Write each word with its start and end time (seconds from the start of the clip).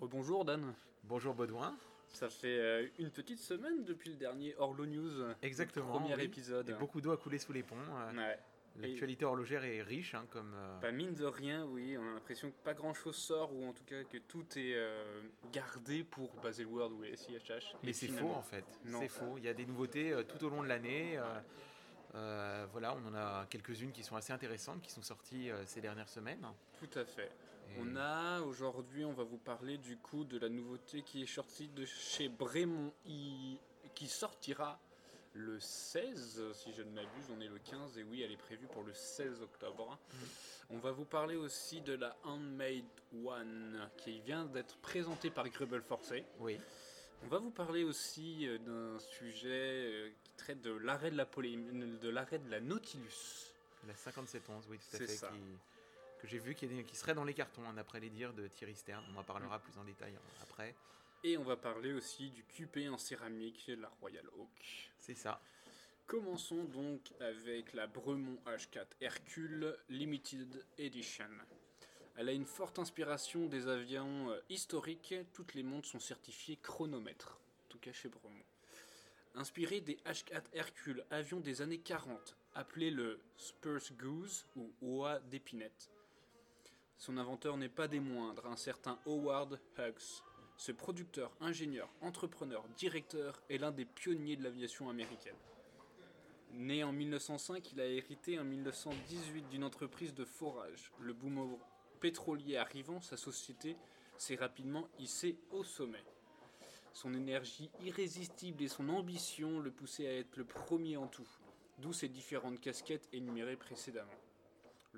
Rebonjour 0.00 0.44
Dan. 0.44 0.74
Bonjour 1.04 1.34
Baudouin. 1.34 1.76
Ça 2.12 2.28
fait 2.28 2.58
euh, 2.58 2.86
une 2.98 3.10
petite 3.10 3.38
semaine 3.40 3.84
depuis 3.84 4.10
le 4.10 4.16
dernier 4.16 4.54
Orlo 4.58 4.86
News. 4.86 5.24
Exactement. 5.42 5.98
Premier 5.98 6.14
oui. 6.14 6.24
épisode. 6.24 6.68
Et 6.70 6.74
beaucoup 6.74 7.00
d'eau 7.00 7.12
a 7.12 7.16
coulé 7.16 7.38
sous 7.38 7.52
les 7.52 7.62
ponts. 7.62 7.76
euh, 7.76 8.12
Ouais. 8.16 8.38
L'actualité 8.78 9.24
horlogère 9.24 9.64
est 9.64 9.80
riche, 9.80 10.14
hein, 10.14 10.26
comme. 10.28 10.52
euh, 10.54 10.80
Pas 10.80 10.92
mine 10.92 11.14
de 11.14 11.24
rien, 11.24 11.64
oui, 11.64 11.96
on 11.98 12.02
a 12.10 12.12
l'impression 12.12 12.50
que 12.50 12.56
pas 12.62 12.74
grand 12.74 12.92
chose 12.92 13.16
sort, 13.16 13.50
ou 13.54 13.66
en 13.66 13.72
tout 13.72 13.84
cas 13.84 14.04
que 14.04 14.18
tout 14.18 14.44
est 14.58 14.74
euh, 14.74 15.22
gardé 15.50 16.04
pour 16.04 16.34
Baselworld 16.42 16.92
ou 16.92 17.02
SIHH. 17.04 17.74
Mais 17.82 17.94
c'est 17.94 18.08
faux 18.08 18.32
en 18.32 18.42
fait. 18.42 18.66
C'est 18.84 19.08
faux. 19.08 19.38
Il 19.38 19.44
y 19.44 19.48
a 19.48 19.54
des 19.54 19.64
nouveautés 19.64 20.12
euh, 20.12 20.24
tout 20.24 20.44
au 20.44 20.50
long 20.50 20.62
de 20.62 20.68
l'année. 20.68 21.18
voilà, 22.12 22.94
on 23.02 23.08
en 23.08 23.14
a 23.14 23.46
quelques-unes 23.48 23.92
qui 23.92 24.02
sont 24.02 24.14
assez 24.16 24.34
intéressantes, 24.34 24.82
qui 24.82 24.90
sont 24.90 25.02
sorties 25.02 25.48
ces 25.64 25.80
dernières 25.80 26.10
semaines. 26.10 26.46
Tout 26.78 26.98
à 26.98 27.04
fait. 27.06 27.30
Et- 27.68 27.80
On 27.80 27.96
a 27.96 28.40
aujourd'hui, 28.42 29.04
on 29.04 29.12
va 29.12 29.24
vous 29.24 29.38
parler 29.38 29.78
du 29.78 29.96
coup 29.96 30.24
de 30.24 30.38
la 30.38 30.48
nouveauté 30.48 31.02
qui 31.02 31.22
est 31.22 31.26
sortie 31.26 31.68
de 31.68 31.84
chez 31.84 32.28
Bremont 32.28 32.92
I, 33.06 33.58
qui 33.94 34.06
sortira 34.08 34.78
le 35.34 35.60
16, 35.60 36.52
si 36.54 36.72
je 36.72 36.82
ne 36.82 36.90
m'abuse, 36.92 37.26
on 37.30 37.40
est 37.40 37.48
le 37.48 37.58
15 37.58 37.98
et 37.98 38.02
oui, 38.04 38.22
elle 38.22 38.32
est 38.32 38.36
prévue 38.38 38.66
pour 38.68 38.82
le 38.84 38.94
16 38.94 39.42
octobre. 39.42 39.98
On 40.70 40.78
va 40.78 40.92
vous 40.92 41.04
parler 41.04 41.36
aussi 41.36 41.80
de 41.82 41.92
la 41.92 42.16
Handmade 42.24 42.84
One 43.24 43.88
qui 43.98 44.20
vient 44.20 44.46
d'être 44.46 44.76
présentée 44.78 45.30
par 45.30 45.46
Grubble 45.50 45.82
Forcé. 45.82 46.24
Oui. 46.40 46.58
On 47.22 47.28
va 47.28 47.38
vous 47.38 47.50
parler 47.50 47.84
aussi 47.84 48.46
euh, 48.46 48.58
d'un 48.58 48.98
sujet 48.98 49.48
euh, 49.50 50.10
qui 50.24 50.32
traite 50.32 50.60
de 50.62 50.72
l'arrêt 50.72 51.10
de 51.10 51.16
la 51.16 51.24
de 51.24 52.08
l'arrêt 52.08 52.38
de 52.38 52.50
la 52.50 52.60
Nautilus. 52.60 53.52
La 53.86 53.94
5711, 53.94 54.64
oui, 54.70 54.78
tout 54.78 54.96
à 54.96 54.98
C'est 54.98 55.06
fait. 55.06 55.12
ça. 55.16 55.28
qui- 55.28 55.58
que 56.18 56.26
j'ai 56.26 56.38
vu 56.38 56.54
qui, 56.54 56.66
est- 56.66 56.84
qui 56.84 56.96
serait 56.96 57.14
dans 57.14 57.24
les 57.24 57.34
cartons, 57.34 57.62
hein, 57.68 57.74
d'après 57.74 58.00
les 58.00 58.10
dires 58.10 58.32
de 58.32 58.46
Thierry 58.48 58.74
Stern. 58.74 59.04
On 59.14 59.18
en 59.18 59.24
parlera 59.24 59.58
plus 59.58 59.76
en 59.78 59.84
détail 59.84 60.14
hein, 60.16 60.20
après. 60.42 60.74
Et 61.24 61.36
on 61.36 61.42
va 61.44 61.56
parler 61.56 61.92
aussi 61.92 62.30
du 62.30 62.44
QP 62.44 62.88
en 62.90 62.98
céramique, 62.98 63.70
la 63.78 63.88
Royal 64.00 64.26
Oak. 64.38 64.90
C'est 64.98 65.14
ça. 65.14 65.40
Commençons 66.06 66.64
donc 66.64 67.00
avec 67.20 67.72
la 67.72 67.86
Bremont 67.88 68.38
H4 68.46 68.86
Hercule 69.00 69.76
Limited 69.88 70.64
Edition. 70.78 71.28
Elle 72.16 72.28
a 72.28 72.32
une 72.32 72.46
forte 72.46 72.78
inspiration 72.78 73.46
des 73.46 73.66
avions 73.66 74.30
euh, 74.30 74.40
historiques, 74.48 75.14
toutes 75.34 75.54
les 75.54 75.62
montres 75.62 75.88
sont 75.88 75.98
certifiées 75.98 76.56
chronomètre, 76.62 77.38
en 77.64 77.68
tout 77.68 77.78
cas 77.78 77.92
chez 77.92 78.08
Bremont. 78.08 78.44
Inspiré 79.34 79.80
des 79.80 79.96
H4 80.06 80.44
Hercule, 80.54 81.04
avions 81.10 81.40
des 81.40 81.60
années 81.60 81.80
40, 81.80 82.36
appelé 82.54 82.90
le 82.90 83.20
Spurs 83.36 83.92
Goose 83.98 84.46
ou 84.54 84.72
Oa 84.80 85.18
d'épinette. 85.20 85.90
Son 86.98 87.18
inventeur 87.18 87.56
n'est 87.56 87.68
pas 87.68 87.88
des 87.88 88.00
moindres, 88.00 88.46
un 88.46 88.56
certain 88.56 88.98
Howard 89.06 89.60
Hughes. 89.78 90.22
Ce 90.56 90.72
producteur, 90.72 91.36
ingénieur, 91.40 91.90
entrepreneur, 92.00 92.64
directeur 92.78 93.42
est 93.50 93.58
l'un 93.58 93.70
des 93.70 93.84
pionniers 93.84 94.36
de 94.36 94.42
l'aviation 94.42 94.88
américaine. 94.88 95.36
Né 96.52 96.82
en 96.82 96.92
1905, 96.92 97.72
il 97.72 97.80
a 97.80 97.86
hérité 97.86 98.38
en 98.38 98.44
1918 98.44 99.48
d'une 99.50 99.64
entreprise 99.64 100.14
de 100.14 100.24
forage. 100.24 100.90
Le 101.00 101.12
boom 101.12 101.58
pétrolier 102.00 102.56
arrivant, 102.56 103.02
sa 103.02 103.18
société 103.18 103.76
s'est 104.16 104.36
rapidement 104.36 104.88
hissée 104.98 105.36
au 105.50 105.64
sommet. 105.64 106.04
Son 106.94 107.12
énergie 107.12 107.70
irrésistible 107.82 108.62
et 108.62 108.68
son 108.68 108.88
ambition 108.88 109.60
le 109.60 109.70
poussaient 109.70 110.06
à 110.06 110.16
être 110.16 110.38
le 110.38 110.46
premier 110.46 110.96
en 110.96 111.08
tout, 111.08 111.28
d'où 111.78 111.92
ses 111.92 112.08
différentes 112.08 112.58
casquettes 112.58 113.06
énumérées 113.12 113.56
précédemment. 113.56 114.08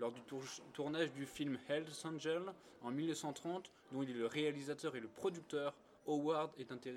Lors 0.01 0.13
du 0.13 0.21
tour- 0.23 0.43
tournage 0.75 1.13
du 1.13 1.27
film 1.27 1.59
Hells 1.69 1.87
Angel 2.05 2.43
en 2.83 2.91
1930, 2.91 3.73
dont 3.93 4.03
il 4.03 4.11
est 4.11 4.15
le 4.15 4.27
réalisateur 4.27 4.95
et 4.95 5.01
le 5.01 5.09
producteur, 5.09 5.75
Howard 6.07 6.53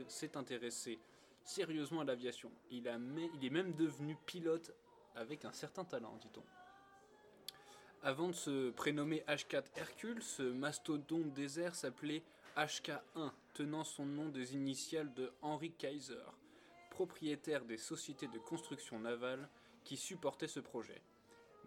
s'est 0.07 0.37
intéressé 0.37 0.99
sérieusement 1.43 2.01
à 2.01 2.03
l'aviation. 2.03 2.51
Il 2.69 2.85
est 2.87 3.49
même 3.49 3.73
devenu 3.73 4.15
pilote 4.25 4.71
avec 5.15 5.45
un 5.45 5.51
certain 5.51 5.83
talent, 5.83 6.15
dit-on. 6.21 6.43
Avant 8.03 8.27
de 8.29 8.33
se 8.33 8.69
prénommer 8.71 9.23
H4 9.27 9.63
Hercule, 9.75 10.21
ce 10.21 10.43
mastodonte 10.43 11.33
désert 11.33 11.75
s'appelait 11.75 12.23
HK1, 12.55 13.31
tenant 13.53 13.83
son 13.83 14.05
nom 14.05 14.29
des 14.29 14.55
initiales 14.55 15.13
de 15.13 15.31
Henry 15.41 15.71
Kaiser, 15.71 16.23
propriétaire 16.91 17.65
des 17.65 17.77
sociétés 17.77 18.27
de 18.27 18.39
construction 18.39 18.99
navale 18.99 19.49
qui 19.83 19.97
supportaient 19.97 20.47
ce 20.47 20.59
projet. 20.59 21.01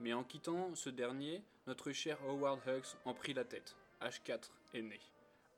Mais 0.00 0.12
en 0.12 0.24
quittant 0.24 0.74
ce 0.74 0.90
dernier, 0.90 1.42
notre 1.66 1.92
cher 1.92 2.18
Howard 2.26 2.60
Hughes 2.66 2.96
en 3.04 3.14
prit 3.14 3.34
la 3.34 3.44
tête. 3.44 3.76
H4 4.00 4.50
est 4.74 4.82
né. 4.82 5.00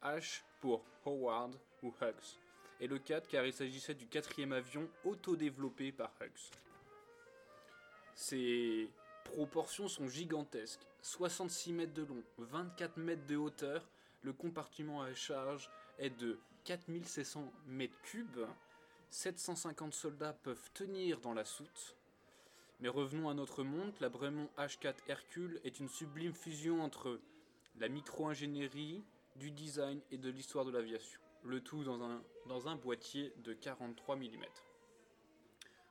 H 0.03 0.43
pour 0.61 0.85
Howard 1.05 1.57
ou 1.83 1.93
Hughes. 2.01 2.39
Et 2.81 2.87
le 2.87 2.99
4 2.99 3.29
car 3.29 3.45
il 3.47 3.53
s'agissait 3.53 3.95
du 3.95 4.07
quatrième 4.07 4.53
avion 4.53 4.89
autodéveloppé 5.05 5.93
par 5.93 6.13
Hughes. 6.21 6.51
Ses 8.15 8.91
proportions 9.25 9.89
sont 9.89 10.09
gigantesques. 10.09 10.87
66 11.03 11.73
mètres 11.73 11.95
de 11.95 12.03
long, 12.03 12.23
24 12.39 12.97
mètres 12.97 13.27
de 13.27 13.37
hauteur. 13.37 13.89
Le 14.23 14.33
compartiment 14.33 15.03
à 15.03 15.15
charge 15.15 15.71
est 15.99 16.11
de 16.11 16.39
4700 16.65 17.53
mètres 17.67 18.01
cubes. 18.03 18.47
750 19.11 19.95
soldats 19.95 20.33
peuvent 20.33 20.71
tenir 20.75 21.21
dans 21.21 21.33
la 21.33 21.45
soute. 21.45 21.97
Mais 22.81 22.89
revenons 22.89 23.29
à 23.29 23.35
notre 23.35 23.63
montre, 23.63 24.03
la 24.03 24.09
Bremont 24.09 24.51
H4 24.59 24.95
Hercule 25.09 25.61
est 25.65 25.81
une 25.81 25.89
sublime 25.89 26.35
fusion 26.35 26.83
entre 26.83 27.21
la 27.79 27.89
micro-ingénierie, 27.89 29.03
du 29.37 29.51
design 29.51 30.01
et 30.11 30.19
de 30.19 30.31
l'histoire 30.31 30.65
de 30.65 30.71
l'aviation. 30.71 31.21
Le 31.45 31.61
tout 31.61 31.85
dans 31.85 32.03
un, 32.03 32.23
dans 32.47 32.69
un 32.69 32.77
boîtier 32.77 33.33
de 33.45 33.53
43 33.53 34.17
mm. 34.17 34.45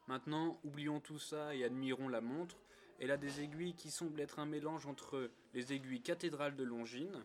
Maintenant, 0.08 0.60
oublions 0.64 1.00
tout 1.00 1.20
ça 1.20 1.56
et 1.56 1.64
admirons 1.64 2.10
la 2.10 2.22
montre. 2.22 2.58
Elle 3.00 3.12
a 3.12 3.18
des 3.18 3.42
aiguilles 3.42 3.76
qui 3.76 3.92
semblent 3.92 4.20
être 4.20 4.40
un 4.40 4.46
mélange 4.46 4.86
entre 4.86 5.30
les 5.54 5.74
aiguilles 5.74 6.02
cathédrales 6.02 6.56
de 6.56 6.64
Longines 6.64 7.24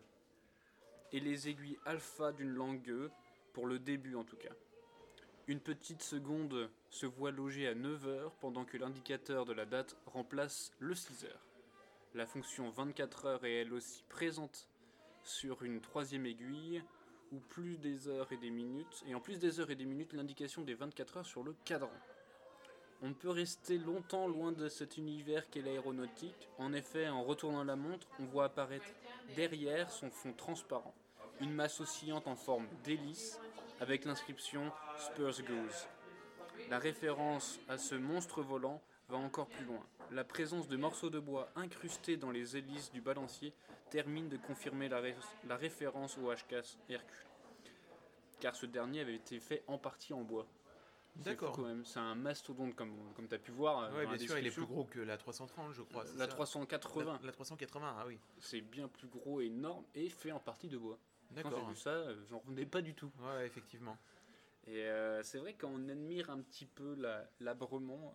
et 1.11 1.19
les 1.19 1.49
aiguilles 1.49 1.77
alpha 1.85 2.31
d'une 2.31 2.49
langue, 2.49 3.09
pour 3.53 3.67
le 3.67 3.79
début 3.79 4.15
en 4.15 4.23
tout 4.23 4.37
cas. 4.37 4.53
Une 5.47 5.59
petite 5.59 6.03
seconde 6.03 6.69
se 6.89 7.05
voit 7.05 7.31
logée 7.31 7.67
à 7.67 7.73
9h 7.73 8.31
pendant 8.39 8.63
que 8.63 8.77
l'indicateur 8.77 9.45
de 9.45 9.53
la 9.53 9.65
date 9.65 9.97
remplace 10.05 10.71
le 10.79 10.93
6h. 10.93 11.27
La 12.13 12.27
fonction 12.27 12.69
24 12.69 13.25
heures 13.25 13.45
est 13.45 13.61
elle 13.61 13.73
aussi 13.73 14.03
présente 14.07 14.69
sur 15.23 15.63
une 15.63 15.81
troisième 15.81 16.25
aiguille, 16.25 16.83
ou 17.31 17.39
plus 17.39 17.77
des 17.77 18.07
heures 18.07 18.31
et 18.31 18.37
des 18.37 18.49
minutes, 18.49 19.03
et 19.07 19.15
en 19.15 19.19
plus 19.19 19.39
des 19.39 19.59
heures 19.59 19.71
et 19.71 19.75
des 19.75 19.85
minutes, 19.85 20.13
l'indication 20.13 20.61
des 20.61 20.73
24 20.73 21.17
heures 21.17 21.25
sur 21.25 21.43
le 21.43 21.55
cadran. 21.65 21.91
On 23.01 23.13
peut 23.13 23.29
rester 23.29 23.77
longtemps 23.77 24.27
loin 24.27 24.51
de 24.51 24.67
cet 24.67 24.97
univers 24.97 25.49
qu'est 25.49 25.61
l'aéronautique. 25.61 26.49
En 26.59 26.71
effet, 26.73 27.09
en 27.09 27.23
retournant 27.23 27.63
la 27.63 27.75
montre, 27.75 28.07
on 28.19 28.25
voit 28.25 28.45
apparaître 28.45 28.85
derrière 29.35 29.89
son 29.89 30.11
fond 30.11 30.33
transparent 30.33 30.93
une 31.41 31.53
masse 31.53 31.79
oscillante 31.81 32.27
en 32.27 32.35
forme 32.35 32.67
d'hélice 32.83 33.39
avec 33.81 34.05
l'inscription 34.05 34.71
Spurs 34.97 35.41
Goose. 35.43 35.87
La 36.69 36.79
référence 36.79 37.59
à 37.67 37.77
ce 37.77 37.95
monstre 37.95 38.41
volant 38.41 38.81
va 39.09 39.17
encore 39.17 39.47
plus 39.49 39.65
loin. 39.65 39.85
La 40.11 40.23
présence 40.23 40.67
de 40.67 40.77
morceaux 40.77 41.09
de 41.09 41.19
bois 41.19 41.49
incrustés 41.55 42.15
dans 42.17 42.31
les 42.31 42.55
hélices 42.55 42.91
du 42.91 43.01
balancier 43.01 43.53
termine 43.89 44.29
de 44.29 44.37
confirmer 44.37 44.87
la, 44.87 44.99
ré- 45.01 45.15
la 45.47 45.57
référence 45.57 46.17
au 46.17 46.31
HK 46.31 46.55
Hercule. 46.89 47.25
Car 48.39 48.55
ce 48.55 48.65
dernier 48.65 49.01
avait 49.01 49.15
été 49.15 49.39
fait 49.39 49.63
en 49.67 49.77
partie 49.77 50.13
en 50.13 50.21
bois. 50.21 50.47
D'accord. 51.17 51.53
fou 51.55 51.61
quand 51.63 51.67
même, 51.67 51.83
c'est 51.83 51.99
un 51.99 52.15
mastodonte 52.15 52.73
comme, 52.73 52.95
comme 53.15 53.27
tu 53.27 53.35
as 53.35 53.39
pu 53.39 53.51
voir. 53.51 53.79
euh, 53.83 54.03
la 54.03 54.15
bien 54.15 54.17
sûr, 54.27 54.37
il 54.37 54.47
est 54.47 54.51
plus 54.51 54.65
gros 54.65 54.85
que 54.85 54.99
la 54.99 55.17
330, 55.17 55.73
je 55.73 55.81
crois. 55.81 56.05
La 56.15 56.25
ça 56.25 56.27
380, 56.27 57.19
La, 57.21 57.25
la 57.25 57.31
380, 57.33 57.95
ah 57.99 58.03
oui. 58.07 58.17
c'est 58.39 58.61
bien 58.61 58.87
plus 58.87 59.07
gros 59.09 59.41
et 59.41 59.47
énorme 59.47 59.83
et 59.93 60.07
fait 60.07 60.31
en 60.31 60.39
partie 60.39 60.69
de 60.69 60.77
bois. 60.77 60.97
Quand 61.35 61.49
j'ai 61.49 61.55
D'accord. 61.55 61.69
vu 61.69 61.75
ça, 61.75 61.89
euh, 61.91 62.15
j'en 62.29 62.39
revenais 62.39 62.65
pas 62.65 62.81
du 62.81 62.93
tout. 62.93 63.11
Ouais, 63.19 63.45
effectivement. 63.45 63.97
Et 64.67 64.83
euh, 64.85 65.23
c'est 65.23 65.39
vrai 65.39 65.53
qu'on 65.53 65.89
admire 65.89 66.29
un 66.29 66.41
petit 66.41 66.65
peu 66.65 66.95
la- 66.95 67.29
l'abrement 67.39 68.13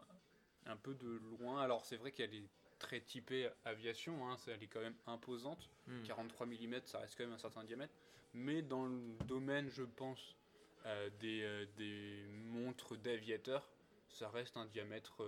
un 0.66 0.76
peu 0.76 0.94
de 0.94 1.08
loin. 1.08 1.60
Alors 1.60 1.84
c'est 1.84 1.96
vrai 1.96 2.12
qu'elle 2.12 2.34
est 2.34 2.48
très 2.78 3.00
typée 3.00 3.50
aviation, 3.64 4.28
hein, 4.30 4.36
elle 4.46 4.62
est 4.62 4.66
quand 4.68 4.80
même 4.80 4.96
imposante. 5.06 5.70
Hmm. 5.86 6.02
43 6.02 6.46
mm, 6.46 6.80
ça 6.84 6.98
reste 7.00 7.16
quand 7.16 7.24
même 7.24 7.32
un 7.32 7.38
certain 7.38 7.64
diamètre. 7.64 7.94
Mais 8.34 8.62
dans 8.62 8.86
le 8.86 9.16
domaine, 9.26 9.68
je 9.70 9.82
pense, 9.82 10.36
euh, 10.84 11.08
des, 11.20 11.42
euh, 11.42 11.66
des 11.76 12.26
montres 12.52 12.96
d'aviateurs, 12.96 13.68
ça 14.08 14.28
reste 14.28 14.56
un 14.56 14.66
diamètre 14.66 15.22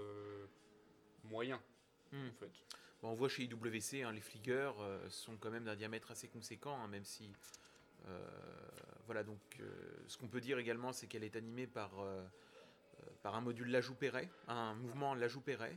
moyen, 1.24 1.60
Hmm. 2.12 2.28
en 2.28 2.32
fait. 2.32 2.52
Bon, 3.02 3.10
on 3.10 3.14
voit 3.14 3.28
chez 3.28 3.44
IWC, 3.44 4.02
hein, 4.02 4.12
les 4.12 4.20
Fliegers 4.20 4.72
euh, 4.80 5.08
sont 5.10 5.36
quand 5.36 5.50
même 5.50 5.64
d'un 5.64 5.76
diamètre 5.76 6.10
assez 6.10 6.28
conséquent, 6.28 6.76
hein, 6.80 6.88
même 6.88 7.04
si. 7.04 7.30
Euh, 8.06 8.20
voilà, 9.06 9.24
donc 9.24 9.40
euh, 9.60 9.70
ce 10.06 10.16
qu'on 10.16 10.28
peut 10.28 10.40
dire 10.40 10.58
également, 10.58 10.92
c'est 10.92 11.06
qu'elle 11.06 11.24
est 11.24 11.36
animée 11.36 11.66
par, 11.66 12.00
euh, 12.00 12.24
par 13.22 13.34
un 13.34 13.40
module 13.40 13.70
Lajoux-Perret, 13.70 14.28
un 14.48 14.74
mouvement 14.74 15.14
Lajoux-Perret, 15.14 15.76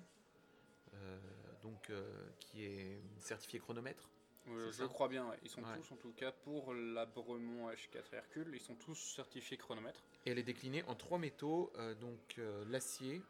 euh, 0.94 1.20
donc, 1.64 1.92
qui 2.40 2.66
est 2.66 3.02
certifié 3.20 3.60
chronomètre. 3.60 4.10
Euh, 4.48 4.72
je 4.72 4.84
crois 4.86 5.08
bien, 5.08 5.32
ils 5.44 5.50
sont 5.50 5.62
tous 5.62 5.92
en 5.92 5.98
tout 5.98 6.12
cas 6.14 6.32
pour 6.32 6.74
la 6.74 7.06
Bremont 7.06 7.70
H4 7.70 8.14
Hercule, 8.14 8.50
ils 8.54 8.60
sont 8.60 8.76
tous 8.76 8.96
certifiés 8.96 9.58
chronomètre. 9.58 10.04
Et 10.26 10.32
elle 10.32 10.40
est 10.40 10.44
déclinée 10.44 10.84
en 10.84 10.96
trois 10.96 11.20
métaux, 11.20 11.72
euh, 11.78 11.94
donc 11.96 12.36
euh, 12.40 12.66
l'acier, 12.70 13.22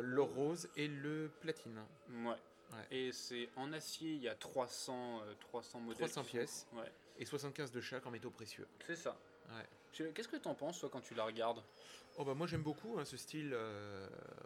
l'or 0.00 0.34
rose 0.34 0.68
et 0.76 0.88
le 0.88 1.30
platine. 1.40 1.80
Ouais. 2.10 2.36
Et 2.90 3.12
c'est 3.12 3.48
en 3.56 3.72
acier, 3.72 4.12
il 4.12 4.22
y 4.22 4.28
a 4.28 4.34
300, 4.34 5.22
300 5.40 5.80
modèles. 5.80 6.10
300 6.10 6.24
pièces. 6.24 6.66
Et 7.22 7.24
75 7.24 7.70
de 7.70 7.80
chaque 7.80 8.04
en 8.04 8.10
métaux 8.10 8.30
précieux. 8.30 8.66
C'est 8.84 8.96
ça. 8.96 9.16
Qu'est-ce 9.92 10.26
que 10.26 10.36
tu 10.36 10.48
en 10.48 10.54
penses, 10.54 10.80
toi, 10.80 10.88
quand 10.92 11.00
tu 11.00 11.14
la 11.14 11.22
regardes? 11.22 11.62
Oh 12.18 12.24
bah 12.24 12.34
moi 12.34 12.48
j'aime 12.48 12.62
beaucoup 12.62 12.98
hein, 12.98 13.04
ce 13.04 13.16
style, 13.16 13.56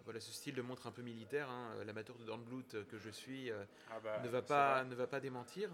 voilà 0.04 0.20
ce 0.20 0.30
style 0.30 0.54
de 0.54 0.60
montre 0.60 0.86
un 0.86 0.90
peu 0.90 1.00
militaire. 1.00 1.48
Hein. 1.48 1.70
L'amateur 1.86 2.16
de 2.18 2.24
Dornblut 2.24 2.66
que 2.90 2.98
je 2.98 3.08
suis 3.08 3.50
ah 3.90 3.98
bah, 4.04 4.20
ne 4.22 4.28
va 4.28 4.42
pas 4.42 4.84
ne 4.84 4.94
va 4.94 5.06
pas 5.06 5.20
démentir. 5.20 5.70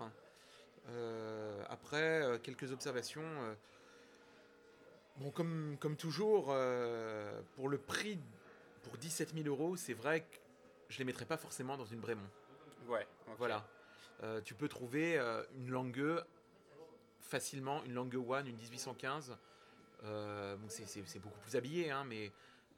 après 1.68 2.40
quelques 2.44 2.70
observations. 2.70 3.56
bon 5.16 5.30
comme 5.32 5.76
comme 5.80 5.96
toujours 5.96 6.54
pour 7.56 7.68
le 7.68 7.78
prix 7.78 8.20
pour 8.84 8.96
17 8.96 9.34
000 9.34 9.48
euros 9.48 9.76
c'est 9.76 9.94
vrai 9.94 10.20
que 10.20 10.36
je 10.88 10.98
les 10.98 11.04
mettrais 11.04 11.26
pas 11.26 11.36
forcément 11.36 11.76
dans 11.76 11.84
une 11.84 12.00
Brémont. 12.00 12.30
Ouais. 12.86 13.06
Voilà. 13.38 13.66
tu 14.44 14.54
peux 14.54 14.68
trouver 14.68 15.18
une 15.56 15.68
langue 15.68 16.22
facilement 17.22 17.82
une 17.84 17.94
langue 17.94 18.14
one 18.14 18.46
une 18.46 18.56
1815 18.56 19.36
euh, 20.04 20.56
c'est 20.68 21.20
beaucoup 21.20 21.38
plus 21.40 21.56
habillé, 21.56 21.90
hein, 21.90 22.04
mais 22.04 22.32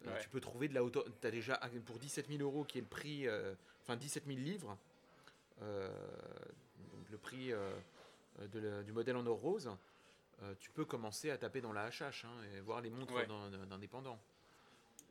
euh, 0.06 0.18
tu 0.20 0.28
peux 0.28 0.40
trouver 0.40 0.68
de 0.68 0.74
la 0.74 0.84
hauteur. 0.84 1.04
Tu 1.20 1.26
as 1.26 1.30
déjà 1.30 1.60
pour 1.86 1.98
17 1.98 2.28
000 2.28 2.42
euros, 2.42 2.64
qui 2.64 2.78
est 2.78 2.82
le 2.82 2.86
prix, 2.86 3.26
euh, 3.26 3.54
enfin 3.82 3.96
17 3.96 4.24
000 4.26 4.38
livres, 4.38 4.76
le 5.60 7.18
prix 7.22 7.52
du 8.52 8.92
modèle 8.92 9.16
en 9.16 9.26
or 9.26 9.38
rose, 9.38 9.70
tu 10.60 10.70
peux 10.70 10.84
commencer 10.84 11.30
à 11.30 11.38
taper 11.38 11.60
dans 11.60 11.72
la 11.72 11.88
HH 11.88 12.24
hein, 12.24 12.42
et 12.54 12.60
voir 12.60 12.80
les 12.80 12.90
montres 12.90 13.14
d'indépendants. 13.68 14.20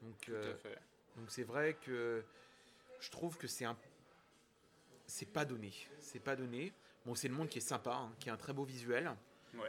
Donc, 0.01 0.31
donc 1.15 1.25
c'est 1.29 1.43
vrai 1.43 1.75
que 1.75 2.23
je 2.99 3.09
trouve 3.09 3.37
que 3.37 3.47
c'est 3.47 3.65
un 3.65 3.77
c'est 5.07 5.31
pas 5.31 5.45
donné. 5.45 5.73
C'est 5.99 6.19
pas 6.19 6.35
donné. 6.35 6.71
Bon, 7.05 7.15
c'est 7.15 7.27
le 7.27 7.33
monde 7.33 7.49
qui 7.49 7.57
est 7.57 7.61
sympa, 7.61 7.93
hein, 7.93 8.11
qui 8.19 8.29
a 8.29 8.33
un 8.33 8.37
très 8.37 8.53
beau 8.53 8.63
visuel 8.63 9.13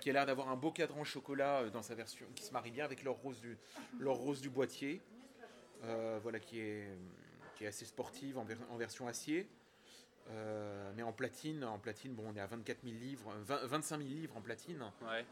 qui 0.00 0.10
a 0.10 0.12
l'air 0.12 0.26
d'avoir 0.26 0.48
un 0.48 0.56
beau 0.56 0.70
cadran 0.70 1.04
chocolat 1.04 1.60
euh, 1.60 1.70
dans 1.70 1.82
sa 1.82 1.94
version, 1.94 2.26
qui 2.34 2.44
se 2.44 2.52
marie 2.52 2.70
bien 2.70 2.84
avec 2.84 3.02
l'or 3.02 3.16
rose 3.16 3.40
du, 3.40 3.56
rose 4.04 4.40
du 4.40 4.50
boîtier. 4.50 5.00
Euh, 5.84 6.18
voilà, 6.22 6.38
qui 6.38 6.60
est, 6.60 6.88
qui 7.56 7.64
est 7.64 7.66
assez 7.66 7.84
sportive 7.84 8.38
en, 8.38 8.46
en 8.70 8.76
version 8.76 9.06
acier. 9.06 9.46
Euh, 10.30 10.90
mais 10.96 11.02
en 11.02 11.12
platine, 11.12 11.64
en 11.64 11.78
platine, 11.78 12.14
bon, 12.14 12.24
on 12.28 12.36
est 12.36 12.40
à 12.40 12.46
24 12.46 12.82
000 12.82 12.96
livres, 12.96 13.34
25 13.42 13.98
000 13.98 14.08
livres 14.08 14.36
en 14.36 14.40
platine. 14.40 14.82
Ouais. 15.02 15.26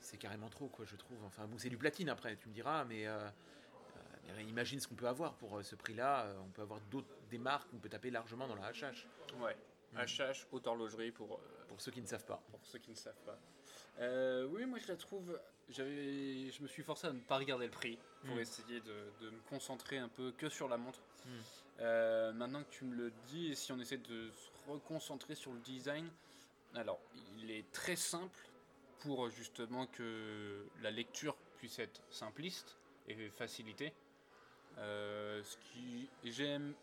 C'est 0.00 0.16
carrément 0.16 0.48
trop, 0.48 0.66
quoi, 0.66 0.84
je 0.84 0.96
trouve. 0.96 1.18
Enfin, 1.24 1.46
bon, 1.46 1.56
c'est 1.58 1.68
du 1.68 1.76
platine 1.76 2.08
après, 2.08 2.34
tu 2.34 2.48
me 2.48 2.54
diras, 2.54 2.84
mais, 2.84 3.06
imagine 4.48 4.80
ce 4.80 4.88
qu'on 4.88 4.96
peut 4.96 5.06
avoir 5.06 5.34
pour 5.34 5.62
ce 5.62 5.76
prix-là. 5.76 6.26
on 6.44 6.48
peut 6.48 6.62
avoir 6.62 6.80
d'autres 6.90 7.06
des 7.30 7.38
marques, 7.38 7.68
on 7.72 7.78
peut 7.78 7.88
taper 7.88 8.10
largement 8.10 8.48
dans 8.48 8.56
la 8.56 8.72
HH. 8.72 9.06
Ouais. 9.40 9.56
HH, 9.96 10.46
haute 10.52 10.66
horlogerie 10.66 11.10
pour. 11.10 11.40
pour 11.68 11.80
ceux 11.80 11.90
qui 11.90 12.00
ne 12.00 12.06
savent 12.06 12.24
pas. 12.24 12.42
Pour 12.50 12.64
ceux 12.64 12.78
qui 12.78 12.90
ne 12.90 12.96
savent 12.96 13.20
pas. 13.24 13.38
Euh, 14.00 14.46
oui, 14.50 14.64
moi 14.64 14.78
je 14.78 14.88
la 14.88 14.96
trouve. 14.96 15.38
Je 15.68 16.62
me 16.62 16.66
suis 16.66 16.82
forcé 16.82 17.06
à 17.06 17.12
ne 17.12 17.20
pas 17.20 17.38
regarder 17.38 17.66
le 17.66 17.70
prix 17.70 17.98
pour 18.24 18.36
hmm. 18.36 18.40
essayer 18.40 18.80
de, 18.80 19.30
me 19.30 19.40
concentrer 19.48 19.98
un 19.98 20.08
peu 20.08 20.32
que 20.32 20.48
sur 20.48 20.68
la 20.68 20.76
montre. 20.76 21.00
Hmm. 21.24 21.30
Euh, 21.80 22.32
maintenant 22.32 22.62
que 22.62 22.70
tu 22.70 22.84
me 22.84 22.94
le 22.94 23.12
dis, 23.28 23.52
et 23.52 23.54
si 23.54 23.72
on 23.72 23.78
essaie 23.78 23.98
de 23.98 24.30
se 24.30 24.70
reconcentrer 24.70 25.34
sur 25.34 25.52
le 25.52 25.60
design, 25.60 26.08
alors 26.74 27.00
il 27.38 27.50
est 27.50 27.70
très 27.72 27.96
simple 27.96 28.38
pour 29.00 29.30
justement 29.30 29.86
que 29.86 30.66
la 30.80 30.90
lecture 30.90 31.36
puisse 31.56 31.78
être 31.78 32.02
simpliste 32.10 32.76
et 33.08 33.28
facilitée. 33.30 33.92
Euh, 34.78 35.42
ce 35.42 35.56
qui 35.56 36.08
j'aime 36.24 36.74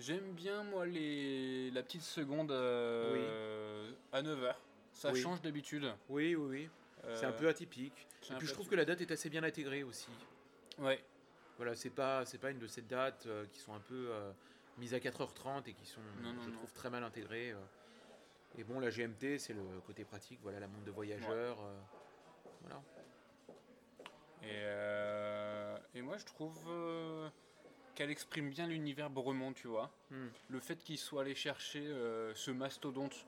j'aime 0.00 0.32
bien 0.32 0.64
moi 0.64 0.86
les 0.86 1.70
la 1.70 1.82
petite 1.82 2.02
seconde 2.02 2.50
à 2.50 4.22
9h 4.22 4.54
ça 4.92 5.14
change 5.14 5.40
d'habitude. 5.40 5.92
Oui, 6.08 6.34
oui, 6.34 6.68
oui. 7.04 7.14
c'est 7.14 7.26
un 7.26 7.32
peu 7.32 7.48
atypique. 7.48 8.06
Et 8.30 8.34
puis 8.34 8.46
je 8.46 8.52
trouve 8.52 8.68
que 8.68 8.74
la 8.74 8.84
date 8.84 9.00
est 9.00 9.10
assez 9.10 9.30
bien 9.30 9.42
intégrée 9.42 9.82
aussi. 9.82 10.10
Ouais. 10.78 11.02
Voilà, 11.56 11.74
c'est 11.74 11.90
pas, 11.90 12.24
c'est 12.24 12.38
pas 12.38 12.50
une 12.50 12.58
de 12.58 12.66
ces 12.66 12.82
dates 12.82 13.26
euh, 13.26 13.44
qui 13.52 13.60
sont 13.60 13.74
un 13.74 13.80
peu 13.80 14.08
euh, 14.10 14.32
mises 14.78 14.94
à 14.94 14.98
4h30 14.98 15.68
et 15.68 15.74
qui 15.74 15.84
sont, 15.84 16.00
je 16.22 16.50
trouve, 16.50 16.72
très 16.72 16.88
mal 16.88 17.04
intégrées. 17.04 17.52
Euh. 17.52 18.58
Et 18.58 18.64
bon, 18.64 18.80
la 18.80 18.90
GMT, 18.90 19.38
c'est 19.38 19.52
le 19.52 19.62
côté 19.86 20.04
pratique, 20.04 20.38
voilà, 20.42 20.58
la 20.58 20.66
montre 20.66 20.84
de 20.84 20.90
voyageur. 20.90 21.58
voilà. 22.62 22.82
Et, 24.42 25.98
et, 25.98 26.02
moi, 26.02 26.16
je 26.16 26.24
trouve 26.24 26.58
qu'elle 28.00 28.10
exprime 28.10 28.48
bien 28.48 28.66
l'univers 28.66 29.10
Bremont, 29.10 29.52
tu 29.52 29.68
vois. 29.68 29.90
Hmm. 30.10 30.28
Le 30.48 30.58
fait 30.58 30.82
qu'il 30.82 30.96
soit 30.96 31.20
allé 31.20 31.34
chercher 31.34 31.84
ce 32.34 32.50
mastodonte 32.50 33.26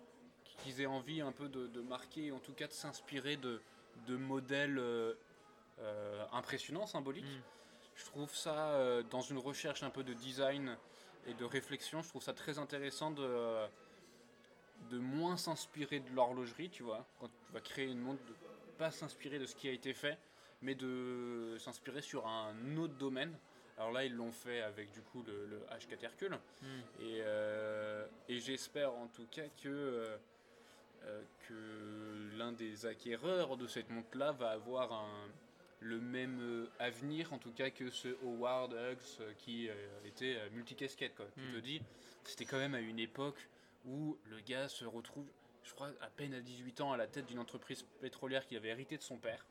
qu'ils 0.62 0.80
aient 0.80 0.86
envie 0.86 1.20
un 1.20 1.32
peu 1.32 1.48
de, 1.48 1.80
marquer, 1.80 2.32
en 2.32 2.38
tout 2.38 2.52
cas 2.52 2.66
de 2.66 2.72
s'inspirer 2.72 3.36
de, 3.36 3.60
de, 4.06 4.16
modèles 4.16 4.78
euh, 4.78 5.14
euh, 5.80 6.24
impressionnants, 6.32 6.86
symboliques. 6.86 7.24
Mm. 7.24 7.42
Je 7.96 8.04
trouve 8.06 8.34
ça, 8.34 8.70
euh, 8.70 9.02
dans 9.02 9.20
une 9.20 9.38
recherche 9.38 9.82
un 9.82 9.90
peu 9.90 10.02
de 10.02 10.14
design 10.14 10.76
et 11.26 11.34
de 11.34 11.44
réflexion, 11.44 12.02
je 12.02 12.08
trouve 12.08 12.22
ça 12.22 12.32
très 12.32 12.58
intéressant 12.58 13.10
de, 13.10 13.66
de 14.90 14.98
moins 14.98 15.36
s'inspirer 15.36 16.00
de 16.00 16.10
l'horlogerie, 16.14 16.70
tu 16.70 16.82
vois, 16.82 17.06
quand 17.20 17.28
tu 17.28 17.52
vas 17.52 17.60
créer 17.60 17.86
une 17.86 18.00
montre, 18.00 18.24
de 18.24 18.34
pas 18.78 18.90
s'inspirer 18.90 19.38
de 19.38 19.46
ce 19.46 19.54
qui 19.54 19.68
a 19.68 19.72
été 19.72 19.92
fait, 19.92 20.18
mais 20.62 20.74
de 20.74 21.56
s'inspirer 21.58 22.00
sur 22.00 22.26
un 22.26 22.76
autre 22.76 22.94
domaine. 22.94 23.36
Alors 23.82 23.92
là, 23.92 24.04
ils 24.04 24.14
l'ont 24.14 24.32
fait 24.32 24.62
avec 24.62 24.92
du 24.92 25.02
coup 25.02 25.22
le, 25.26 25.60
H4 25.72 26.04
Hercule. 26.04 26.38
Mm. 26.62 26.66
Et, 27.00 27.22
et 28.28 28.38
j'espère 28.38 28.94
en 28.94 29.08
tout 29.08 29.26
cas 29.30 29.48
que 29.62 30.18
euh, 31.06 31.22
que 31.48 32.36
l'un 32.38 32.52
des 32.52 32.86
acquéreurs 32.86 33.56
de 33.56 33.66
cette 33.66 33.90
montre-là 33.90 34.32
va 34.32 34.50
avoir 34.50 34.92
un, 34.92 35.28
le 35.80 36.00
même 36.00 36.40
euh, 36.40 36.70
avenir, 36.78 37.32
en 37.32 37.38
tout 37.38 37.50
cas, 37.50 37.70
que 37.70 37.90
ce 37.90 38.08
Howard 38.22 38.72
Hughes 38.72 39.20
euh, 39.20 39.32
qui 39.38 39.68
était 40.04 40.38
multicasquette. 40.52 41.16
Quoi. 41.16 41.26
Tu 41.36 41.40
te 41.40 41.58
hmm. 41.58 41.60
dis, 41.60 41.82
c'était 42.24 42.44
quand 42.44 42.58
même 42.58 42.74
à 42.74 42.80
une 42.80 43.00
époque 43.00 43.48
où 43.84 44.16
le 44.26 44.38
gars 44.40 44.68
se 44.68 44.84
retrouve, 44.84 45.26
je 45.64 45.72
crois, 45.72 45.90
à 46.00 46.08
peine 46.08 46.34
à 46.34 46.40
18 46.40 46.80
ans 46.82 46.92
à 46.92 46.96
la 46.96 47.08
tête 47.08 47.26
d'une 47.26 47.40
entreprise 47.40 47.84
pétrolière 48.00 48.46
qu'il 48.46 48.56
avait 48.56 48.68
hérité 48.68 48.96
de 48.96 49.02
son 49.02 49.18
père. 49.18 49.44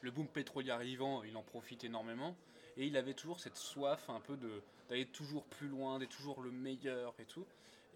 le 0.00 0.10
boom 0.12 0.28
pétrolier 0.28 0.70
arrivant, 0.70 1.24
il 1.24 1.36
en 1.36 1.42
profite 1.42 1.82
énormément. 1.82 2.36
Et 2.78 2.86
il 2.86 2.96
avait 2.96 3.14
toujours 3.14 3.40
cette 3.40 3.56
soif 3.56 4.08
un 4.08 4.20
peu 4.20 4.36
de 4.36 4.62
d'aller 4.88 5.04
toujours 5.04 5.44
plus 5.44 5.68
loin, 5.68 5.98
d'être 5.98 6.16
toujours 6.16 6.40
le 6.40 6.50
meilleur 6.50 7.14
et 7.18 7.26
tout. 7.26 7.44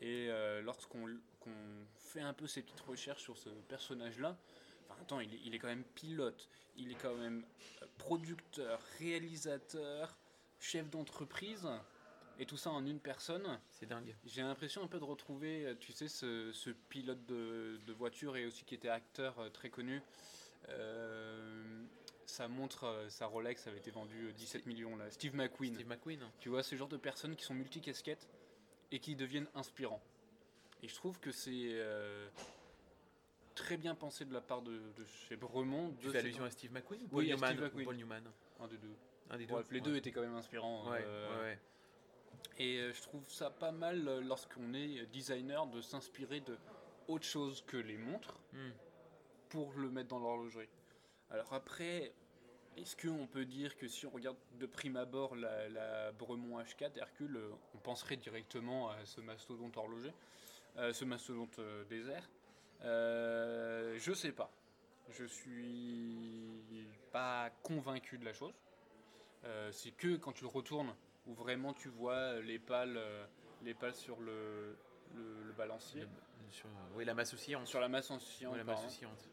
Et 0.03 0.29
lorsqu'on 0.63 1.07
qu'on 1.43 1.51
fait 1.97 2.21
un 2.21 2.33
peu 2.33 2.47
ces 2.47 2.63
petites 2.63 2.81
recherches 2.81 3.23
sur 3.23 3.37
ce 3.37 3.49
personnage-là, 3.49 4.37
enfin 4.89 5.01
attends, 5.01 5.21
il 5.21 5.55
est, 5.55 5.59
quand 5.59 5.69
même 5.69 5.85
pilote, 5.95 6.49
il 6.77 6.91
est 6.93 7.01
quand 7.01 7.15
même 7.15 7.45
euh, 7.83 7.87
producteur, 7.99 8.81
réalisateur, 8.99 10.17
chef 10.59 10.89
d'entreprise, 10.91 11.69
et 12.39 12.47
tout 12.47 12.57
ça 12.57 12.71
en 12.71 12.87
une 12.87 13.01
personne. 13.01 13.61
C'est 13.71 13.87
dingue. 13.87 14.15
J'ai 14.25 14.43
l'impression 14.43 14.83
un 14.83 14.87
peu 14.87 14.99
de 14.99 15.05
retrouver, 15.05 15.67
euh, 15.67 15.75
tu 15.79 15.93
sais, 15.93 16.09
ce, 16.09 16.71
pilote 16.89 17.25
de, 17.27 17.93
voiture 17.93 18.37
et 18.37 18.47
aussi 18.47 18.65
qui 18.65 18.75
était 18.75 18.89
acteur 18.89 19.39
euh, 19.39 19.49
très 19.51 19.71
connu. 19.71 20.03
Sa 22.33 22.49
montre, 22.49 23.07
sa 23.09 23.27
Rolex 23.27 23.67
avait 23.67 23.79
été 23.79 23.91
vendue 23.91 24.33
17 24.33 24.67
millions 24.67 24.97
là. 24.97 25.11
Steve 25.11 25.37
McQueen. 25.37 25.75
Steve 25.75 25.89
McQueen. 25.89 26.21
Tu 26.41 26.49
vois, 26.49 26.63
ce 26.63 26.75
genre 26.77 26.89
de 26.89 26.97
personnes 26.97 27.37
qui 27.37 27.45
sont 27.45 27.55
multicasquettes 27.55 28.27
et 28.91 28.99
qui 28.99 29.15
deviennent 29.15 29.49
inspirants. 29.55 30.03
Et 30.83 30.89
je 30.89 30.95
trouve 30.95 31.21
que 31.21 31.31
c'est 31.31 31.71
euh, 31.73 32.29
très 33.55 33.77
bien 33.77 33.95
pensé 33.95 34.25
de 34.25 34.33
la 34.33 34.41
part 34.41 34.63
de, 34.63 34.81
chez 35.29 35.37
Bremont. 35.37 35.95
Tu 36.01 36.11
fais 36.11 36.19
allusion 36.19 36.45
à 36.45 36.51
Steve 36.51 36.73
McQueen 36.73 37.03
ou 37.05 37.09
Paul, 37.09 37.25
Newman, 37.25 37.71
Paul 37.85 37.97
Newman 37.97 38.25
Un 38.61 38.67
des 38.67 38.79
deux. 38.79 38.97
Un 39.31 39.39
des 39.39 39.47
deux. 39.47 39.55
les 39.71 39.81
deux 39.81 39.97
étaient 39.97 40.11
quand 40.11 40.23
même 40.23 40.35
inspirants. 40.35 40.91
Ouais, 40.91 41.05
euh, 41.05 41.45
ouais. 41.45 41.59
Et 42.59 42.79
euh, 42.79 42.93
je 42.93 43.03
trouve 43.03 43.31
ça 43.31 43.51
pas 43.51 43.73
mal 43.73 44.21
lorsqu'on 44.27 44.75
est 44.75 45.07
designer 45.13 45.67
de 45.67 45.81
s'inspirer 45.81 46.41
de 46.41 46.57
autre 47.09 47.25
chose 47.25 47.63
que 47.67 47.77
les 47.77 47.97
montres 47.97 48.39
hmm. 48.53 48.71
pour 49.51 49.73
le 49.75 49.91
mettre 49.91 50.09
dans 50.09 50.19
l'horlogerie. 50.19 50.69
Alors 51.31 51.53
après, 51.53 52.13
est-ce 52.77 52.97
qu'on 52.97 53.27
peut 53.27 53.45
dire 53.45 53.77
que 53.77 53.87
si 53.89 54.07
on 54.07 54.11
regarde 54.11 54.37
de 54.59 54.67
prime 54.67 54.97
abord 54.97 55.37
la, 55.37 55.69
la 55.69 56.13
Bremont 56.13 56.61
H4 56.61 56.97
Hercule, 56.97 57.39
on 57.75 57.79
penserait 57.79 58.17
directement 58.17 58.91
à 58.91 59.05
ce 59.05 59.21
mastodonte 59.21 59.77
horloger 59.77 60.13
euh, 60.79 60.93
ce 60.93 61.05
mastodonte 61.05 61.59
euh, 61.59 61.85
désert 61.85 62.29
euh, 62.85 63.97
Je 63.99 64.13
sais 64.13 64.33
pas. 64.33 64.51
Je 65.11 65.25
suis 65.25 66.89
pas 67.13 67.51
convaincu 67.63 68.17
de 68.17 68.25
la 68.25 68.33
chose. 68.33 68.55
c'est 69.71 69.91
que 69.91 70.17
quand 70.17 70.33
tu 70.33 70.45
le 70.45 70.49
retournes, 70.49 70.95
où 71.27 71.35
vraiment 71.35 71.75
tu 71.75 71.89
vois 71.89 72.41
les 72.41 72.59
pales, 72.59 72.99
les 73.63 73.75
pales 73.75 73.95
sur 73.95 74.19
le, 74.21 74.79
le, 75.15 75.53
balancier. 75.53 76.07
sur 76.51 76.69
oui, 76.95 77.05
la 77.05 77.13
masse 77.13 77.35
oscillante. 77.35 77.67
Sur 77.67 77.81
la 77.81 77.89
masse 77.89 78.11
oscillante. 78.11 78.57
La 78.57 78.65
masse 78.65 78.87
oscillante. 78.87 79.29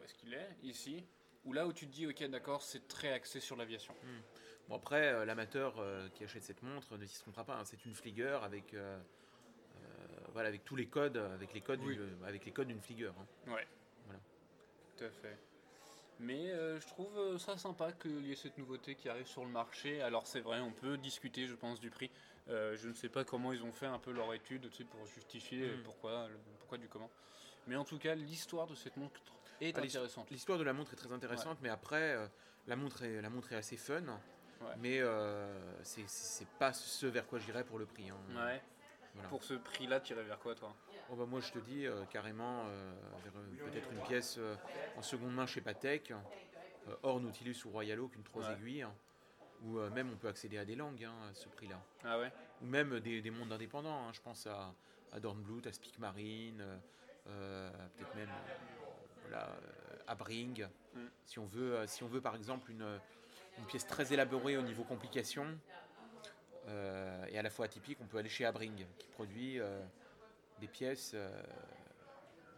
Où 0.00 0.04
est-ce 0.04 0.14
qu'il 0.14 0.32
est? 0.32 0.56
Ici. 0.62 1.04
Ou 1.44 1.52
là 1.52 1.66
où 1.66 1.72
tu 1.72 1.86
te 1.86 1.92
dis, 1.92 2.06
ok, 2.06 2.22
d'accord, 2.24 2.62
c'est 2.62 2.86
très 2.88 3.12
axé 3.12 3.40
sur 3.40 3.56
l'aviation. 3.56 3.94
Hmm. 4.02 4.20
Bon, 4.68 4.76
après, 4.76 5.08
euh, 5.12 5.24
l'amateur 5.24 5.74
euh, 5.78 6.08
qui 6.14 6.22
achète 6.24 6.44
cette 6.44 6.62
montre 6.62 6.96
ne 6.96 7.04
s'y 7.04 7.18
trompera 7.20 7.44
pas. 7.44 7.56
hein. 7.56 7.64
C'est 7.64 7.84
une 7.84 7.94
Flieger 7.94 8.38
avec, 8.42 8.74
euh, 8.74 8.96
voilà, 10.32 10.48
avec 10.48 10.64
tous 10.64 10.76
les 10.76 10.86
codes, 10.86 11.16
avec 11.16 11.52
les 11.52 11.60
codes, 11.60 11.80
Oui. 11.82 11.98
avec 12.24 12.44
les 12.44 12.52
codes 12.52 12.68
d'une 12.68 12.80
Flieger. 12.80 13.08
hein. 13.18 13.50
Ouais. 13.52 13.66
Voilà. 14.06 14.20
Tout 14.96 15.04
à 15.04 15.10
fait. 15.10 15.36
Mais 16.20 16.50
je 16.78 16.86
trouve 16.86 17.36
ça 17.38 17.56
sympa 17.58 17.90
qu'il 17.92 18.24
y 18.26 18.32
ait 18.32 18.36
cette 18.36 18.56
nouveauté 18.56 18.94
qui 18.94 19.08
arrive 19.08 19.26
sur 19.26 19.44
le 19.44 19.50
marché. 19.50 20.00
Alors 20.02 20.26
c'est 20.28 20.40
vrai, 20.40 20.60
on 20.60 20.70
peut 20.70 20.96
discuter, 20.96 21.46
je 21.48 21.54
pense, 21.56 21.80
du 21.80 21.90
prix. 21.90 22.10
Je 22.46 22.88
ne 22.88 22.94
sais 22.94 23.08
pas 23.08 23.24
comment 23.24 23.52
ils 23.52 23.64
ont 23.64 23.72
fait 23.72 23.86
un 23.86 23.98
peu 23.98 24.12
leur 24.12 24.32
étude 24.32 24.70
tu 24.70 24.76
sais, 24.76 24.84
pour 24.84 25.04
justifier 25.06 25.66
Mm. 25.66 25.82
pourquoi, 25.82 26.28
le- 26.28 26.38
pourquoi 26.60 26.78
du 26.78 26.86
comment. 26.88 27.10
Mais 27.66 27.74
en 27.76 27.84
tout 27.84 27.98
cas, 27.98 28.14
l'histoire 28.14 28.66
de 28.68 28.74
cette 28.76 28.96
montre 28.96 29.20
est 29.68 29.76
Ah, 29.76 29.80
l'histoire- 29.80 30.04
intéressante. 30.04 30.30
L'histoire 30.30 30.58
de 30.58 30.64
la 30.64 30.72
montre 30.72 30.92
est 30.92 30.96
très 30.96 31.12
intéressante, 31.12 31.58
mais 31.62 31.68
après, 31.68 32.14
euh, 32.16 32.26
la, 32.66 32.76
montre 32.76 33.02
est, 33.02 33.20
la 33.20 33.30
montre 33.30 33.52
est 33.52 33.56
assez 33.56 33.76
fun. 33.76 34.02
Ouais. 34.02 34.68
Mais 34.78 35.00
euh, 35.00 35.82
c'est- 35.82 36.46
pas 36.58 36.72
ce 36.72 37.06
vers 37.06 37.26
quoi 37.26 37.38
j'irais 37.38 37.64
pour 37.64 37.78
le 37.78 37.86
prix. 37.86 38.10
hein. 38.10 38.16
Ouais. 38.36 38.62
Voilà. 39.14 39.28
Pour 39.28 39.42
ce 39.44 39.54
prix-là, 39.54 40.00
tu 40.00 40.12
irais 40.14 40.22
vers 40.22 40.38
quoi, 40.38 40.54
toi? 40.54 40.74
Oh 41.10 41.16
bah 41.16 41.26
moi 41.26 41.40
je 41.40 41.50
te 41.52 41.58
dis 41.58 41.84
euh, 41.86 42.04
carrément 42.06 42.64
euh, 42.68 42.92
peut-être 43.58 43.90
une 43.92 44.00
pièce 44.02 44.38
en 44.96 45.02
seconde 45.02 45.34
main 45.34 45.44
chez 45.46 45.60
Patek, 45.60 46.14
hors 47.02 47.20
Nautilus 47.20 47.56
ou 47.66 47.70
Royal 47.70 48.00
Oak, 48.00 48.14
une 48.16 48.22
3 48.22 48.44
Ouais. 48.46 48.52
aiguilles, 48.54 48.82
hein, 48.82 48.94
ou 49.64 49.78
même 49.90 50.10
on 50.12 50.16
peut 50.16 50.28
accéder 50.28 50.56
à 50.58 50.64
des 50.64 50.76
langues 50.76 51.04
hein, 51.04 51.12
à 51.30 51.34
ce 51.34 51.48
prix-là. 51.48 51.78
Ah 52.04 52.18
ouais? 52.18 52.32
Ou 52.62 52.66
même 52.66 53.00
des, 53.00 53.20
des 53.20 53.30
mondes 53.30 53.52
indépendants, 53.52 54.08
hein, 54.08 54.12
je 54.14 54.20
pense 54.22 54.46
à, 54.46 54.72
à 55.12 55.20
Dornblut, 55.20 55.66
à 55.66 55.72
Speak 55.72 55.98
Marine, 55.98 56.64
euh, 57.26 57.70
peut-être 57.98 58.14
même 58.14 58.30
euh, 59.34 59.38
euh, 59.38 59.96
à 60.06 60.14
Bring. 60.14 60.66
Mm. 60.94 61.00
Si, 61.26 61.38
on 61.38 61.46
veut, 61.46 61.74
euh, 61.76 61.86
si 61.86 62.02
on 62.02 62.08
veut 62.08 62.20
par 62.20 62.34
exemple 62.36 62.70
une, 62.70 63.00
une 63.58 63.64
pièce 63.66 63.86
très 63.86 64.12
élaborée 64.12 64.56
au 64.56 64.62
niveau 64.62 64.84
complication, 64.84 65.46
euh, 66.68 67.26
et 67.28 67.38
à 67.38 67.42
la 67.42 67.50
fois 67.50 67.66
atypique, 67.66 67.98
on 68.00 68.06
peut 68.06 68.18
aller 68.18 68.28
chez 68.28 68.44
Abring, 68.44 68.86
qui 68.98 69.08
produit 69.08 69.58
euh, 69.60 69.82
des 70.60 70.68
pièces, 70.68 71.12
euh, 71.14 71.42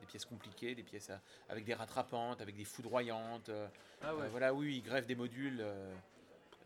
des 0.00 0.06
pièces 0.06 0.24
compliquées, 0.24 0.74
des 0.74 0.82
pièces 0.82 1.10
à- 1.10 1.20
avec 1.48 1.64
des 1.64 1.74
rattrapantes, 1.74 2.40
avec 2.40 2.56
des 2.56 2.64
foudroyantes. 2.64 3.48
euh, 3.48 3.66
Ah 4.02 4.14
ouais. 4.14 4.24
euh, 4.24 4.28
voilà, 4.28 4.52
oui, 4.52 4.76
il 4.76 4.82
greffe 4.82 5.06
des 5.06 5.14
modules 5.14 5.60
euh, 5.60 5.94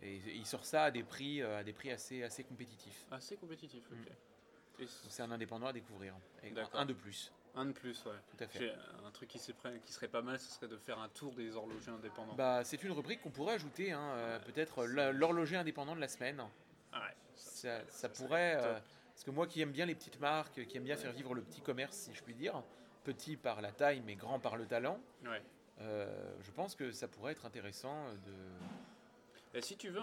et, 0.03 0.17
et 0.17 0.35
il 0.35 0.47
sort 0.47 0.65
ça 0.65 0.85
à 0.85 0.91
des 0.91 1.05
prix, 1.05 1.43
euh, 1.43 1.59
à 1.61 1.65
des 1.65 1.73
prix 1.73 1.91
assez, 1.91 2.23
assez 2.25 2.43
compétitifs. 2.45 3.07
Assez 3.11 3.37
compétitif, 3.37 3.85
ok. 3.91 4.11
Mm. 4.81 4.85
C'est 5.09 5.23
un 5.23 5.31
indépendant 5.33 5.67
à 5.67 5.73
découvrir. 5.73 6.15
Et 6.45 6.53
un 6.73 6.87
de 6.87 6.93
plus, 6.93 7.33
un 7.59 7.65
de 7.67 7.73
plus, 7.73 8.05
ouais. 8.07 8.13
tout 8.31 8.43
à 8.43 8.47
fait. 8.47 8.59
J'ai 8.59 8.73
un 9.07 9.11
truc 9.11 9.29
qui, 9.29 9.39
serait- 9.39 9.81
qui 9.85 9.93
serait 9.93 10.09
pas 10.09 10.23
mal, 10.23 10.39
ce 10.39 10.51
serait 10.53 10.69
de 10.69 10.77
faire 10.77 10.99
un 11.01 11.09
tour 11.09 11.33
des 11.35 11.55
horlogers 11.57 11.91
indépendants. 11.91 12.35
Bah, 12.35 12.63
c'est 12.65 12.83
une 12.85 12.93
rubrique 12.93 13.21
qu'on 13.23 13.31
pourrait 13.31 13.55
ajouter, 13.55 13.93
hein, 13.93 14.13
euh, 14.17 14.39
peut-être 14.41 14.85
l'horloger 14.87 15.57
indépendant 15.57 15.95
de 15.97 16.01
la 16.01 16.09
semaine. 16.09 16.43
Ah 16.93 17.01
ouais. 17.01 17.15
Ça, 17.35 18.09
pourrait, 18.09 18.57
euh, 18.57 18.79
parce 19.13 19.25
que 19.25 19.31
moi 19.31 19.47
qui 19.47 19.61
aime 19.61 19.73
bien 19.73 19.87
les 19.87 19.95
petites 19.95 20.21
marques, 20.21 20.65
qui 20.67 20.77
aime 20.77 20.85
bien 20.85 20.97
faire 20.97 21.13
vivre 21.13 21.35
le 21.35 21.43
petit 21.43 21.61
commerce, 21.61 21.97
si 21.97 22.15
je 22.15 22.23
puis 22.23 22.35
dire, 22.35 22.63
petit 23.05 23.37
par 23.37 23.61
la 23.61 23.73
taille 23.73 24.03
mais 24.07 24.15
grand 24.15 24.39
par 24.39 24.57
le 24.57 24.67
talent, 24.67 25.01
Ouais. 25.25 25.43
euh, 25.81 26.07
je 26.43 26.51
pense 26.53 26.75
que 26.75 26.93
ça 26.93 27.09
pourrait 27.09 27.33
être 27.33 27.47
intéressant 27.47 28.13
de. 28.27 28.33
Et 29.59 29.63
si 29.63 29.77
tu 29.77 29.89
veux, 29.89 30.01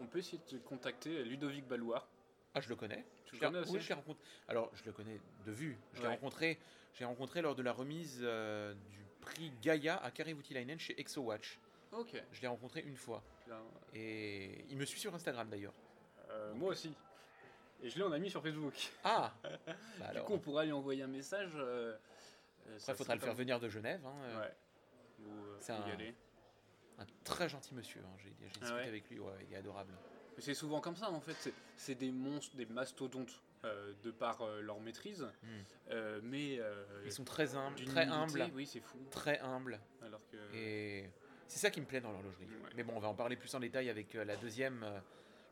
on 0.00 0.06
peut 0.06 0.18
essayer 0.18 0.38
de 0.38 0.56
te 0.58 0.68
contacter 0.68 1.22
Ludovic 1.24 1.66
Balloir. 1.68 2.08
Ah, 2.54 2.60
je 2.60 2.68
le 2.68 2.76
connais. 2.76 3.04
Tu 3.26 3.36
Je 3.36 3.40
le 3.40 3.46
connais 3.46 3.58
aussi 3.60 3.72
oui, 3.72 3.80
je 3.80 3.88
l'ai 3.88 3.94
rencontré. 3.94 4.24
Alors, 4.48 4.70
je 4.74 4.84
le 4.84 4.92
connais 4.92 5.20
de 5.46 5.52
vue. 5.52 5.78
Je 5.94 6.02
l'ai 6.02 6.08
rencontré. 6.08 6.58
J'ai 6.94 7.04
rencontré 7.04 7.42
lors 7.42 7.54
de 7.54 7.62
la 7.62 7.72
remise 7.72 8.18
euh, 8.22 8.74
du 8.88 8.98
prix 9.20 9.52
Gaia 9.62 9.96
à 10.02 10.10
Kari 10.10 10.32
Voutilainen 10.32 10.78
chez 10.78 10.98
ExoWatch. 11.00 11.58
Ok. 11.92 12.20
Je 12.32 12.40
l'ai 12.40 12.48
rencontré 12.48 12.80
une 12.80 12.96
fois. 12.96 13.22
Bien. 13.46 13.60
Et 13.94 14.64
il 14.68 14.76
me 14.76 14.84
suit 14.84 14.98
sur 14.98 15.14
Instagram 15.14 15.48
d'ailleurs. 15.48 15.74
Euh, 16.30 16.52
moi 16.54 16.70
aussi. 16.70 16.92
Et 17.82 17.88
je 17.88 17.96
l'ai 17.98 18.04
en 18.04 18.12
ami 18.12 18.28
sur 18.30 18.42
Facebook. 18.42 18.74
Ah 19.04 19.32
bah 19.42 19.52
Du 19.98 20.02
alors, 20.02 20.24
coup, 20.26 20.34
on 20.34 20.38
pourra 20.38 20.64
lui 20.64 20.72
envoyer 20.72 21.02
un 21.02 21.06
message. 21.08 21.52
euh, 21.54 21.96
après, 22.66 22.92
il 22.92 22.94
faudra 22.96 23.14
le 23.14 23.20
faire 23.20 23.34
venir 23.34 23.58
de 23.60 23.68
Genève. 23.68 24.04
hein, 24.04 24.40
Ouais. 24.40 24.54
Ou 25.26 25.30
C'est 25.60 25.72
un- 25.72 25.84
très 27.24 27.48
gentil 27.48 27.74
monsieur. 27.74 28.00
hein, 28.04 28.16
J'ai 28.18 28.30
j'ai 28.40 28.46
discuté 28.46 28.66
Ah 28.68 28.74
ouais 28.76 28.86
avec 28.88 29.08
lui. 29.08 29.18
Ouais, 29.18 29.32
il 29.48 29.54
est 29.54 29.56
adorable. 29.58 29.94
Mais 30.40 30.46
c'est 30.46 30.54
souvent 30.54 30.80
comme 30.80 30.96
ça 30.96 31.10
en 31.10 31.20
fait. 31.20 31.52
C'est- 31.76 31.94
des 31.96 32.10
monstres, 32.10 32.56
des 32.56 32.64
mastodontes 32.64 33.42
euh, 33.64 33.92
de 34.02 34.10
par 34.10 34.40
euh, 34.40 34.62
leur 34.62 34.80
maîtrise. 34.80 35.26
Hmm. 35.42 35.46
Euh, 35.90 36.18
mais. 36.22 36.58
Ils 37.04 37.12
sont 37.12 37.24
très 37.24 37.54
humbles, 37.54 37.84
très 37.84 38.06
humbles, 38.06 38.46
Oui, 38.54 38.64
c'est 38.66 38.80
fou. 38.80 38.96
très 39.10 39.38
humbles. 39.40 39.78
Alors 40.02 40.22
que. 40.32 40.56
Et 40.56 41.10
c'est 41.46 41.58
ça 41.58 41.70
qui 41.70 41.80
me 41.82 41.84
plaît 41.86 42.00
dans 42.00 42.10
l'horlogerie. 42.10 42.46
Ouais. 42.46 42.70
Mais 42.74 42.84
bon, 42.84 42.94
on 42.96 43.00
va 43.00 43.08
en 43.08 43.14
parler 43.14 43.36
plus 43.36 43.54
en 43.54 43.60
détail 43.60 43.90
avec 43.90 44.14
la 44.14 44.36
deuxième, 44.36 44.86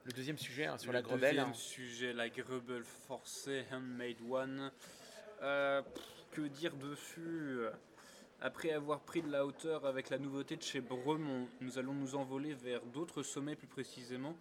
le 0.04 0.12
deuxième 0.12 0.38
sujet 0.38 0.64
hein, 0.64 0.78
sur 0.78 0.90
Le 0.90 0.96
la 0.98 1.02
Grebelle. 1.02 1.32
deuxième 1.36 1.50
hein. 1.50 1.52
sujet, 1.52 2.12
la 2.14 2.30
Grebel 2.30 2.82
forcée 2.84 3.66
Handmade 3.70 4.16
One. 4.30 4.72
Que 6.30 6.40
dire 6.48 6.74
dessus 6.76 7.60
Après 8.40 8.70
avoir 8.70 9.00
pris 9.00 9.20
de 9.20 9.30
la 9.30 9.44
hauteur 9.44 9.84
avec 9.84 10.08
la 10.08 10.18
nouveauté 10.18 10.56
de 10.56 10.62
chez 10.62 10.80
Bremont, 10.80 11.46
nous 11.60 11.78
allons 11.78 11.92
nous 11.94 12.14
envoler 12.14 12.54
vers 12.54 12.82
d'autres 12.86 13.22
sommets 13.22 13.56
plus 13.56 13.66
précisément 13.66 14.34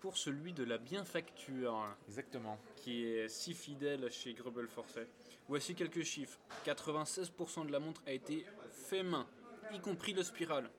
pour 0.00 0.16
celui 0.16 0.52
de 0.52 0.64
la 0.64 0.78
bienfacture 0.78 1.86
Exactement. 2.08 2.58
qui 2.76 3.04
est 3.04 3.28
si 3.28 3.54
fidèle 3.54 4.10
chez 4.10 4.32
Grebel 4.34 4.66
Forcet. 4.66 5.06
Voici 5.48 5.74
quelques 5.74 6.02
chiffres. 6.02 6.38
96% 6.64 7.66
de 7.66 7.72
la 7.72 7.80
montre 7.80 8.02
a 8.06 8.12
été 8.12 8.46
fait 8.72 9.02
main, 9.02 9.26
y 9.72 9.80
compris 9.80 10.12
le 10.12 10.22
spiral. 10.22 10.70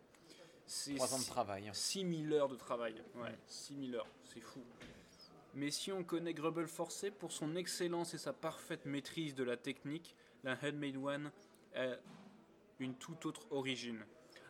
C'est 0.65 0.95
Trois 0.95 1.13
ans 1.13 1.19
de 1.19 1.25
travail. 1.25 1.67
hein. 1.67 1.73
6000 1.73 2.33
heures 2.33 2.47
de 2.49 2.55
travail. 2.55 2.95
Ouais, 3.15 3.37
6000 3.47 3.95
heures, 3.95 4.07
c'est 4.23 4.39
fou. 4.41 4.63
Mais 5.53 5.69
si 5.69 5.91
on 5.91 6.03
connaît 6.03 6.33
Grubble 6.33 6.67
Forcé 6.67 7.11
pour 7.11 7.31
son 7.31 7.55
excellence 7.57 8.13
et 8.13 8.17
sa 8.17 8.31
parfaite 8.31 8.85
maîtrise 8.85 9.35
de 9.35 9.43
la 9.43 9.57
technique, 9.57 10.15
la 10.43 10.57
Handmade 10.63 10.95
One 10.95 11.31
a 11.75 11.87
une 12.79 12.95
toute 12.95 13.25
autre 13.25 13.45
origine. 13.51 14.03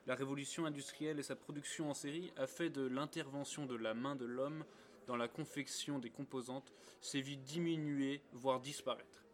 La 0.08 0.16
révolution 0.16 0.66
industrielle 0.66 1.20
et 1.20 1.24
sa 1.24 1.36
production 1.36 1.90
en 1.90 1.94
série 1.94 2.34
a 2.36 2.48
fait 2.48 2.70
de 2.70 2.82
l'intervention 2.82 3.66
de 3.66 3.76
la 3.76 3.94
main 3.94 4.16
de 4.16 4.26
l'homme 4.26 4.66
dans 5.08 5.16
la 5.16 5.28
confection 5.28 6.00
des 6.00 6.10
composantes 6.10 6.72
s'est 7.02 7.22
vite 7.22 7.44
diminuer, 7.44 8.22
voire 8.34 8.60
disparaître. 8.60 9.26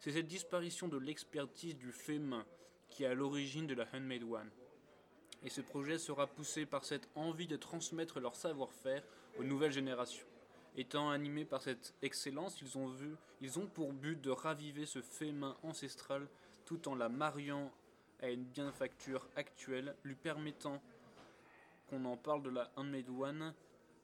C'est 0.00 0.12
cette 0.12 0.26
disparition 0.26 0.88
de 0.88 0.98
l'expertise 0.98 1.76
du 1.76 1.92
fait 1.92 2.18
main 2.18 2.44
qui 2.88 3.04
est 3.04 3.06
à 3.06 3.14
l'origine 3.14 3.66
de 3.66 3.74
la 3.74 3.86
Handmade 3.92 4.22
One. 4.22 4.50
Et 5.42 5.50
ce 5.50 5.60
projet 5.60 5.98
sera 5.98 6.26
poussé 6.26 6.64
par 6.64 6.84
cette 6.84 7.08
envie 7.14 7.46
de 7.46 7.56
transmettre 7.56 8.20
leur 8.20 8.34
savoir-faire 8.34 9.02
aux 9.38 9.44
nouvelles 9.44 9.72
générations. 9.72 10.26
Étant 10.76 11.10
animés 11.10 11.44
par 11.44 11.62
cette 11.62 11.94
excellence, 12.02 12.60
ils 12.62 12.78
ont, 12.78 12.88
vu, 12.88 13.14
ils 13.40 13.58
ont 13.58 13.66
pour 13.66 13.92
but 13.92 14.20
de 14.20 14.30
raviver 14.30 14.86
ce 14.86 15.02
fait 15.02 15.32
main 15.32 15.56
ancestral 15.62 16.26
tout 16.64 16.88
en 16.88 16.94
la 16.94 17.08
mariant 17.08 17.70
à 18.24 18.30
une 18.30 18.44
bienfacture 18.44 19.28
actuelle, 19.36 19.94
lui 20.02 20.14
permettant, 20.14 20.82
qu'on 21.88 22.04
en 22.06 22.16
parle 22.16 22.42
de 22.42 22.48
la 22.50 22.70
Handmade 22.76 23.10
One, 23.10 23.54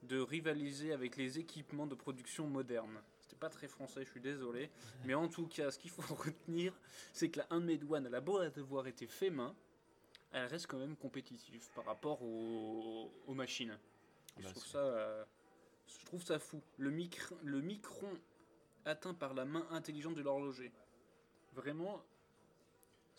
de 0.03 0.21
rivaliser 0.21 0.93
avec 0.93 1.17
les 1.17 1.39
équipements 1.39 1.87
de 1.87 1.95
production 1.95 2.47
modernes. 2.47 3.01
C'était 3.23 3.37
pas 3.37 3.49
très 3.49 3.67
français, 3.69 4.05
je 4.05 4.11
suis 4.11 4.21
désolé. 4.21 4.71
Mais 5.05 5.15
en 5.15 5.29
tout 5.29 5.47
cas, 5.47 5.71
ce 5.71 5.79
qu'il 5.79 5.91
faut 5.91 6.03
retenir, 6.15 6.79
c'est 7.13 7.31
que 7.31 7.39
la 7.39 7.47
Handmade 7.51 7.85
One, 7.91 8.07
elle 8.07 8.15
a 8.15 8.21
beau 8.21 8.39
avoir 8.39 8.87
été 8.87 9.07
fait 9.07 9.31
main, 9.31 9.55
elle 10.33 10.47
reste 10.47 10.67
quand 10.67 10.79
même 10.79 10.97
compétitive 10.97 11.67
par 11.75 11.87
rapport 11.87 12.23
aux, 12.23 13.11
aux 13.27 13.35
machines. 13.35 13.71
Bah, 14.37 14.43
je, 14.43 14.49
trouve 14.51 14.63
c'est- 14.65 14.73
ça, 14.73 14.79
euh, 14.79 15.25
je 15.87 16.05
trouve 16.07 16.23
ça 16.23 16.39
fou. 16.39 16.61
Le, 16.79 16.91
le 16.91 17.61
micron 17.63 18.11
atteint 18.85 19.15
par 19.15 19.33
la 19.35 19.45
main 19.47 19.67
intelligente 19.71 20.15
de 20.15 20.23
l'horloger. 20.23 20.73
Vraiment, 21.55 22.03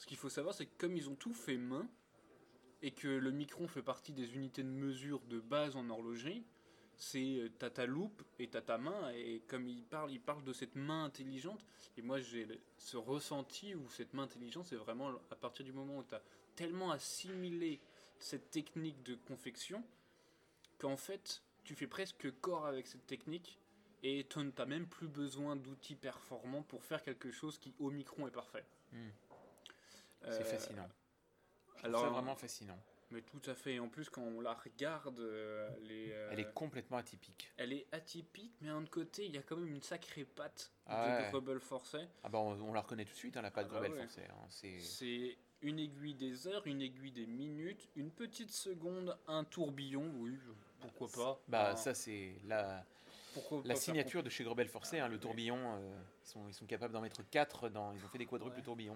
ce 0.02 0.08
qu'il 0.08 0.18
faut 0.18 0.30
savoir, 0.30 0.56
c'est 0.56 0.66
que 0.66 0.78
comme 0.80 0.98
ils 0.98 1.12
ont 1.12 1.16
tout 1.16 1.32
fait 1.32 1.58
main, 1.58 1.88
et 2.82 2.90
que 2.90 3.08
le 3.08 3.30
micron 3.30 3.68
fait 3.68 3.84
partie 3.84 4.14
des 4.14 4.34
unités 4.34 4.64
de 4.64 4.68
mesure 4.68 5.20
de 5.28 5.40
base 5.40 5.76
en 5.76 5.88
horlogerie, 5.92 6.44
c'est 6.98 7.38
euh, 7.38 7.52
t'as 7.60 7.70
ta 7.70 7.86
loupe 7.86 8.24
et 8.40 8.48
t'as 8.48 8.64
ta 8.64 8.80
main, 8.80 9.12
et 9.12 9.44
comme 9.48 9.68
il 9.68 9.84
parle, 9.84 10.12
il 10.12 10.20
parle 10.20 10.44
de 10.44 10.54
cette 10.54 10.74
main 10.74 11.04
intelligente, 11.04 11.64
et 11.98 12.02
moi 12.02 12.20
j'ai 12.20 12.48
ce 12.80 12.98
ressenti 12.98 13.76
où 13.76 13.88
cette 13.92 14.16
main 14.16 14.24
intelligente, 14.24 14.66
c'est 14.66 14.76
vraiment 14.76 15.12
à 15.30 15.36
partir 15.36 15.64
du 15.64 15.72
moment 15.72 16.00
où 16.00 16.04
tu 16.04 16.16
as 16.16 16.24
tellement 16.56 16.90
assimilé 16.90 17.80
cette 18.18 18.50
technique 18.50 19.04
de 19.04 19.14
confection, 19.14 19.84
qu'en 20.80 20.98
fait, 20.98 21.44
tu 21.64 21.76
fais 21.76 21.86
presque 21.86 22.28
corps 22.40 22.66
avec 22.66 22.88
cette 22.88 23.06
technique, 23.06 23.60
et 24.02 24.26
tu 24.28 24.40
n'as 24.40 24.66
même 24.66 24.88
plus 24.88 25.08
besoin 25.08 25.56
d'outils 25.56 25.96
performants 25.96 26.64
pour 26.64 26.84
faire 26.84 27.04
quelque 27.04 27.30
chose 27.30 27.60
qui 27.60 27.76
au 27.78 27.92
micron 27.92 28.28
est 28.28 28.32
parfait. 28.32 28.66
Hmm. 28.94 29.10
Euh, 30.26 30.32
C'est 30.38 30.44
fascinant. 30.44 30.88
Je 31.68 31.74
trouve 31.78 31.86
alors- 31.86 32.02
ça 32.02 32.10
vraiment 32.10 32.36
fascinant. 32.36 32.78
Mais 33.10 33.22
tout 33.24 33.42
à 33.50 33.54
fait. 33.56 33.78
En 33.80 33.90
plus, 33.90 34.10
quand 34.10 34.22
on 34.22 34.40
la 34.40 34.54
regarde, 34.54 35.20
euh, 35.20 35.70
euh, 35.90 36.30
Elle 36.32 36.40
est 36.40 36.54
complètement 36.54 36.96
atypique. 36.96 37.52
elle 37.58 37.74
est 37.74 37.86
atypique, 37.92 38.54
mais 38.62 38.70
d'un 38.70 38.86
côté, 38.86 39.26
il 39.26 39.36
y 39.36 39.38
a 39.38 39.42
quand 39.42 39.58
même 39.58 39.68
une 39.68 39.82
sacrée 39.82 40.24
patte 40.24 40.72
Ah 40.86 41.30
de 41.34 41.38
ouais. 41.40 41.60
Forcé. 41.60 42.08
Ah 42.24 42.30
bah 42.30 42.40
on, 42.40 42.52
on 42.62 42.72
la 42.74 42.80
reconnaît 42.80 43.04
tout 43.04 43.12
de 43.12 43.18
suite, 43.18 43.36
hein, 43.36 43.42
la 43.42 43.52
patte 43.52 43.68
Ah 43.70 43.74
bah 43.74 43.80
Grebel 43.90 43.92
ouais. 44.00 44.28
hein, 44.30 44.46
c'est... 44.50 44.80
C'est 44.80 45.38
une 45.62 45.78
aiguille 45.80 46.14
des 46.16 46.48
heures, 46.48 46.66
une 46.66 46.82
aiguille 46.82 47.12
des 47.12 47.26
minutes, 47.28 47.90
une 47.98 48.12
petite 48.12 48.52
seconde, 48.52 49.18
un 49.28 49.44
tourbillon, 49.44 50.10
oui, 50.20 50.38
pourquoi 50.80 51.10
pas. 51.12 51.42
Bah 51.50 51.76
ça 51.76 51.94
c'est 51.94 52.36
la, 52.46 52.86
pourquoi 53.34 53.58
la 53.58 53.64
pas 53.64 53.68
faire 53.72 53.78
signature 53.78 54.24
de 54.24 54.30
chez 54.30 54.46
Grebel 54.46 54.70
Forcé, 54.70 55.00
hein, 55.00 55.10
le 55.10 55.20
tourbillon. 55.20 55.58
euh, 55.76 56.00
ils, 56.24 56.28
sont, 56.30 56.48
ils 56.48 56.54
sont 56.54 56.66
capables 56.66 56.94
d'en 56.94 57.02
mettre 57.02 57.22
4 57.30 57.68
dans. 57.68 57.92
Ils 57.92 58.04
ont 58.06 58.08
fait 58.08 58.18
des 58.20 58.26
quadruples 58.26 58.56
Ouais. 58.56 58.64
tourbillons. 58.64 58.96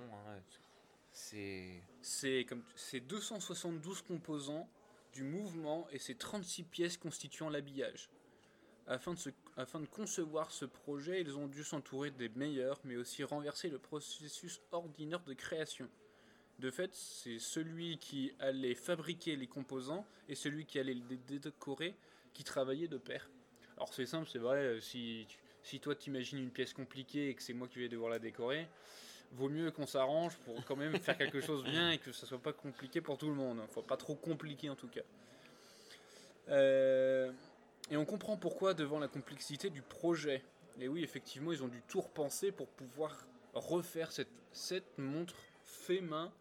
C'est. 1.16 2.46
Comme 2.48 2.62
c'est 2.76 3.00
272 3.00 4.02
composants 4.02 4.70
du 5.14 5.24
mouvement 5.24 5.88
et 5.92 5.98
c'est 5.98 6.18
36 6.18 6.64
pièces 6.64 6.98
constituant 6.98 7.50
l'habillage. 7.50 8.10
Afin 8.86 9.14
de, 9.14 9.86
concevoir 9.88 10.52
ce 10.52 10.66
projet, 10.66 11.22
ils 11.22 11.38
ont 11.38 11.48
dû 11.48 11.64
s'entourer 11.64 12.12
des 12.12 12.30
meilleurs, 12.30 12.80
mais 12.84 12.98
aussi 12.98 13.24
renverser 13.24 13.70
le 13.70 13.80
processus 13.80 14.62
ordinaire 14.72 15.24
de 15.24 15.34
création. 15.34 15.90
De 16.60 16.70
fait, 16.70 16.94
c'est 16.94 17.40
celui 17.40 17.98
qui 17.98 18.34
allait 18.40 18.76
fabriquer 18.76 19.38
les 19.38 19.48
composants 19.48 20.06
et 20.30 20.36
celui 20.36 20.66
qui 20.66 20.78
allait 20.80 20.94
les 20.94 21.18
dé- 21.18 21.40
décorer 21.40 21.96
qui 22.34 22.44
travaillaient 22.44 22.88
de 22.88 22.98
pair. 22.98 23.30
Alors 23.78 23.94
c'est 23.94 24.06
simple, 24.06 24.30
c'est 24.32 24.40
vrai, 24.40 24.80
si 24.82 25.28
toi 25.82 25.96
t'imagines 25.96 26.40
une 26.40 26.52
pièce 26.52 26.74
compliquée 26.74 27.30
et 27.30 27.34
que 27.36 27.42
c'est 27.42 27.54
moi 27.54 27.68
qui 27.68 27.80
vais 27.80 27.90
devoir 27.90 28.10
la 28.10 28.20
décorer, 28.20 28.68
vaut 29.34 29.50
mieux 29.50 29.72
qu'on 29.72 29.86
s'arrange 29.86 30.36
pour 30.38 30.64
quand 30.66 30.76
même 30.76 30.98
faire 31.00 31.18
quelque 31.18 31.42
chose 31.42 31.64
bien 31.64 31.92
et 31.92 31.98
que 31.98 32.12
ça 32.12 32.26
soit 32.26 32.42
pas 32.42 32.54
compliqué 32.54 33.02
pour 33.02 33.18
tout 33.18 33.28
le 33.28 33.36
monde. 33.36 33.62
Faut 33.72 33.82
pas 33.82 33.98
trop 33.98 34.16
compliqué 34.16 34.70
en 34.70 34.76
tout 34.76 34.88
cas. 34.88 35.02
Euh, 36.50 37.32
et 37.90 37.98
on 37.98 38.06
comprend 38.06 38.38
pourquoi 38.38 38.74
devant 38.74 39.00
la 39.00 39.08
complexité 39.08 39.70
du 39.70 39.82
projet. 39.82 40.44
Et 40.80 40.88
oui, 40.88 41.04
effectivement, 41.04 41.52
ils 41.52 41.64
ont 41.64 41.68
dû 41.68 41.82
tout 41.88 42.02
repenser 42.02 42.52
pour 42.52 42.68
pouvoir 42.68 43.26
refaire 43.54 44.12
cette, 44.12 44.32
cette 44.52 44.98
montre 44.98 45.36
fait 45.66 46.02
main. 46.02 46.32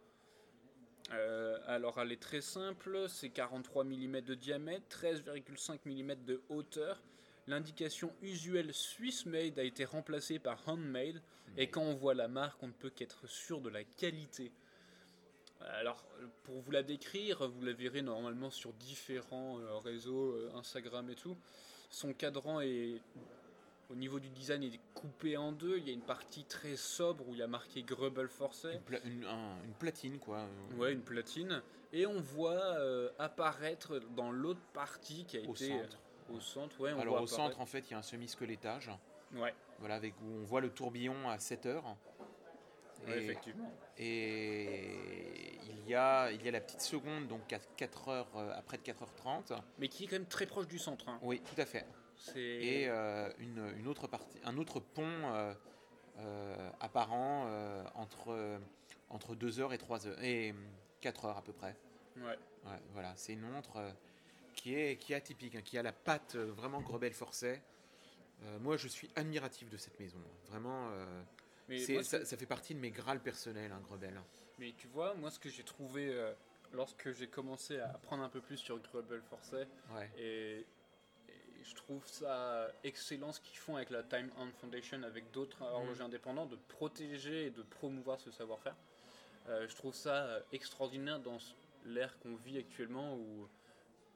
Euh, 1.13 1.59
alors 1.67 2.01
elle 2.01 2.13
est 2.13 2.23
très 2.23 2.41
simple, 2.41 3.07
c'est 3.09 3.29
43 3.29 3.85
mm 3.85 4.21
de 4.23 4.35
diamètre, 4.35 4.87
13,5 4.89 5.81
mm 5.85 6.25
de 6.25 6.43
hauteur. 6.49 7.03
L'indication 7.47 8.13
usuelle 8.23 8.73
Swiss 8.73 9.27
Made 9.27 9.59
a 9.59 9.63
été 9.65 9.85
remplacée 9.85 10.39
par 10.39 10.67
Handmade. 10.69 11.21
Et 11.57 11.69
quand 11.69 11.83
on 11.83 11.95
voit 11.95 12.15
la 12.15 12.27
marque, 12.29 12.63
on 12.63 12.69
ne 12.69 12.73
peut 12.73 12.91
qu'être 12.91 13.27
sûr 13.29 13.61
de 13.61 13.69
la 13.69 13.85
qualité. 13.85 14.51
Alors, 15.61 16.05
pour 16.45 16.61
vous 16.61 16.71
la 16.71 16.83
décrire, 16.83 17.49
vous 17.49 17.63
la 17.63 17.73
verrez 17.73 18.03
normalement 18.03 18.51
sur 18.51 18.73
différents 18.73 19.59
euh, 19.61 19.77
réseaux, 19.79 20.33
euh, 20.33 20.51
Instagram 20.55 21.09
et 21.11 21.15
tout. 21.15 21.37
Son 21.91 22.13
cadran 22.13 22.61
est, 22.61 23.01
au 23.91 23.95
niveau 23.95 24.19
du 24.21 24.29
design, 24.31 24.63
est 24.65 24.81
coupé 24.95 25.37
en 25.37 25.53
deux. 25.53 25.79
Il 25.79 25.87
y 25.87 25.91
a 25.91 25.93
une 25.93 26.03
partie 26.03 26.45
très 26.45 26.77
sobre 26.77 27.29
où 27.29 27.33
il 27.35 27.39
y 27.39 27.43
a 27.43 27.47
marqué 27.47 27.83
Grubble 27.83 28.29
Forcé. 28.29 28.73
Une, 28.73 28.81
pla- 28.81 29.05
une- 29.05 29.25
un- 29.25 29.63
une 29.65 29.75
platine 29.75 30.19
quoi. 30.19 30.47
Ouais, 30.77 30.93
une 30.93 31.03
platine. 31.03 31.63
Et 31.93 32.07
on 32.07 32.21
voit 32.21 32.53
euh, 32.79 33.11
apparaître 33.19 34.01
dans 34.17 34.33
l'autre 34.33 34.61
partie 34.73 35.25
qui 35.25 35.37
a 35.39 35.41
Au 35.43 35.55
été 35.55 35.69
centre. 35.69 35.99
Au 36.33 36.41
centre. 36.41 36.79
Ouais, 36.81 36.93
on 36.93 37.01
Alors 37.01 37.15
voit 37.15 37.23
au 37.23 37.27
centre 37.27 37.61
en 37.61 37.67
fait 37.67 37.81
il 37.89 37.93
y 37.93 37.95
a 37.95 37.99
un 37.99 38.03
semi-squelettage. 38.03 38.91
Ouais, 39.35 39.55
Voilà, 39.79 39.97
avec 39.97 40.15
où 40.21 40.27
on 40.27 40.45
voit 40.45 40.61
le 40.61 40.71
tourbillon 40.71 41.29
à 41.29 41.39
7 41.39 41.67
heures. 41.67 41.97
ouais, 43.07 43.19
Et- 43.19 43.25
effectivement. 43.25 43.73
Et 43.99 45.59
il 45.69 45.89
y 45.89 45.95
a, 45.95 46.31
il 46.33 46.43
y 46.45 46.49
a 46.49 46.51
la 46.51 46.61
petite 46.61 46.81
seconde, 46.81 47.27
donc 47.29 47.53
à 47.53 47.59
4 47.77 48.09
heures, 48.09 48.29
euh, 48.37 48.53
après 48.57 48.77
de 48.79 48.83
4h30. 48.83 49.53
Mais 49.79 49.89
qui 49.89 50.05
est 50.05 50.07
quand 50.07 50.17
même 50.17 50.27
très 50.27 50.47
proche 50.47 50.67
du 50.67 50.79
centre. 50.79 51.09
hein. 51.09 51.19
Oui, 51.23 51.41
tout 51.41 51.61
à 51.61 51.65
fait. 51.65 51.87
Et 52.37 52.89
euh, 52.89 53.31
une, 53.39 53.73
une 53.77 53.87
autre 53.89 54.07
partie, 54.07 54.39
un 54.45 54.57
autre 54.57 54.81
pont 54.81 55.03
euh, 55.05 55.53
euh, 56.19 56.71
apparent 56.81 57.45
euh, 57.49 57.85
entre, 57.95 58.59
entre 59.11 59.35
2 59.35 59.61
heures 59.61 59.73
et 59.73 59.79
3 59.79 60.07
heures, 60.07 60.23
et 60.23 60.55
4 61.01 61.25
heures 61.27 61.37
à 61.39 61.43
peu 61.43 61.53
près. 61.53 61.77
ouais. 62.17 62.39
Ouais, 62.67 62.81
voilà, 62.95 63.13
c'est 63.17 63.35
une 63.35 63.43
montre 63.43 63.77
euh, 63.77 63.91
qui, 64.55 64.75
est, 64.75 64.97
qui 64.97 65.13
est 65.13 65.17
atypique, 65.17 65.55
hein, 65.57 65.63
qui 65.63 65.79
a 65.79 65.83
la 65.83 65.93
patte 65.93 66.35
euh, 66.37 66.53
vraiment 66.53 66.81
Grebel 66.81 67.13
Forcet. 67.13 67.63
Euh, 68.45 68.59
moi, 68.59 68.77
je 68.77 68.89
suis 68.89 69.11
admiratif 69.17 69.71
de 69.71 69.77
cette 69.77 69.99
maison. 70.01 70.19
Vraiment, 70.49 70.89
euh, 70.91 71.23
Mais 71.69 71.79
c'est- 71.79 71.95
moi, 71.95 72.03
ça, 72.03 72.25
fait 72.25 72.47
partie 72.47 72.75
de 72.75 72.81
mes 72.81 72.91
grâles 72.91 73.21
personnels, 73.21 73.73
hein, 73.73 73.81
Grebel. 73.89 74.21
Mais 74.59 74.73
tu 74.77 74.87
vois, 74.89 75.15
moi 75.15 75.31
ce 75.31 75.39
que 75.39 75.49
j'ai 75.49 75.65
trouvé 75.65 76.09
euh, 76.13 76.33
lorsque 76.73 77.13
j'ai 77.13 77.27
commencé 77.27 77.79
à 77.81 77.91
apprendre 77.91 78.23
un 78.23 78.29
peu 78.29 78.41
plus 78.41 78.57
sur 78.57 78.79
Forcé, 79.29 79.65
Ouais. 79.95 80.11
et, 80.17 80.59
et 81.29 81.65
je 81.65 81.75
trouve 81.75 82.07
ça 82.07 82.69
excellent 82.85 83.33
ce 83.33 83.41
qu'ils 83.41 83.59
font 83.59 83.77
avec 83.77 83.91
la 83.91 84.03
Time 84.05 84.31
Hand 84.37 84.53
Foundation, 84.61 85.03
avec 85.03 85.31
d'autres 85.33 85.63
horlogers 85.63 86.03
indépendants, 86.03 86.47
de 86.47 86.57
protéger 86.69 87.47
et 87.47 87.51
de 87.51 87.63
promouvoir 87.63 88.21
ce 88.21 88.31
savoir-faire. 88.31 88.77
Je 89.49 89.75
trouve 89.77 89.93
ça 89.95 90.41
extraordinaire 90.53 91.19
dans 91.21 91.37
l'ère 91.85 92.19
qu'on 92.21 92.35
vit 92.37 92.57
actuellement 92.59 93.15
où 93.17 93.49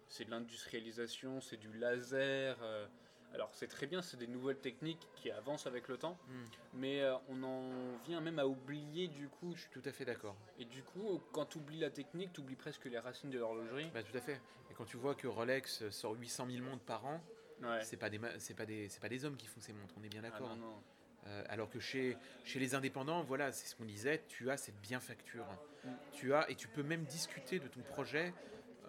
c'est 0.08 0.24
de 0.24 0.30
l'industrialisation, 0.30 1.40
c'est 1.40 1.56
du 1.56 1.72
laser. 1.72 2.56
euh, 2.62 2.86
alors 3.34 3.50
c'est 3.52 3.66
très 3.66 3.86
bien, 3.86 4.00
c'est 4.00 4.16
des 4.16 4.26
nouvelles 4.26 4.58
techniques 4.58 5.06
qui 5.16 5.30
avancent 5.30 5.66
avec 5.66 5.86
le 5.88 5.98
temps, 5.98 6.16
Mm. 6.28 6.32
mais 6.74 7.02
euh, 7.02 7.14
on 7.28 7.42
en 7.42 7.96
vient 8.06 8.20
même 8.22 8.38
à 8.38 8.46
oublier 8.46 9.08
du 9.08 9.28
coup 9.28 9.52
Je 9.54 9.60
suis 9.60 9.70
tout 9.70 9.82
à 9.84 9.92
fait 9.92 10.06
d'accord. 10.06 10.34
et 10.58 10.64
du 10.64 10.82
coup, 10.82 11.20
quand 11.32 11.44
tu 11.46 11.58
oublies 11.58 11.78
la 11.80 11.90
technique, 11.90 12.32
tu 12.32 12.40
oublies 12.40 12.56
presque 12.56 12.86
les 12.86 12.98
racines 12.98 13.30
de 13.30 13.38
l'horlogerie. 13.38 13.90
Bah, 13.92 14.02
tout 14.02 14.16
à 14.16 14.20
fait. 14.20 14.40
Et 14.70 14.74
quand 14.74 14.84
tu 14.86 14.96
vois 14.96 15.14
que 15.14 15.26
Rolex 15.26 15.88
sort 15.90 16.14
800 16.18 16.46
000 16.50 16.64
montres 16.64 16.84
par 16.84 17.04
an, 17.06 17.20
Ouais. 17.62 17.82
c'est 17.82 17.96
pas 17.96 18.08
des 18.08 18.20
c'est 18.38 18.54
pas 18.54 18.64
des 18.66 18.88
c'est 18.88 19.00
pas 19.00 19.08
des 19.08 19.24
hommes 19.24 19.36
qui 19.36 19.46
font 19.48 19.60
ces 19.60 19.72
montres. 19.72 19.92
On 19.98 20.02
est 20.04 20.08
bien 20.08 20.22
Ah, 20.24 20.30
d'accord. 20.30 20.48
non, 20.50 20.56
non. 20.56 20.82
Euh, 21.26 21.44
alors 21.48 21.68
que 21.68 21.80
chez 21.80 22.16
chez 22.44 22.58
les 22.60 22.74
indépendants, 22.76 23.22
voilà, 23.24 23.50
c'est 23.52 23.66
ce 23.66 23.74
qu'on 23.76 23.84
disait. 23.84 24.22
Tu 24.28 24.48
as 24.50 24.56
cette 24.56 24.80
bienfacture. 24.80 25.44
Mm. 25.84 25.88
Tu 26.12 26.32
as 26.32 26.48
et 26.50 26.54
tu 26.54 26.68
peux 26.68 26.82
même 26.84 27.04
discuter 27.04 27.58
de 27.58 27.66
ton 27.68 27.80
projet. 27.82 28.32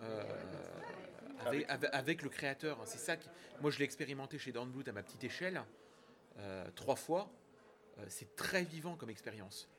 euh, 0.01 0.23
avec, 1.45 1.69
avec, 1.69 1.89
avec 1.93 2.21
le 2.21 2.29
créateur, 2.29 2.79
c'est 2.85 2.97
ça. 2.97 3.17
Qui, 3.17 3.29
moi, 3.61 3.71
je 3.71 3.79
l'ai 3.79 3.85
expérimenté 3.85 4.37
chez 4.37 4.51
Dornblut 4.51 4.87
à 4.87 4.91
ma 4.91 5.03
petite 5.03 5.23
échelle, 5.23 5.61
euh, 6.37 6.69
trois 6.75 6.95
fois. 6.95 7.31
Euh, 7.99 8.05
c'est 8.07 8.35
très 8.35 8.63
vivant 8.63 8.95
comme 8.95 9.09
expérience. 9.09 9.69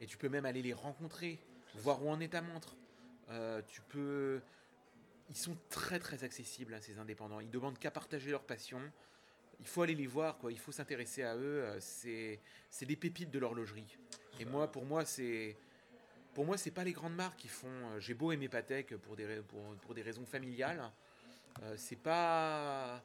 Et 0.00 0.06
tu 0.06 0.16
peux 0.16 0.28
même 0.28 0.44
aller 0.44 0.62
les 0.62 0.72
rencontrer, 0.72 1.38
voir 1.74 2.02
où 2.02 2.10
en 2.10 2.20
est 2.20 2.28
ta 2.28 2.42
montre. 2.42 2.76
Euh, 3.30 3.62
tu 3.68 3.80
peux. 3.82 4.40
Ils 5.28 5.36
sont 5.36 5.56
très 5.68 5.98
très 5.98 6.24
accessibles 6.24 6.74
à 6.74 6.80
ces 6.80 6.98
indépendants. 6.98 7.40
Ils 7.40 7.50
demandent 7.50 7.78
qu'à 7.78 7.90
partager 7.90 8.30
leur 8.30 8.42
passion. 8.42 8.80
Il 9.60 9.66
faut 9.66 9.82
aller 9.82 9.94
les 9.94 10.06
voir, 10.06 10.38
quoi. 10.38 10.50
Il 10.50 10.58
faut 10.58 10.72
s'intéresser 10.72 11.22
à 11.22 11.36
eux. 11.36 11.64
C'est 11.80 12.40
c'est 12.70 12.86
des 12.86 12.96
pépites 12.96 13.30
de 13.30 13.38
l'horlogerie. 13.38 13.96
Et 14.40 14.44
moi, 14.44 14.70
pour 14.72 14.84
moi, 14.84 15.04
c'est 15.04 15.56
pour 16.34 16.44
moi, 16.44 16.56
c'est 16.56 16.70
pas 16.70 16.84
les 16.84 16.92
grandes 16.92 17.14
marques 17.14 17.38
qui 17.38 17.48
font. 17.48 17.98
J'ai 17.98 18.14
beau 18.14 18.32
aimer 18.32 18.48
Patek 18.48 18.96
pour 18.96 19.16
des 19.16 19.42
pour, 19.42 19.74
pour 19.76 19.94
des 19.94 20.02
raisons 20.02 20.24
familiales. 20.26 20.90
Euh, 21.62 21.74
c'est 21.76 21.96
pas 21.96 23.02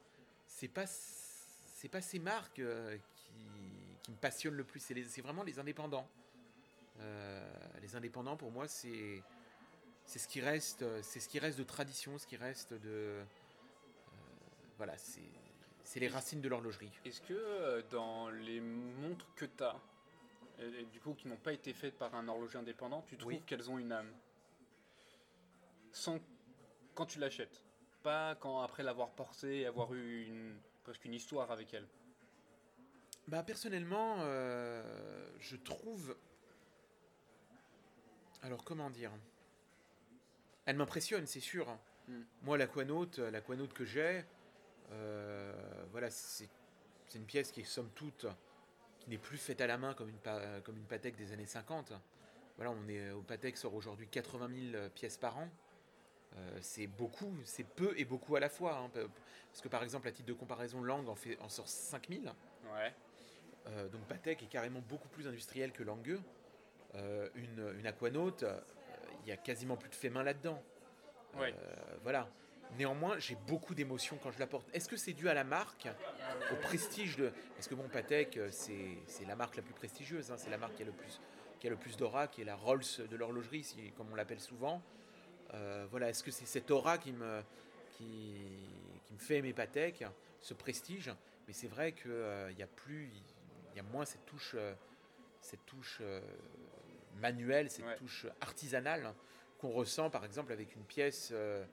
c'est 0.48 0.68
pas 0.68 0.86
c'est 0.88 1.90
pas 1.90 2.02
ces 2.02 2.20
marques 2.20 2.60
euh, 2.60 2.98
qui, 3.16 3.34
qui 4.04 4.12
me 4.12 4.18
passionnent 4.18 4.56
le 4.56 4.64
plus. 4.64 4.80
C'est 4.80 4.94
les- 4.94 5.04
c'est 5.06 5.22
vraiment 5.22 5.44
les 5.44 5.60
indépendants. 5.60 6.08
Euh, 7.00 7.54
les 7.82 7.96
indépendants, 7.96 8.38
pour 8.38 8.52
moi, 8.52 8.68
c'est 8.68 9.22
c'est 10.06 10.20
ce 10.20 10.28
qui 10.28 10.40
reste, 10.40 10.86
c'est 11.02 11.20
ce 11.20 11.28
qui 11.28 11.40
reste 11.40 11.58
de 11.58 11.64
tradition, 11.64 12.18
ce 12.18 12.26
qui 12.28 12.38
reste 12.38 12.74
de 12.74 13.24
voilà, 14.78 14.98
c'est 14.98 15.22
c'est 15.84 16.00
les 16.00 16.08
racines 16.08 16.42
de 16.42 16.50
l'horlogerie. 16.50 16.92
Est-ce 17.06 17.22
que 17.22 17.82
dans 17.92 18.30
les 18.30 18.60
montres 18.62 19.28
que 19.36 19.46
tu 19.46 19.64
as, 19.64 19.80
et, 20.60 20.66
et 20.82 20.86
du 20.86 21.00
coup 21.00 21.14
qui 21.14 21.28
n'ont 21.28 21.38
pas 21.38 21.54
été 21.54 21.74
faites 21.74 21.98
par 21.98 22.16
un 22.16 22.28
horloger 22.28 22.58
indépendant, 22.58 23.02
tu 23.04 23.18
trouves 23.18 23.34
Oui. 23.34 23.42
qu'elles 23.46 23.70
ont 23.70 23.78
une 23.78 23.92
âme? 23.92 24.12
Sans 25.92 26.20
quand 26.94 27.06
tu 27.06 27.20
l'achètes, 27.20 27.62
pas 28.06 28.36
quand 28.36 28.62
après 28.62 28.84
l'avoir 28.84 29.10
portée 29.10 29.62
et 29.62 29.66
avoir 29.66 29.92
eu 29.96 30.26
une 30.28 30.56
presque 30.84 31.04
une 31.06 31.16
histoire 31.16 31.50
avec 31.50 31.74
elle. 31.74 31.88
Bah 33.28 33.42
personnellement, 33.42 34.18
euh, 34.20 35.28
je 35.40 35.56
trouve. 35.56 36.16
Alors 38.44 38.64
comment 38.64 38.92
dire? 38.92 39.12
Elle 40.66 40.78
m'impressionne, 40.78 41.26
c'est 41.26 41.40
sûr. 41.40 41.68
Mm. 42.08 42.22
Moi, 42.44 42.58
l'aquanaute, 42.60 43.18
l'aquanaute 43.18 43.74
que 43.74 43.86
j'ai, 43.86 44.24
euh, 44.92 45.86
voilà, 45.90 46.12
c'est 46.12 46.50
une 47.16 47.26
pièce 47.26 47.52
qui 47.52 47.62
est 47.62 47.64
somme 47.64 47.90
toute, 47.96 48.28
qui 49.00 49.10
n'est 49.10 49.18
plus 49.18 49.40
faite 49.40 49.62
à 49.62 49.68
la 49.68 49.80
main 49.80 49.96
comme 49.96 50.10
une, 50.10 50.20
comme 50.64 50.78
une 50.78 50.86
Patek 50.86 51.16
des 51.16 51.32
années 51.34 51.48
50. 51.48 51.94
Voilà, 52.58 52.72
on 52.72 52.88
est 52.88 53.10
au 53.12 53.24
Patek 53.24 53.58
sort 53.58 53.74
aujourd'hui 53.74 54.08
80 54.08 54.50
000 54.72 54.90
pièces 54.90 55.18
par 55.18 55.40
an. 55.40 55.50
Euh, 56.38 56.58
c'est 56.62 56.88
beaucoup, 56.88 57.34
c'est 57.46 57.64
peu 57.64 57.94
et 57.98 58.04
beaucoup 58.06 58.36
à 58.36 58.40
la 58.40 58.50
fois. 58.50 58.78
hein. 58.78 58.90
Parce 58.94 59.62
que 59.62 59.68
par 59.70 59.84
exemple, 59.84 60.08
à 60.08 60.12
titre 60.12 60.28
de 60.28 60.34
comparaison, 60.34 60.82
Lang 60.84 61.08
en, 61.08 61.16
fait, 61.16 61.38
en 61.42 61.50
sort 61.50 61.68
5000. 61.68 62.32
Ouais. 62.74 62.94
Euh, 63.68 63.88
donc 63.88 64.02
Patek 64.02 64.44
est 64.44 64.48
carrément 64.48 64.82
beaucoup 64.82 65.08
plus 65.08 65.28
industriel 65.28 65.72
que 65.72 65.82
Langueux. 65.84 66.22
Euh, 66.96 67.30
une, 67.36 67.74
une 67.80 67.88
aquanaute, 67.88 68.44
euh, 68.44 68.60
il 69.24 69.30
y 69.30 69.32
a 69.32 69.38
quasiment 69.38 69.76
plus 69.78 69.90
de 69.90 69.96
fait 69.96 70.10
main 70.10 70.24
là-dedans. 70.24 70.62
Ouais. 71.38 71.54
voilà. 72.04 72.30
Néanmoins, 72.78 73.18
j'ai 73.20 73.36
beaucoup 73.48 73.76
d'émotions 73.76 74.18
quand 74.22 74.32
je 74.32 74.40
la 74.40 74.48
porte. 74.48 74.68
Est-ce 74.74 74.88
que 74.90 74.98
c'est 74.98 75.14
dû 75.14 75.30
à 75.30 75.34
la 75.34 75.44
marque, 75.44 75.88
au 76.52 76.56
prestige 76.56 77.16
de. 77.18 77.32
Parce 77.56 77.68
que 77.68 77.76
bon, 77.76 77.88
Patek, 77.90 78.40
c'est 78.52 78.98
c'est 79.08 79.26
la 79.26 79.36
marque 79.36 79.56
la 79.56 79.62
plus 79.62 79.74
prestigieuse, 79.74 80.32
hein, 80.32 80.36
c'est 80.38 80.50
la 80.50 80.58
marque 80.58 80.76
qui 80.76 80.82
a 80.84 80.86
le 80.86 80.92
plus, 80.92 81.20
qui 81.60 81.68
a 81.68 81.70
le 81.70 81.76
plus 81.76 81.96
d'aura, 81.98 82.28
qui 82.28 82.42
est 82.42 82.46
la 82.46 82.56
Rolls 82.56 82.84
de 83.10 83.16
l'horlogerie, 83.16 83.64
si- 83.64 83.92
comme 83.98 84.12
on 84.12 84.16
l'appelle 84.16 84.40
souvent. 84.40 84.82
Euh, 85.54 85.86
voilà, 85.92 86.10
est-ce 86.10 86.24
que 86.24 86.32
c'est 86.32 86.46
cette 86.46 86.72
aura 86.72 86.98
qui 86.98 87.12
me, 87.12 87.42
qui, 87.98 88.36
qui 89.06 89.14
me 89.14 89.20
fait 89.20 89.38
aimer 89.38 89.54
Patek, 89.54 90.04
ce 90.42 90.54
prestige? 90.54 91.12
Mais 91.48 91.54
c'est 91.54 91.68
vrai 91.68 91.92
qu'il 91.94 92.12
il 92.52 92.58
y 92.58 92.64
a 92.64 92.68
plus, 92.68 93.10
il 93.72 93.78
y 93.78 93.80
a 93.80 93.84
moins 93.84 94.06
cette 94.06 94.26
touche, 94.26 94.54
euh, 94.56 94.74
cette 95.42 95.66
touche 95.66 96.00
euh, 96.02 96.20
manuelle, 97.22 97.70
cette 97.70 97.86
Ouais. 97.86 97.96
touche 97.96 98.26
artisanale 98.42 99.14
qu'on 99.60 99.70
ressent 99.70 100.10
par 100.10 100.26
exemple 100.26 100.52
avec 100.52 100.76
une 100.76 100.84
pièce, 100.84 101.30
euh, 101.32 101.64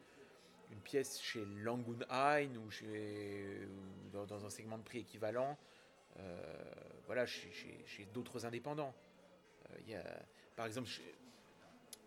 une 0.71 0.81
pièce 0.81 1.21
chez 1.21 1.45
Langunhain 1.45 2.55
ou, 2.57 2.71
chez, 2.71 3.67
ou 3.67 4.11
dans, 4.11 4.27
dans 4.27 4.45
un 4.45 4.51
segment 4.51 4.79
de 4.79 4.83
prix 4.85 4.99
équivalent, 5.01 5.59
euh, 6.19 6.41
voilà, 7.07 7.27
chez, 7.27 7.51
chez- 7.53 7.83
chez 7.87 8.05
d'autres 8.07 8.45
indépendants. 8.47 8.95
Euh, 9.71 9.77
il 9.87 9.91
y 9.91 9.95
a, 9.97 10.05
par 10.55 10.67
exemple, 10.67 10.89
chez- 10.89 11.15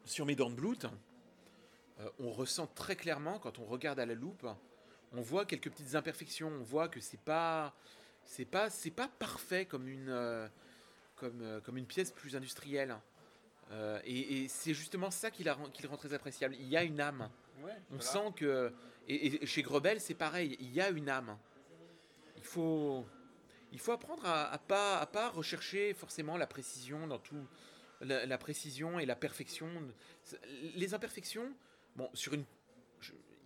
sur 0.05 0.25
mes 0.25 0.35
Dornblut, 0.35 0.85
euh, 1.99 2.09
on 2.19 2.31
ressent 2.31 2.67
très 2.67 2.95
clairement 2.95 3.39
quand 3.39 3.59
on 3.59 3.65
regarde 3.65 3.99
à 3.99 4.05
la 4.05 4.15
loupe, 4.15 4.45
on 5.13 5.21
voit 5.21 5.45
quelques 5.45 5.69
petites 5.69 5.95
imperfections, 5.95 6.49
on 6.49 6.63
voit 6.63 6.87
que 6.89 6.99
c'est 6.99 7.19
pas, 7.19 7.73
c'est 8.25 8.45
pas, 8.45 8.69
c'est 8.69 8.91
pas 8.91 9.07
parfait 9.07 9.65
comme 9.65 9.87
une, 9.87 10.09
euh, 10.09 10.47
comme, 11.15 11.41
euh, 11.41 11.61
comme 11.61 11.77
une 11.77 11.85
pièce 11.85 12.11
plus 12.11 12.35
industrielle. 12.35 12.97
Euh, 13.71 13.99
et 14.05 14.43
et 14.43 14.47
c'est 14.47 14.73
justement 14.73 15.09
ça 15.09 15.31
qui, 15.31 15.43
la 15.43 15.53
rend, 15.53 15.69
qui 15.69 15.81
le 15.81 15.89
rend 15.89 15.97
très 15.97 16.13
appréciable. 16.13 16.55
Il 16.59 16.67
y 16.67 16.77
a 16.77 16.83
une 16.83 16.99
âme. 16.99 17.29
Ouais, 17.63 17.71
On 17.91 17.95
voilà. 17.97 18.03
sent 18.03 18.33
que. 18.35 18.73
Et, 19.07 19.43
et 19.43 19.45
chez 19.45 19.61
Grebel, 19.61 20.01
c'est 20.01 20.13
pareil. 20.15 20.57
Il 20.59 20.71
y 20.71 20.81
a 20.81 20.89
une 20.89 21.09
âme. 21.09 21.37
Il 22.37 22.43
faut, 22.43 23.05
il 23.71 23.79
faut 23.79 23.91
apprendre 23.91 24.25
à, 24.25 24.51
à 24.51 24.57
pas, 24.57 24.99
à 24.99 25.05
pas 25.05 25.29
rechercher 25.29 25.93
forcément 25.93 26.37
la 26.37 26.45
précision 26.47 27.07
dans 27.07 27.19
tout. 27.19 27.47
La, 28.01 28.25
la 28.25 28.37
précision 28.37 28.99
et 28.99 29.05
la 29.05 29.15
perfection. 29.15 29.69
Les 30.75 30.93
imperfections. 30.93 31.51
Bon, 31.95 32.09
sur 32.13 32.33
une. 32.33 32.43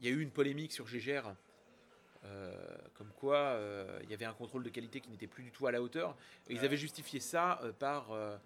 Il 0.01 0.05
y 0.05 0.11
a 0.11 0.15
eu 0.15 0.21
une 0.21 0.31
polémique 0.31 0.71
sur 0.71 0.87
Gégère. 0.87 1.35
euh, 2.25 2.53
comme 2.95 3.11
quoi 3.17 3.37
euh, 3.37 3.97
il 4.03 4.09
y 4.09 4.13
avait 4.13 4.25
un 4.25 4.33
contrôle 4.33 4.61
de 4.61 4.69
qualité 4.69 4.99
qui 4.99 5.09
n'était 5.09 5.25
plus 5.27 5.41
du 5.41 5.51
tout 5.51 5.67
à 5.67 5.71
la 5.71 5.81
hauteur. 5.81 6.17
Et 6.49 6.53
ils 6.53 6.59
Ouais. 6.59 6.65
avaient 6.65 6.75
justifié 6.77 7.21
ça 7.21 7.61
euh, 7.63 7.71
par 7.71 8.11
euh, 8.11 8.37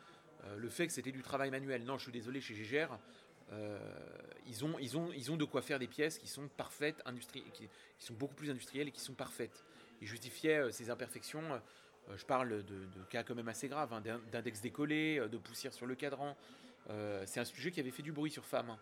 le 0.57 0.69
fait 0.69 0.85
que 0.85 0.93
c'était 0.93 1.11
du 1.11 1.23
travail 1.23 1.49
manuel. 1.49 1.83
Non, 1.83 1.97
je 1.97 2.03
suis 2.03 2.11
désolé, 2.11 2.39
chez 2.39 2.53
Gégère, 2.53 2.99
euh, 3.51 3.79
ils, 4.45 4.63
ont, 4.63 4.77
ils, 4.77 4.95
ont, 4.95 5.11
ils 5.11 5.31
ont 5.31 5.37
de 5.37 5.45
quoi 5.45 5.63
faire 5.63 5.79
des 5.79 5.87
pièces 5.87 6.19
qui 6.19 6.27
sont 6.27 6.47
parfaites, 6.49 7.03
qui, 7.31 7.41
qui 7.51 7.67
sont 7.97 8.13
beaucoup 8.13 8.35
plus 8.35 8.51
industrielles 8.51 8.89
et 8.89 8.91
qui 8.91 9.01
sont 9.01 9.13
parfaites. 9.15 9.63
Ils 10.01 10.07
justifiaient 10.07 10.59
euh, 10.59 10.71
ces 10.71 10.91
imperfections. 10.91 11.41
euh, 11.53 12.15
je 12.15 12.25
parle 12.25 12.49
de, 12.63 12.85
de 12.85 13.03
cas 13.09 13.23
quand 13.23 13.33
même 13.35 13.47
assez 13.47 13.69
graves, 13.69 13.91
hein, 13.91 14.01
d'in- 14.01 14.21
d'index 14.31 14.61
décollé, 14.61 15.19
de 15.31 15.37
poussière 15.37 15.73
sur 15.73 15.87
le 15.87 15.95
cadran. 15.95 16.35
C'est 17.25 17.39
un 17.39 17.45
sujet 17.45 17.71
qui 17.71 17.79
avait 17.79 17.91
fait 17.91 18.03
du 18.03 18.11
bruit 18.11 18.29
sur 18.29 18.43
Femme, 18.45 18.77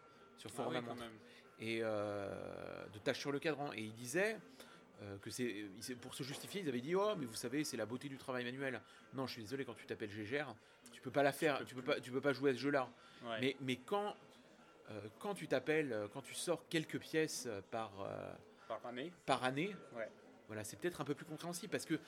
sur 0.49 0.61
Ah 0.61 0.67
oui, 0.69 0.75
Montre 0.81 0.95
même. 0.95 1.11
et 1.59 1.79
euh, 1.81 2.85
de 2.93 2.99
taches 2.99 3.19
sur 3.19 3.31
le 3.31 3.39
cadran. 3.39 3.71
Et 3.73 3.81
il 3.81 3.93
disait 3.93 4.37
euh, 5.01 5.17
que 5.19 5.29
c'est 5.29 5.95
pour 6.01 6.13
se 6.13 6.23
justifier, 6.23 6.61
ils 6.61 6.69
avaient 6.69 6.81
dit 6.81 6.95
oh 6.95 7.15
mais 7.17 7.25
vous 7.25 7.35
savez 7.35 7.63
c'est 7.63 7.77
la 7.77 7.85
beauté 7.85 8.09
du 8.09 8.17
travail 8.17 8.43
manuel. 8.43 8.81
Non, 9.13 9.27
je 9.27 9.33
suis 9.33 9.41
désolé 9.43 9.65
quand 9.65 9.73
tu 9.75 9.85
t'appelles 9.85 10.09
Gégère, 10.11 10.53
tu 10.91 11.01
peux 11.01 11.11
pas 11.11 11.23
la 11.23 11.31
faire, 11.31 11.59
peux 11.59 11.65
tu 11.65 11.75
peux 11.75 11.81
pas, 11.83 11.99
tu 11.99 12.11
peux 12.11 12.21
pas 12.21 12.33
jouer 12.33 12.51
à 12.51 12.53
ce 12.53 12.59
jeu-là. 12.59 12.89
Ouais. 13.23 13.37
Mais 13.41 13.55
mais 13.61 13.75
quand 13.77 14.15
euh, 14.89 14.99
quand 15.19 15.33
tu 15.35 15.47
t'appelles, 15.47 16.07
quand 16.13 16.21
tu 16.21 16.33
sors 16.33 16.67
quelques 16.69 16.99
pièces 16.99 17.47
par 17.69 17.91
Par 18.67 18.85
année. 18.85 19.11
par 19.25 19.43
année, 19.43 19.75
Ouais. 19.95 20.09
voilà, 20.47 20.63
c'est 20.63 20.77
peut-être 20.77 21.01
un 21.01 21.05
peu 21.05 21.13
plus 21.15 21.25
compréhensible 21.25 21.71
parce 21.71 21.85
que 21.85 21.99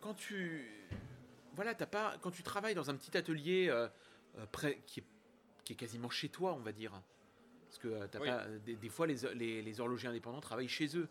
quand 0.00 0.14
tu 0.14 0.68
voilà, 1.54 1.74
t'as 1.74 1.86
pas 1.86 2.16
quand 2.20 2.30
tu 2.30 2.42
travailles 2.42 2.74
dans 2.74 2.90
un 2.90 2.94
petit 2.96 3.16
atelier 3.16 3.72
près, 4.52 4.78
qui, 4.86 5.00
est, 5.00 5.04
qui 5.64 5.72
est 5.72 5.76
quasiment 5.76 6.10
chez 6.10 6.28
toi, 6.28 6.52
on 6.54 6.60
va 6.60 6.72
dire, 6.72 6.92
parce 7.70 7.78
que 7.78 7.88
euh, 7.88 8.06
Oui. 8.20 8.28
pas 8.28 8.46
des, 8.66 8.74
des 8.74 8.88
fois 8.88 9.06
les, 9.06 9.16
les, 9.34 9.62
les 9.62 9.80
horlogers 9.80 10.08
indépendants 10.08 10.40
travaillent 10.40 10.68
chez 10.68 10.96
eux. 10.96 11.08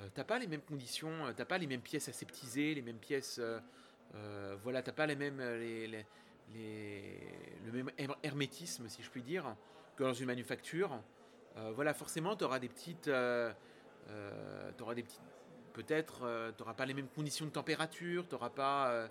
Euh, 0.00 0.08
t'as 0.14 0.22
pas 0.24 0.38
les 0.38 0.46
mêmes 0.46 0.62
conditions, 0.62 1.26
euh, 1.26 1.32
t'as 1.36 1.44
pas 1.44 1.58
les 1.58 1.66
mêmes 1.66 1.80
pièces 1.80 2.08
aseptisées, 2.08 2.74
les 2.74 2.82
mêmes 2.82 2.98
pièces, 2.98 3.38
euh, 3.40 3.58
euh, 4.14 4.56
voilà, 4.62 4.82
t'as 4.82 4.92
pas 4.92 5.06
les 5.06 5.16
mêmes 5.16 5.40
euh, 5.40 5.58
les, 5.58 6.06
le 7.64 7.72
même 7.72 7.90
her- 7.98 8.16
hermétisme, 8.22 8.88
si 8.88 9.02
je 9.02 9.10
puis 9.10 9.22
dire, 9.22 9.56
que 9.96 10.04
dans 10.04 10.14
une 10.14 10.26
manufacture. 10.26 11.00
Euh, 11.56 11.72
voilà, 11.74 11.92
forcément, 11.94 12.36
tu 12.36 12.44
auras 12.44 12.60
des 12.60 12.68
petites, 12.68 13.08
euh, 13.08 13.52
euh, 14.08 14.70
t'auras 14.76 14.94
des 14.94 15.02
petites, 15.02 15.20
peut-être, 15.72 16.52
tu 16.56 16.62
n'auras 16.62 16.74
pas 16.74 16.86
les 16.86 16.94
mêmes 16.94 17.08
conditions 17.08 17.46
de 17.46 17.50
température, 17.50 18.28
tu 18.28 18.34
n'auras 18.34 18.50
pas, 18.50 18.90
euh, 18.90 19.08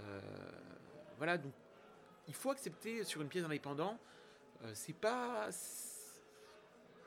euh, 0.00 0.20
voilà, 1.18 1.38
donc 1.38 1.52
il 2.26 2.34
faut 2.34 2.50
accepter 2.50 3.04
sur 3.04 3.20
une 3.22 3.28
pièce 3.28 3.44
indépendante, 3.44 3.98
euh, 4.64 4.70
c'est 4.74 4.94
pas, 4.94 5.50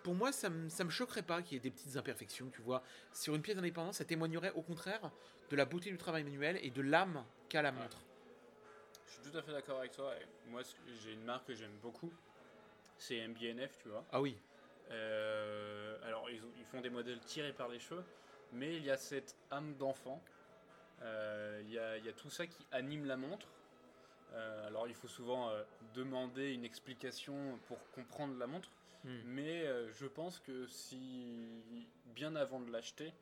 pour 0.06 0.13
moi, 0.13 0.32
ça 0.32 0.52
me, 0.52 0.70
ça 0.70 0.84
me 0.84 0.91
choquerait 0.91 1.24
pas 1.24 1.41
qu'il 1.41 1.54
y 1.54 1.58
ait 1.58 1.60
des 1.60 1.72
petites 1.72 1.98
imperfections, 1.98 2.48
tu 2.54 2.62
vois. 2.62 2.84
Sur 3.12 3.34
une 3.34 3.41
pièce 3.41 3.58
indépendante, 3.58 3.96
ça 3.96 4.06
témoignerait 4.06 4.52
au 4.52 4.62
contraire 4.62 5.10
de 5.50 5.56
la 5.56 5.65
beauté 5.65 5.89
du 5.89 5.98
travail 5.98 6.24
manuel 6.24 6.60
et 6.62 6.70
de 6.70 6.82
l'âme 6.84 7.26
qu'a 7.50 7.63
la 7.63 7.72
montre. 7.72 7.98
Je 9.08 9.13
suis 9.13 9.32
tout 9.32 9.36
à 9.36 9.41
fait 9.41 9.52
d'accord 9.52 9.80
avec 9.80 9.94
toi. 9.94 10.13
et 10.15 10.50
moi, 10.52 10.62
j'ai 11.02 11.13
une 11.13 11.24
marque 11.24 11.48
que 11.48 11.56
j'aime 11.56 11.76
beaucoup. 11.82 12.13
C'est 13.00 13.18
MBNF, 13.28 13.80
tu 13.82 13.89
vois. 13.89 14.06
Ah 14.12 14.22
oui, 14.22 14.38
Euh, 14.91 15.98
alors, 16.06 16.30
ils, 16.30 16.39
ont- 16.44 16.52
ils 16.60 16.65
font 16.65 16.82
des 16.82 16.91
modèles 16.91 17.20
tirés 17.22 17.54
par 17.54 17.68
les 17.68 17.80
cheveux, 17.80 18.04
mais 18.54 18.76
il 18.76 18.84
y 18.86 18.91
a 18.91 18.98
cette 18.98 19.36
âme 19.50 19.74
d'enfant. 19.78 20.22
Euh, 21.02 21.62
Il 21.65 21.72
y, 21.72 21.80
a, 21.80 21.98
il 21.98 22.06
y 22.06 22.10
a 22.10 22.13
tout 22.13 22.30
ça 22.30 22.46
qui 22.46 22.63
anime 22.72 23.06
la 23.06 23.18
montre. 23.18 23.48
Euh, 24.34 24.68
alors, 24.68 24.88
il 24.88 24.94
faut 24.94 25.08
souvent 25.08 25.52
demander 25.96 26.54
une 26.54 26.63
explication 26.63 27.58
pour 27.68 27.80
comprendre 27.94 28.38
la 28.38 28.46
montre, 28.46 28.70
Hmm. 29.06 29.22
mais 29.26 29.62
euh, 29.68 29.91
je 29.94 30.06
pense 30.08 30.39
que 30.39 30.65
si, 30.68 31.88
bien 32.15 32.36
avant 32.36 32.60
de 32.60 32.72
l'acheter, 32.72 33.13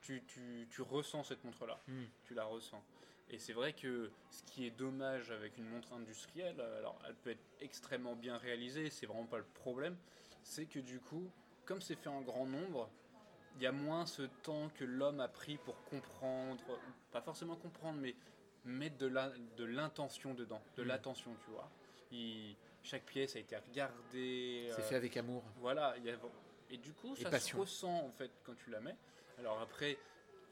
tu, 0.00 0.22
tu- 0.26 0.66
tu 0.70 0.80
ressens 0.82 1.24
cette 1.24 1.42
montre-là 1.44 1.80
Hmm. 1.88 2.04
tu 2.24 2.34
la 2.34 2.44
ressens. 2.44 2.82
Et 3.30 3.38
c'est 3.38 3.52
vrai 3.54 3.72
que 3.72 4.10
ce 4.30 4.42
qui 4.44 4.66
est 4.66 4.70
dommage 4.70 5.30
avec 5.30 5.56
une 5.58 5.64
montre 5.68 5.92
industrielle, 5.92 6.60
alors 6.60 6.98
elle 7.08 7.14
peut 7.16 7.30
être 7.30 7.44
extrêmement 7.60 8.14
bien 8.14 8.36
réalisée, 8.36 8.90
c'est 8.90 9.06
vraiment 9.06 9.26
pas 9.26 9.38
le 9.38 9.44
problème, 9.54 9.96
c'est 10.42 10.66
que 10.66 10.78
du 10.78 11.00
coup, 11.00 11.28
comme 11.64 11.80
c'est 11.80 11.96
fait 11.96 12.10
en 12.10 12.20
grand 12.20 12.46
nombre, 12.46 12.88
il 13.56 13.62
y 13.62 13.66
a 13.66 13.72
moins 13.72 14.04
ce 14.06 14.22
temps 14.42 14.68
que 14.74 14.84
l'homme 14.84 15.20
a 15.20 15.28
pris 15.28 15.56
pour 15.58 15.82
comprendre, 15.84 16.62
pas 17.12 17.22
forcément 17.22 17.56
comprendre, 17.56 17.98
mais 18.00 18.14
mettre 18.64 18.98
de 18.98 19.06
la- 19.06 19.32
de 19.56 19.64
l'intention 19.64 20.34
dedans, 20.34 20.60
de 20.76 20.84
Mm. 20.84 20.88
l'attention, 20.88 21.34
tu 21.44 21.50
vois. 21.50 21.70
Il- 22.12 22.56
chaque 22.84 23.04
pièce 23.04 23.34
a 23.34 23.40
été 23.40 23.56
regardée. 23.56 24.68
c'est 24.74 24.80
euh, 24.82 24.84
fait 24.84 24.94
avec 24.96 25.16
amour. 25.16 25.42
voilà, 25.56 25.94
il 25.98 26.04
y 26.04 26.10
a- 26.10 26.16
et 26.70 26.76
du 26.76 26.92
coup, 26.92 27.14
Et 27.16 27.22
ça 27.22 27.30
passion. 27.30 27.56
se 27.58 27.60
ressent 27.62 28.04
en 28.06 28.10
fait 28.12 28.30
quand 28.44 28.54
tu 28.54 28.70
la 28.70 28.80
mets. 28.80 28.96
Alors 29.38 29.60
après, 29.60 29.98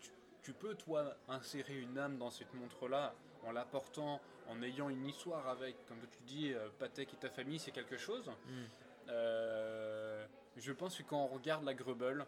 tu, 0.00 0.10
tu 0.42 0.52
peux 0.52 0.74
toi 0.74 1.16
insérer 1.28 1.78
une 1.78 1.96
âme 1.98 2.18
dans 2.18 2.30
cette 2.30 2.52
montre-là 2.54 3.14
en 3.44 3.52
l'apportant, 3.52 4.20
en 4.48 4.62
ayant 4.62 4.88
une 4.88 5.06
histoire 5.06 5.46
avec, 5.48 5.74
comme 5.86 5.98
tu 6.10 6.22
dis, 6.24 6.52
euh, 6.52 6.68
Patek 6.78 7.12
et 7.14 7.16
ta 7.16 7.30
famille, 7.30 7.58
c'est 7.58 7.70
quelque 7.70 7.96
chose. 7.96 8.28
Hmm. 8.46 8.64
Euh, 9.08 10.26
je 10.56 10.72
pense 10.72 10.96
que 10.98 11.02
quand 11.02 11.22
on 11.24 11.26
regarde 11.28 11.64
la 11.64 11.74
Grebel, 11.74 12.24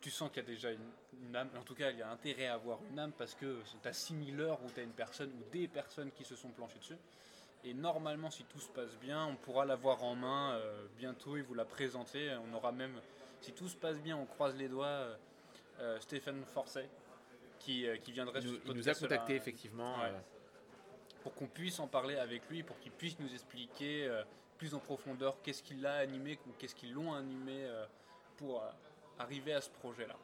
tu 0.00 0.10
sens 0.10 0.28
qu'il 0.30 0.42
y 0.42 0.46
a 0.46 0.48
déjà 0.48 0.70
une, 0.70 0.90
une 1.22 1.34
âme. 1.36 1.48
En 1.58 1.62
tout 1.62 1.74
cas, 1.74 1.90
il 1.90 1.98
y 1.98 2.02
a 2.02 2.10
intérêt 2.10 2.46
à 2.46 2.54
avoir 2.54 2.78
une 2.90 2.98
âme 2.98 3.12
parce 3.12 3.34
que 3.34 3.60
tu 3.82 3.88
as 3.88 3.92
6000 3.92 4.40
heures 4.40 4.62
où 4.64 4.70
tu 4.70 4.80
as 4.80 4.82
une 4.82 4.92
personne 4.92 5.30
ou 5.32 5.50
des 5.50 5.68
personnes 5.68 6.10
qui 6.12 6.24
se 6.24 6.36
sont 6.36 6.50
planchées 6.50 6.78
dessus. 6.78 6.96
Et 7.64 7.74
normalement, 7.74 8.30
si 8.30 8.44
tout 8.44 8.60
se 8.60 8.68
passe 8.68 8.96
bien, 8.98 9.26
on 9.26 9.36
pourra 9.36 9.64
l'avoir 9.64 10.02
en 10.04 10.14
main 10.14 10.54
euh, 10.54 10.86
bientôt 10.96 11.36
et 11.36 11.42
vous 11.42 11.54
la 11.54 11.64
présenter. 11.64 12.30
On 12.48 12.54
aura 12.54 12.72
même, 12.72 13.00
si 13.40 13.52
tout 13.52 13.68
se 13.68 13.76
passe 13.76 13.98
bien, 13.98 14.16
on 14.16 14.26
croise 14.26 14.56
les 14.56 14.68
doigts, 14.68 14.86
euh, 14.86 15.16
euh, 15.80 16.00
Stéphane 16.00 16.44
Forcet 16.44 16.88
qui, 17.58 17.86
qui 18.04 18.12
viendrait 18.12 18.40
nous, 18.40 18.58
il 18.66 18.72
nous 18.72 18.88
a 18.88 18.94
contacté 18.94 19.34
effectivement. 19.34 19.98
Ouais. 19.98 20.12
pour 21.22 21.34
qu'on 21.34 21.48
puisse 21.48 21.80
en 21.80 21.88
parler 21.88 22.16
avec 22.16 22.48
lui, 22.48 22.62
pour 22.62 22.78
qu'il 22.78 22.92
puisse 22.92 23.18
nous 23.18 23.32
expliquer 23.32 24.08
plus 24.56 24.74
en 24.74 24.78
profondeur 24.78 25.36
qu'est-ce 25.42 25.64
qui 25.64 25.74
l'a 25.74 25.96
animé 25.96 26.38
ou 26.46 26.52
qu'est-ce 26.56 26.76
qui 26.76 26.86
l'ont 26.86 27.14
animé 27.14 27.68
pour 28.36 28.62
arriver 29.18 29.52
à 29.52 29.60
ce 29.60 29.70
projet-là. 29.70 30.14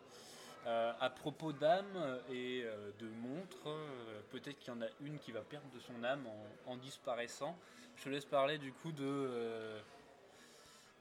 Euh, 0.67 0.93
à 0.99 1.11
propos 1.11 1.53
d'âme 1.53 2.21
et 2.31 2.63
euh, 2.65 2.91
de 2.99 3.07
montres, 3.07 3.67
euh, 3.69 4.21
peut-être 4.31 4.59
qu'il 4.59 4.73
y 4.73 4.77
en 4.77 4.81
a 4.81 4.87
une 5.03 5.19
qui 5.19 5.31
va 5.31 5.43
perdre 5.43 5.69
de 5.75 5.79
son 5.79 6.03
âme 6.03 6.27
en, 6.67 6.77
disparaissant. 6.79 7.59
Je 7.97 8.05
te 8.05 8.09
laisse 8.09 8.25
parler 8.25 8.57
du 8.57 8.73
coup 8.73 8.91
de, 8.91 9.77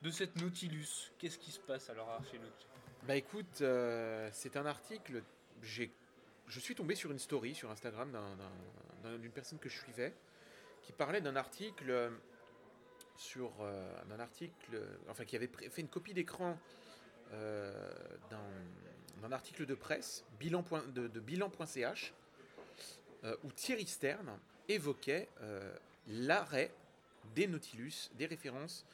de 0.02 0.10
cette 0.10 0.36
Nautilus. 0.36 1.12
Qu'est-ce 1.18 1.38
qui 1.38 1.52
se 1.52 1.62
passe 1.62 1.90
alors 1.90 2.10
Nautilus 2.20 2.68
Bah 3.04 3.16
écoute, 3.16 3.64
c'est 4.34 4.58
un 4.58 4.66
article. 4.66 5.24
Je 5.62 6.60
suis 6.60 6.76
tombé 6.76 6.96
sur 6.96 7.12
une 7.12 7.20
story 7.20 7.56
sur 7.56 7.72
Instagram 7.72 8.12
d'un- 8.12 8.36
d'un- 8.36 9.10
d'un- 9.12 9.18
d'une 9.18 9.32
personne 9.32 9.60
que 9.60 9.70
je 9.70 9.80
suivais 9.80 10.14
qui 10.82 10.92
parlait 10.92 11.22
d'un 11.22 11.38
article 11.38 12.12
sur 13.16 13.52
article, 14.20 14.82
enfin 15.10 15.24
qui 15.24 15.38
avait 15.38 15.50
fait 15.70 15.82
une 15.82 15.88
copie 15.88 16.14
d'écran 16.14 16.60
d'un 17.32 18.50
article 19.32 19.66
de 19.66 19.76
presse, 19.76 20.24
bilan 20.40 20.64
de, 20.94 21.20
bilan.ch, 21.20 22.14
où 23.44 23.52
Thierry 23.52 23.88
Stern 23.88 24.38
évoquait 24.68 25.30
l'arrêt 26.08 26.72
des 27.36 27.48
Nautilus, 27.48 28.12
des 28.16 28.26
références 28.26 28.86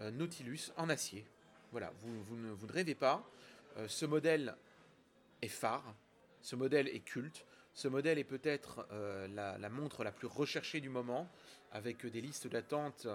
Nautilus 0.00 0.72
en 0.76 0.88
acier. 0.88 1.24
Voilà, 1.70 1.92
vous, 2.00 2.36
ne, 2.36 2.50
vous 2.50 2.66
rêvez 2.66 2.94
pas. 2.96 3.24
ce 3.86 4.06
modèle 4.06 4.56
est 5.42 5.48
phare, 5.48 5.94
ce 6.42 6.56
modèle 6.56 6.88
est 6.88 7.00
culte, 7.00 7.44
ce 7.76 7.88
modèle 7.88 8.18
est 8.18 8.24
peut-être 8.24 8.86
euh, 8.90 9.28
la, 9.28 9.68
montre 9.68 10.02
la 10.02 10.10
plus 10.10 10.26
recherchée 10.26 10.80
du 10.80 10.88
moment, 10.88 11.28
avec 11.72 12.06
des 12.06 12.22
listes 12.22 12.46
d'attente 12.46 13.06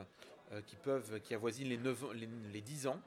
euh, 0.52 0.62
qui 0.67 0.76
peuvent, 0.76 1.19
qui 1.21 1.34
avoisinent 1.34 1.69
les, 1.69 1.78
9, 1.78 2.13
les, 2.52 2.62
10 2.62 2.86
ans. 2.88 3.02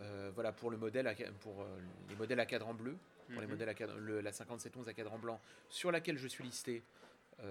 Euh, 0.00 0.30
voilà 0.34 0.52
pour 0.52 0.70
le 0.70 0.76
modèle, 0.76 1.14
pour 1.40 1.66
les 2.08 2.16
modèles 2.16 2.40
à 2.40 2.46
cadran 2.46 2.74
bleu, 2.74 2.96
pour 3.28 3.40
les 3.40 3.46
mhm. 3.46 3.52
modèles 3.52 3.68
à 3.70 4.22
la 4.22 4.32
5711 4.32 4.88
à 4.88 4.92
cadran 4.92 5.18
blanc, 5.18 5.40
sur 5.68 5.90
laquelle 5.90 6.18
je 6.18 6.28
suis 6.28 6.44
listé, 6.44 6.82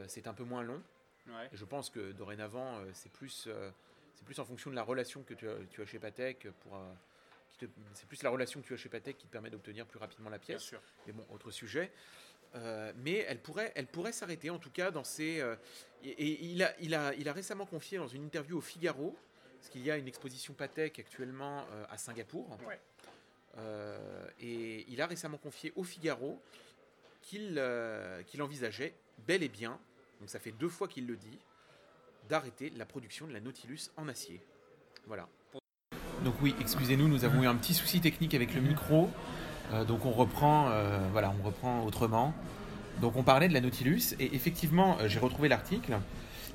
c'est 0.08 0.28
un 0.28 0.34
peu 0.34 0.44
moins 0.44 0.64
long. 0.64 0.82
je 1.52 1.66
pense 1.66 1.90
que 1.90 2.12
dorénavant, 2.12 2.80
c'est 2.94 3.12
plus, 3.12 3.50
c'est 4.14 4.26
plus 4.26 4.40
en 4.40 4.46
fonction 4.46 4.70
de 4.70 4.76
la 4.76 4.84
relation 4.84 5.24
que 5.24 5.34
tu 5.34 5.48
as, 5.48 5.56
tu 5.72 5.82
as 5.82 5.86
chez 5.86 6.00
Patek 6.00 6.48
pour 6.62 6.78
c'est 7.94 8.08
plus 8.08 8.24
la 8.24 8.30
relation 8.30 8.62
que 8.62 8.68
tu 8.68 8.74
as 8.74 8.78
chez 8.78 8.90
Patek 8.90 9.18
qui 9.18 9.28
te 9.28 9.32
permet 9.32 9.50
d'obtenir 9.50 9.86
plus 9.86 10.00
rapidement 10.00 10.30
la 10.30 10.40
pièce. 10.40 10.74
Mais 11.08 11.14
bon, 11.14 11.26
autre 11.30 11.52
sujet. 11.52 11.92
Euh, 12.56 12.94
mais 12.98 13.26
elle 13.28 13.40
pourrait, 13.40 13.72
elle 13.76 13.88
pourrait 13.88 14.12
s'arrêter 14.12 14.50
en 14.50 14.60
tout 14.60 14.70
cas 14.70 14.92
dans 14.92 15.04
ses. 15.04 15.42
Euh, 15.42 15.56
et, 16.04 16.46
il, 16.46 16.64
a, 16.64 16.74
il, 16.80 16.96
a, 16.96 17.14
il 17.16 17.28
a 17.28 17.34
récemment 17.34 17.66
confié 17.66 17.98
dans 17.98 18.08
une 18.08 18.24
interview 18.24 18.58
au 18.58 18.62
Figaro, 18.62 19.16
parce 19.66 19.74
qu'il 19.74 19.84
y 19.84 19.90
a 19.90 19.98
une 19.98 20.08
exposition 20.08 20.54
Patek 20.54 21.00
actuellement 21.00 21.66
euh, 21.72 21.86
à 21.90 21.98
Singapour. 21.98 22.56
et 24.40 24.86
il 24.88 25.02
a 25.02 25.08
récemment 25.08 25.38
confié 25.38 25.74
au 25.76 25.84
Figaro 25.84 26.40
qu'il 27.22 27.60
qu'il 28.28 28.44
envisageait 28.44 28.94
bel 29.26 29.42
et 29.42 29.50
bien, 29.50 29.80
donc 30.20 30.30
ça 30.30 30.40
fait 30.40 30.52
deux 30.52 30.70
fois 30.70 30.88
qu'il 30.88 31.08
le 31.08 31.16
dit, 31.16 31.40
d'arrêter 32.30 32.72
la 32.78 32.86
production 32.86 33.26
de 33.26 33.34
la 33.34 33.40
Nautilus 33.40 33.90
en 33.98 34.08
acier. 34.08 34.40
Voilà. 35.08 35.28
Donc 36.24 36.36
oui, 36.42 36.56
excusez-nous, 36.60 37.08
nous 37.08 37.26
avons 37.26 37.44
eu 37.44 37.48
un 37.48 37.56
petit 37.56 37.74
souci 37.74 38.02
technique 38.02 38.34
avec 38.34 38.54
le 38.54 38.62
micro. 38.62 39.10
Euh, 39.74 39.84
donc 39.84 40.06
on 40.06 40.12
reprend, 40.12 40.70
euh, 40.70 41.00
voilà, 41.12 41.34
on 41.40 41.46
reprend 41.46 41.84
autrement. 41.86 42.34
Donc 43.02 43.16
on 43.16 43.24
parlait 43.24 43.48
de 43.48 43.54
la 43.54 43.62
Nautilus 43.62 44.16
et 44.20 44.36
effectivement, 44.36 44.98
euh, 45.00 45.08
j'ai 45.08 45.20
retrouvé 45.20 45.50
l'article. 45.50 45.98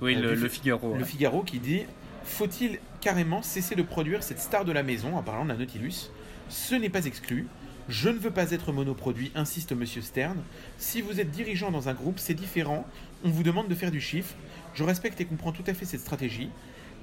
Oui, 0.01 0.15
le, 0.15 0.49
Figaro. 0.49 0.97
Le 0.97 1.05
Figaro 1.05 1.43
qui 1.43 1.59
dit 1.59 1.85
faut-il 2.25 2.79
carrément 3.01 3.43
cesser 3.43 3.75
de 3.75 3.83
produire 3.83 4.23
cette 4.23 4.41
star 4.41 4.65
de 4.65 4.73
la 4.73 4.83
maison 4.83 5.17
en 5.17 5.23
parlant 5.23 5.45
de 5.45 5.51
la 5.51 5.57
Nautilus? 5.57 6.11
Ce 6.49 6.75
n'est 6.75 6.89
pas 6.89 7.07
exclu. 7.07 7.47
Je 7.89 8.09
ne 8.09 8.19
veux 8.19 8.31
pas 8.31 8.53
être 8.53 8.73
monoproduit, 8.73 9.33
insiste 9.35 9.73
Monsieur 9.73 10.03
Stern. 10.03 10.39
Si 10.79 11.01
vous 11.01 11.19
êtes 11.19 11.31
dirigeant 11.31 11.71
dans 11.71 11.89
un 11.89 11.95
groupe, 11.95 12.19
c'est 12.19 12.35
différent. 12.35 12.87
On 13.25 13.31
vous 13.31 13.43
demande 13.43 13.69
de 13.69 13.75
faire 13.75 13.91
du 13.91 14.01
chiffre. 14.01 14.35
Je 14.75 14.85
respecte 14.85 15.21
et 15.21 15.25
comprends 15.25 15.53
tout 15.53 15.65
à 15.67 15.75
fait 15.75 15.85
cette 15.87 16.01
stratégie. 16.01 16.51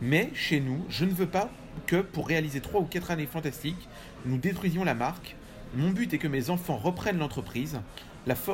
Mais 0.01 0.30
chez 0.34 0.60
nous, 0.60 0.86
je 0.89 1.06
ne 1.06 1.12
veux 1.12 1.27
pas 1.27 1.49
que 1.88 1.97
pour 1.97 2.27
réaliser 2.27 2.62
3 2.62 2.82
ou 2.82 2.86
4 2.86 3.12
années 3.12 3.25
fantastiques, 3.25 3.89
nous 4.25 4.38
détruisions 4.38 4.84
la 4.84 4.93
marque, 4.93 5.36
mon 5.75 5.89
but 5.89 6.13
est 6.13 6.19
que 6.19 6.27
mes 6.27 6.49
enfants 6.49 6.77
reprennent 6.77 7.17
l'entreprise. 7.17 7.82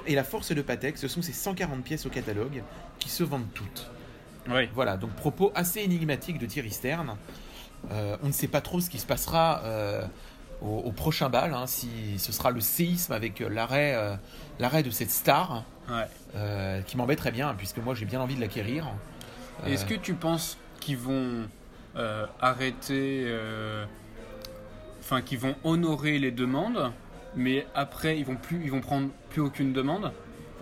Et 0.07 0.15
la 0.15 0.23
force 0.23 0.51
de 0.51 0.61
Patek, 0.61 0.97
ce 0.97 1.07
sont 1.07 1.21
ces 1.21 1.33
140 1.33 1.83
pièces 1.83 2.05
au 2.05 2.09
catalogue 2.09 2.63
qui 2.99 3.09
se 3.09 3.23
vendent 3.23 3.51
toutes. 3.53 3.91
Oui. 4.49 4.69
Voilà, 4.73 4.97
donc 4.97 5.11
propos 5.11 5.51
assez 5.55 5.81
énigmatiques 5.81 6.37
de 6.37 6.45
Thierry 6.45 6.71
Stern. 6.71 7.15
Euh, 7.91 8.17
on 8.23 8.27
ne 8.27 8.31
sait 8.31 8.47
pas 8.47 8.61
trop 8.61 8.79
ce 8.79 8.89
qui 8.89 8.99
se 8.99 9.05
passera 9.05 9.61
euh, 9.63 10.05
au, 10.61 10.91
prochain 10.91 11.29
bal, 11.29 11.53
hein, 11.53 11.67
si 11.67 12.17
ce 12.17 12.31
sera 12.31 12.51
le 12.51 12.61
séisme 12.61 13.11
avec 13.11 13.41
euh, 13.41 13.49
l'arrêt, 13.49 14.83
de 14.83 14.89
cette 14.89 15.11
star, 15.11 15.63
qui 16.87 16.97
m'embête 16.97 17.19
très 17.19 17.31
bien, 17.31 17.53
puisque 17.55 17.79
moi 17.79 17.93
j'ai 17.95 18.05
bien 18.05 18.21
envie 18.21 18.35
de 18.35 18.41
l'acquérir. 18.41 18.87
Est-ce 19.65 19.85
que 19.85 19.95
tu 19.95 20.13
penses 20.13 20.57
qu'ils 20.79 20.97
vont 20.97 21.47
arrêter, 22.39 23.27
enfin 24.99 25.21
qu'ils 25.21 25.39
vont 25.39 25.55
honorer 25.63 26.17
les 26.19 26.31
demandes 26.31 26.91
mais 27.35 27.65
après 27.73 28.19
ils 28.19 28.25
vont 28.25 28.35
plus 28.35 28.61
ils 28.63 28.71
vont 28.71 28.81
prendre 28.81 29.09
plus 29.29 29.41
aucune 29.41 29.73
demande? 29.73 30.11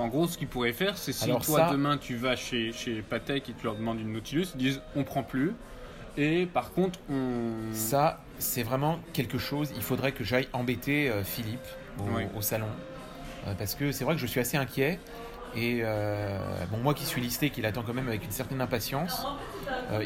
En 0.01 0.07
gros, 0.07 0.27
ce 0.27 0.35
qu'ils 0.37 0.47
pourraient 0.47 0.73
faire, 0.73 0.97
c'est 0.97 1.13
si 1.13 1.29
toi 1.45 1.69
demain 1.71 1.97
tu 1.97 2.15
vas 2.15 2.35
chez, 2.35 2.71
chez 2.71 3.03
Patek 3.03 3.49
et 3.49 3.53
tu 3.53 3.65
leur 3.65 3.75
demandes 3.75 3.99
une 3.99 4.11
Nautilus, 4.11 4.47
ils 4.55 4.57
disent 4.57 4.81
on 4.95 5.03
prend 5.03 5.21
plus. 5.21 5.53
Et 6.17 6.47
par 6.47 6.73
contre, 6.73 6.99
on. 7.09 7.51
Ça, 7.73 8.19
c'est 8.39 8.63
vraiment 8.63 8.99
quelque 9.13 9.37
chose. 9.37 9.71
Il 9.75 9.83
faudrait 9.83 10.11
que 10.11 10.23
j'aille 10.23 10.47
embêter 10.53 11.09
euh, 11.09 11.23
Philippe 11.23 11.59
au, 12.35 12.41
salon. 12.41 12.65
Euh, 13.47 13.53
parce 13.57 13.75
que 13.75 13.91
c'est 13.91 14.03
vrai 14.03 14.15
que 14.15 14.21
je 14.21 14.25
suis 14.25 14.39
assez 14.39 14.57
inquiet. 14.57 14.99
Et 15.55 15.81
euh, 15.83 16.39
bon, 16.71 16.77
moi 16.77 16.93
qui 16.93 17.05
suis 17.05 17.21
listé, 17.21 17.49
qui 17.49 17.61
l'attend 17.61 17.83
quand 17.83 17.93
même 17.93 18.07
avec 18.07 18.23
une 18.23 18.31
certaine 18.31 18.61
impatience, 18.61 19.25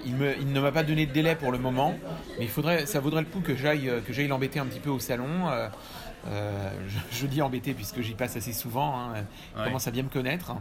il, 0.03 0.15
me, 0.15 0.36
il, 0.39 0.51
ne 0.51 0.60
m'a 0.60 0.71
pas 0.71 0.84
donné 0.84 1.05
de 1.05 1.13
délai 1.13 1.36
pour 1.36 1.51
le 1.51 1.60
moment. 1.60 1.95
Mais 2.38 2.45
il 2.45 2.49
faudrait, 2.49 2.86
ça 2.88 2.99
vaudrait 2.99 3.21
le 3.21 3.27
coup 3.27 3.41
que 3.41 3.55
j'aille, 3.55 3.91
que 4.05 4.12
j'aille 4.12 4.27
l'embêter 4.27 4.60
un 4.60 4.65
petit 4.65 4.79
peu 4.79 4.89
au 4.89 4.99
salon. 4.99 5.47
Euh, 5.47 5.69
je, 7.12 7.28
dis 7.28 7.42
embêté 7.42 7.74
puisque 7.74 8.02
j'y 8.02 8.14
passe 8.14 8.36
assez 8.36 8.54
souvent. 8.54 9.00
Hein. 9.00 9.26
Il 9.58 9.64
commence 9.64 9.88
à 9.88 9.92
bien 9.92 10.04
me 10.04 10.10
connaître. 10.10 10.54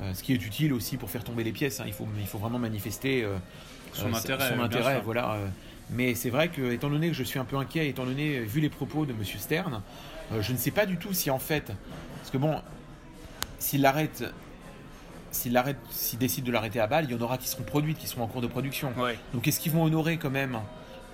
Euh, 0.00 0.14
ce 0.14 0.22
qui 0.22 0.32
est 0.32 0.46
utile 0.46 0.72
aussi 0.72 0.96
pour 0.96 1.10
faire 1.10 1.24
tomber 1.24 1.42
les 1.42 1.52
pièces. 1.52 1.80
Hein. 1.80 1.84
Il, 1.86 1.92
faut, 1.92 2.06
il 2.20 2.26
faut 2.26 2.38
vraiment 2.38 2.58
manifester 2.58 3.24
euh, 3.24 3.36
son 3.92 4.12
intérêt. 4.14 4.54
Son 4.54 4.60
intérêt 4.60 5.00
voilà. 5.04 5.38
Mais 5.90 6.14
c'est 6.14 6.30
vrai 6.30 6.48
que, 6.48 6.72
étant 6.72 6.90
donné 6.90 7.08
que 7.08 7.14
je 7.14 7.24
suis 7.24 7.38
un 7.38 7.44
peu 7.44 7.56
inquiet, 7.56 7.88
étant 7.88 8.04
donné, 8.04 8.40
vu 8.40 8.60
les 8.60 8.68
propos 8.68 9.06
de 9.06 9.12
M. 9.12 9.24
Stern, 9.24 9.82
je 10.38 10.52
ne 10.52 10.58
sais 10.58 10.70
pas 10.70 10.86
du 10.86 10.98
tout 10.98 11.14
si 11.14 11.30
en 11.30 11.38
fait. 11.38 11.72
Parce 12.18 12.30
que 12.30 12.38
bon, 12.38 12.60
s'il 13.58 13.82
l'arrête. 13.82 14.24
S'il 15.30 16.18
décide 16.18 16.44
de 16.44 16.52
l'arrêter 16.52 16.80
à 16.80 16.86
balle, 16.86 17.04
il 17.04 17.10
y 17.10 17.14
en 17.14 17.20
aura 17.20 17.36
qui 17.36 17.48
seront 17.48 17.62
produites, 17.62 17.98
qui 17.98 18.06
seront 18.06 18.22
en 18.22 18.28
cours 18.28 18.40
de 18.40 18.46
production. 18.46 18.92
Donc 19.34 19.46
est-ce 19.46 19.60
qu'ils 19.60 19.72
vont 19.72 19.84
honorer 19.84 20.16
quand 20.16 20.30
même 20.30 20.58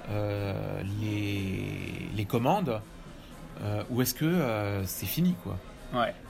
les, 0.08 2.08
les 2.16 2.24
commandes? 2.24 2.70
euh, 2.70 2.93
ou 3.90 4.02
est-ce 4.02 4.14
que 4.14 4.24
euh, 4.24 4.84
c'est 4.84 5.06
fini 5.06 5.34
quoi 5.42 5.58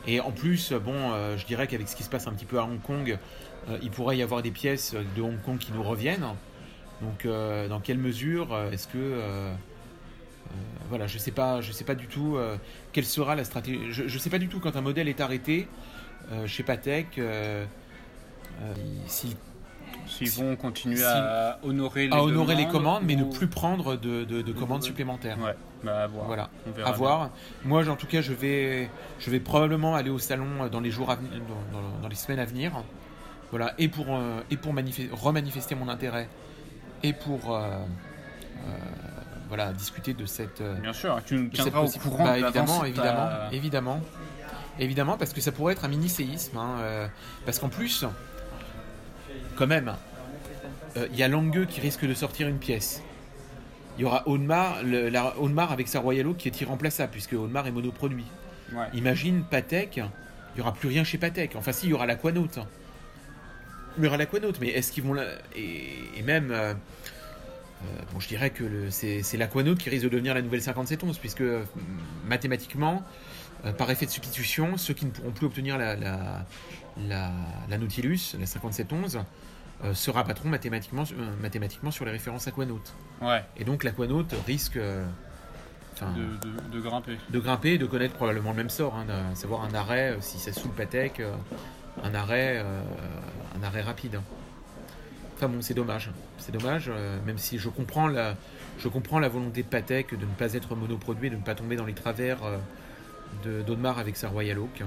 Et 0.07 0.21
en 0.21 0.31
plus, 0.31 0.73
bon, 0.73 1.13
euh, 1.13 1.37
je 1.37 1.47
dirais 1.47 1.67
qu'avec 1.67 1.89
ce 1.89 1.97
qui 1.97 2.03
se 2.03 2.11
passe 2.11 2.27
un 2.27 2.33
petit 2.33 2.45
peu 2.45 2.59
à 2.59 2.65
Hong 2.65 2.81
Kong, 2.81 3.19
il 3.83 3.91
pourrait 3.91 4.19
y 4.19 4.23
avoir 4.23 4.43
des 4.43 4.51
pièces 4.51 4.95
de 5.17 5.23
Hong 5.23 5.41
Kong 5.41 5.57
qui 5.59 5.73
nous 5.73 5.83
reviennent. 5.83 6.27
Donc, 7.01 7.27
dans 7.27 7.81
quelle 7.81 7.99
mesure 7.99 8.57
est-ce 8.73 8.89
que 8.89 9.49
voilà, 10.91 11.07
je 11.07 11.17
sais 11.17 11.31
pas, 11.31 11.63
je 11.63 11.73
sais 11.73 11.85
pas 11.85 11.95
du 11.95 12.07
tout 12.07 12.37
quelle 12.93 13.07
sera 13.07 13.35
la 13.35 13.45
stratégie. 13.45 13.81
Je, 13.91 14.03
ne 14.03 14.19
sais 14.19 14.31
pas 14.31 14.39
du 14.39 14.49
tout 14.49 14.61
quand 14.61 14.77
un 14.77 14.83
modèle 14.83 15.09
est 15.09 15.21
arrêté 15.21 15.67
chez 16.47 16.63
Patek. 16.63 17.19
si 19.07 19.35
S'ils 20.07 20.31
vont 20.31 20.57
continuer 20.57 21.03
à 21.03 21.59
honorer 21.63 22.09
les, 22.09 22.13
à 22.13 22.23
honorer 22.23 22.55
les 22.55 22.69
commandes, 22.69 23.05
mais 23.07 23.17
ne 23.17 23.25
plus 23.25 23.47
prendre 23.47 23.97
de, 23.97 24.53
commandes 24.53 24.83
supplémentaires. 24.83 25.39
Ouais. 25.39 25.55
Bah, 25.85 26.05
à 26.05 26.07
voir. 26.07 26.27
Voilà, 26.27 26.51
à 26.85 26.93
voir. 26.93 27.31
Moi, 27.65 27.89
en 27.89 27.97
tout 27.97 28.07
cas, 28.07 28.21
je 28.21 28.33
vais, 28.33 28.89
je 29.19 29.31
vais 29.31 29.41
probablement 29.41 29.95
aller 29.95 30.11
au 30.11 30.19
salon 30.19 30.67
dans 30.71 30.81
les 30.81 30.91
jours 30.91 31.11
à 31.11 31.17
venir, 31.17 31.31
dans, 32.03 32.09
les 32.09 32.15
semaines 32.15 32.39
à 32.39 32.45
venir. 32.45 32.73
Voilà, 33.51 33.75
et 33.79 33.89
pour, 33.89 34.07
euh, 34.11 34.41
et 34.51 34.57
pour 34.57 34.73
remanifester 34.73 35.75
mon 35.75 35.89
intérêt, 35.89 36.29
et 37.03 37.13
pour 37.13 37.55
euh, 37.55 37.61
euh, 37.61 38.71
voilà, 39.49 39.73
discuter 39.73 40.15
de 40.15 40.27
cette. 40.27 40.63
Bien 40.81 40.93
sûr, 40.93 41.21
tu 41.25 41.37
nous 41.37 41.49
tiendras 41.49 41.83
au 41.83 41.89
courant. 41.89 42.25
Bah, 42.25 42.39
évidemment, 42.39 42.85
évidemment, 42.85 43.29
évidemment, 43.53 44.01
évidemment, 44.79 45.17
parce 45.19 45.33
que 45.33 45.41
ça 45.41 45.53
pourrait 45.53 45.75
être 45.75 45.85
un 45.85 45.89
mini 45.89 46.09
séisme, 46.09 46.57
hein, 46.57 47.09
parce 47.45 47.59
qu'en 47.59 47.69
plus, 47.69 48.05
quand 49.57 49.67
même, 49.67 49.95
il 50.97 51.17
y 51.17 51.23
a 51.23 51.29
Langueux 51.29 51.67
qui 51.67 51.81
risque 51.81 52.07
de 52.07 52.15
sortir 52.15 52.49
une 52.49 52.59
pièce 52.59 53.03
il 53.97 54.03
y 54.03 54.05
aura 54.05 54.27
Audemars, 54.27 54.83
la, 54.83 55.39
Audemars 55.39 55.73
avec 55.73 55.89
sa 55.89 56.01
Royalo 56.01 56.35
qui 56.35 56.49
est 56.49 56.61
irremplaçable 56.61 57.13
puisque 57.13 57.35
Audemars 57.35 57.67
est 57.67 57.73
monoproduit. 57.73 58.27
Imagine 58.93 59.45
Patek, 59.45 59.97
il 59.97 60.03
n'y 60.57 60.61
aura 60.61 60.73
plus 60.73 60.89
rien 60.89 61.05
chez 61.05 61.19
Patek. 61.19 61.57
Enfin, 61.57 61.73
si, 61.73 61.87
il 61.87 61.91
y 61.91 61.93
aura 61.93 62.07
l'Aquanaut. 62.07 62.49
Il 63.99 64.05
y 64.05 64.07
aura 64.07 64.17
l'Aquanaut, 64.17 64.53
mais 64.61 64.69
est-ce 64.69 64.93
qu'ils 64.93 65.05
vont. 65.05 65.17
Et, 65.57 66.23
même. 66.23 66.51
Euh, 66.51 66.75
euh, 67.83 67.87
bon, 68.13 68.21
je 68.21 68.29
dirais 68.29 68.51
que 68.51 68.89
c'est 68.91 69.37
l'Aquanaut 69.37 69.75
qui 69.75 69.91
risque 69.91 70.05
de 70.05 70.09
devenir 70.09 70.35
la 70.35 70.43
nouvelle 70.43 70.63
5711, 70.63 71.19
puisque 71.19 71.41
euh, 71.43 71.65
mathématiquement, 72.27 73.03
par 73.79 73.91
effet 73.91 74.07
de 74.07 74.11
substitution, 74.11 74.77
ceux 74.77 74.95
qui 74.95 75.07
ne 75.07 75.11
pourront 75.11 75.33
plus 75.33 75.47
obtenir 75.47 75.79
la, 75.79 75.97
la, 75.97 77.33
la 77.69 77.79
Nautilus, 77.79 78.37
la 78.39 78.47
5711, 78.47 79.21
euh, 79.83 79.95
sera 79.95 80.25
patron 80.25 80.49
mathématiquement, 80.49 81.03
euh, 81.03 81.43
mathématiquement 81.43 81.91
sur 81.91 82.05
les 82.05 82.11
références 82.11 82.47
aquanautes. 82.47 82.95
Ouais. 83.21 83.43
Et 83.57 83.65
donc 83.65 83.85
l'aquanaute 83.85 84.35
risque 84.47 84.77
euh, 84.77 85.05
de, 86.01 86.81
grimper. 86.81 87.19
De 87.31 87.39
grimper 87.39 87.73
et 87.73 87.79
de 87.79 87.87
connaître 87.87 88.15
probablement 88.15 88.51
le 88.51 88.57
même 88.57 88.71
sort, 88.71 88.95
hein, 88.95 89.35
savoir 89.35 89.63
un 89.65 89.75
arrêt, 89.75 90.17
si 90.21 90.39
ça 90.39 90.53
sous 90.53 90.69
le 90.69 90.75
Patek, 90.75 91.23
un 92.03 92.15
arrêt, 92.15 92.65
un 93.57 93.63
arrêt 93.63 93.83
rapide. 93.83 94.21
Enfin 95.37 95.49
bon, 95.49 95.61
c'est 95.61 95.75
dommage. 95.75 96.11
C'est 96.39 96.53
dommage, 96.53 96.89
euh, 96.89 97.19
même 97.27 97.39
si 97.39 97.59
je 97.59 97.69
comprends 97.69 98.07
la, 98.07 98.37
je 98.79 98.89
comprends 98.89 99.19
la 99.19 99.29
volonté 99.29 99.63
de 99.63 99.69
Patek 99.69 100.17
de 100.17 100.25
ne 100.25 100.31
pas 100.31 100.55
être 100.55 100.77
monoproduit, 100.77 101.29
de 101.29 101.37
ne 101.37 101.41
pas 101.41 101.55
tomber 101.55 101.77
dans 101.77 101.87
les 101.87 101.93
travers 101.93 102.45
euh, 102.45 102.59
de 103.45 103.63
d'Audemars 103.63 103.99
avec 103.99 104.17
sa 104.17 104.29
Royal 104.29 104.59
Oak. 104.59 104.83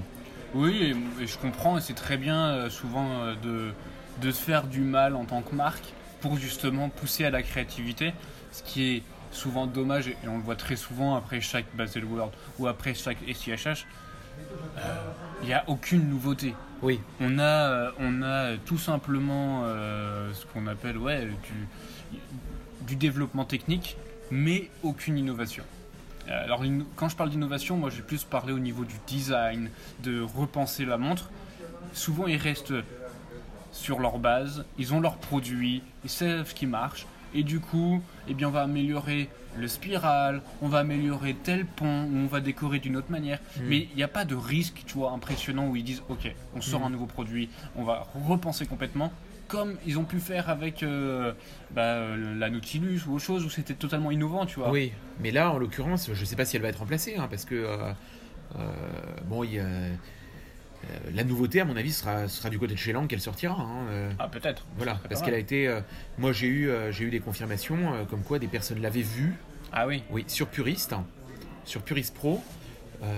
Oui, 0.54 0.96
et, 1.20 1.24
et 1.24 1.28
je 1.28 1.38
comprends, 1.38 1.78
et 1.78 1.82
c'est 1.82 1.96
très 1.96 2.16
bien 2.16 2.48
euh, 2.48 2.70
souvent 2.70 3.34
de, 3.44 3.72
de 4.22 4.32
se 4.32 4.42
faire 4.42 4.68
du 4.68 4.82
mal 4.82 5.16
en 5.16 5.26
tant 5.26 5.42
que 5.42 5.54
marque 5.56 5.94
pour 6.22 6.38
justement 6.38 6.90
pousser 6.90 7.26
à 7.26 7.30
la 7.30 7.44
créativité, 7.44 8.14
ce 8.52 8.64
qui 8.64 8.96
est 8.96 9.04
souvent 9.32 9.68
dommage, 9.68 10.08
et 10.08 10.16
on 10.28 10.38
le 10.38 10.44
voit 10.44 10.56
très 10.56 10.76
solement 10.76 11.16
après 11.16 11.42
chaque 11.42 11.66
Baselworld 11.76 12.32
ou 12.60 12.68
après 12.68 12.94
chaque 12.94 13.18
SIHH, 13.28 13.86
il 15.42 15.48
n'y 15.48 15.54
a 15.54 15.64
aucune 15.68 16.10
nouveauté. 16.10 16.56
Oui, 16.82 17.00
On 17.20 17.40
a, 17.40 17.44
euh, 17.44 17.92
on 18.00 18.22
a 18.22 18.56
tout 18.58 18.78
simplement 18.78 19.64
euh, 19.66 20.32
ce 20.34 20.46
qu'on 20.46 20.68
appelle 20.68 20.98
ouais, 20.98 21.26
du, 21.26 22.18
du 22.82 22.96
développement 22.96 23.46
technique, 23.46 23.98
mais 24.30 24.70
aucune 24.84 25.18
innovation. 25.18 25.64
Euh, 26.30 26.44
Alors 26.44 26.64
quand 26.96 27.10
je 27.10 27.16
parle 27.16 27.32
d'innovation, 27.32 27.78
moi 27.78 27.90
j'ai 27.90 28.04
plus 28.04 28.24
parlé 28.24 28.54
au 28.54 28.60
niveau 28.60 28.86
du 28.86 28.96
design, 29.08 29.70
de 30.04 30.22
repenser 30.22 30.86
la 30.86 30.98
montre. 30.98 31.32
Souvent 31.94 32.28
ils 32.28 32.38
restent 32.38 32.74
sur 33.78 34.00
leur 34.00 34.18
base, 34.20 34.66
ils 34.78 34.94
ont 34.94 35.00
leurs 35.00 35.18
produits, 35.18 35.82
ils 36.04 36.10
savent 36.10 36.48
ce 36.50 36.54
qui 36.56 36.66
marche, 36.66 37.06
et 37.34 37.44
du 37.44 37.60
coup, 37.60 38.02
eh 38.28 38.34
bien, 38.34 38.48
on 38.48 38.52
va 38.52 38.62
améliorer 38.64 39.30
le 39.58 39.68
spiral, 39.68 40.42
on 40.62 40.68
va 40.68 40.80
améliorer 40.80 41.36
tel 41.44 41.66
pont, 41.66 41.86
on 42.14 42.26
va 42.28 42.40
décorer 42.42 42.80
d'une 42.80 42.96
autre 42.96 43.12
manière. 43.12 43.40
Mm. 43.58 43.62
Mais 43.68 43.78
il 43.92 43.96
n'y 43.96 44.04
a 44.04 44.08
pas 44.08 44.26
de 44.26 44.36
risque, 44.36 44.84
tu 44.86 44.94
vois, 44.96 45.12
impressionnant 45.12 45.68
où 45.68 45.76
ils 45.76 45.84
disent, 45.84 46.04
ok, 46.10 46.34
on 46.56 46.62
sort 46.62 46.82
Mm. 46.82 46.86
un 46.86 46.90
nouveau 46.92 47.06
produit, 47.06 47.50
on 47.76 47.84
va 47.84 48.08
repenser 48.28 48.66
complètement, 48.66 49.12
comme 49.48 49.78
ils 49.86 49.98
ont 49.98 50.04
pu 50.04 50.20
faire 50.20 50.50
avec 50.50 50.84
euh, 50.84 51.32
bah, 51.72 51.82
euh, 51.82 52.38
la 52.38 52.50
Nautilus 52.50 53.02
ou 53.08 53.16
autre 53.16 53.24
chose 53.26 53.46
où 53.46 53.50
c'était 53.50 53.74
totalement 53.76 54.12
innovant, 54.12 54.46
tu 54.46 54.60
vois. 54.60 54.72
oui. 54.72 54.92
Mais 55.20 55.32
là, 55.32 55.52
en 55.52 55.58
l'occurrence, 55.58 56.10
je 56.14 56.26
sais 56.26 56.36
pas 56.36 56.46
si 56.46 56.56
elle 56.56 56.62
va 56.64 56.68
être 56.70 56.80
remplacée, 56.80 57.16
hein, 57.18 57.28
parce 57.30 57.46
que 57.46 57.56
euh, 57.56 57.92
euh, 58.58 58.72
bon, 59.26 59.44
il 59.44 59.54
y 59.54 59.60
a- 59.60 59.66
euh, 60.86 61.12
la 61.14 61.24
nouveauté, 61.24 61.60
à 61.62 61.66
mon 61.66 61.76
avis, 61.76 61.92
sera, 61.92 62.28
sera 62.28 62.50
du 62.50 62.60
côté 62.60 62.74
de 62.74 62.80
chez 62.80 62.94
Lang 62.94 63.08
qu'elle 63.08 63.20
sortira. 63.22 63.56
hein, 63.60 63.88
euh. 63.90 64.12
Ah, 64.20 64.28
peut-être. 64.28 64.66
Voilà, 64.78 65.00
parce 65.10 65.22
qu'elle 65.22 65.34
a 65.34 65.40
été. 65.40 65.68
euh, 65.68 65.82
moi, 66.18 66.32
j'ai 66.32 66.48
eu, 66.48 66.70
j'ai 66.92 67.06
eu 67.06 67.10
des 67.10 67.20
confirmations 67.20 68.06
comme 68.10 68.22
quoi 68.24 68.40
des 68.40 68.48
personnes 68.48 68.82
l'avaient 68.82 69.02
vue, 69.02 69.34
Ah 69.72 69.88
oui. 69.88 70.04
oui, 70.12 70.24
sur 70.28 70.48
Puriste, 70.48 70.94
sur 71.66 71.82
Puriste 71.82 72.14
Pro. 72.14 72.44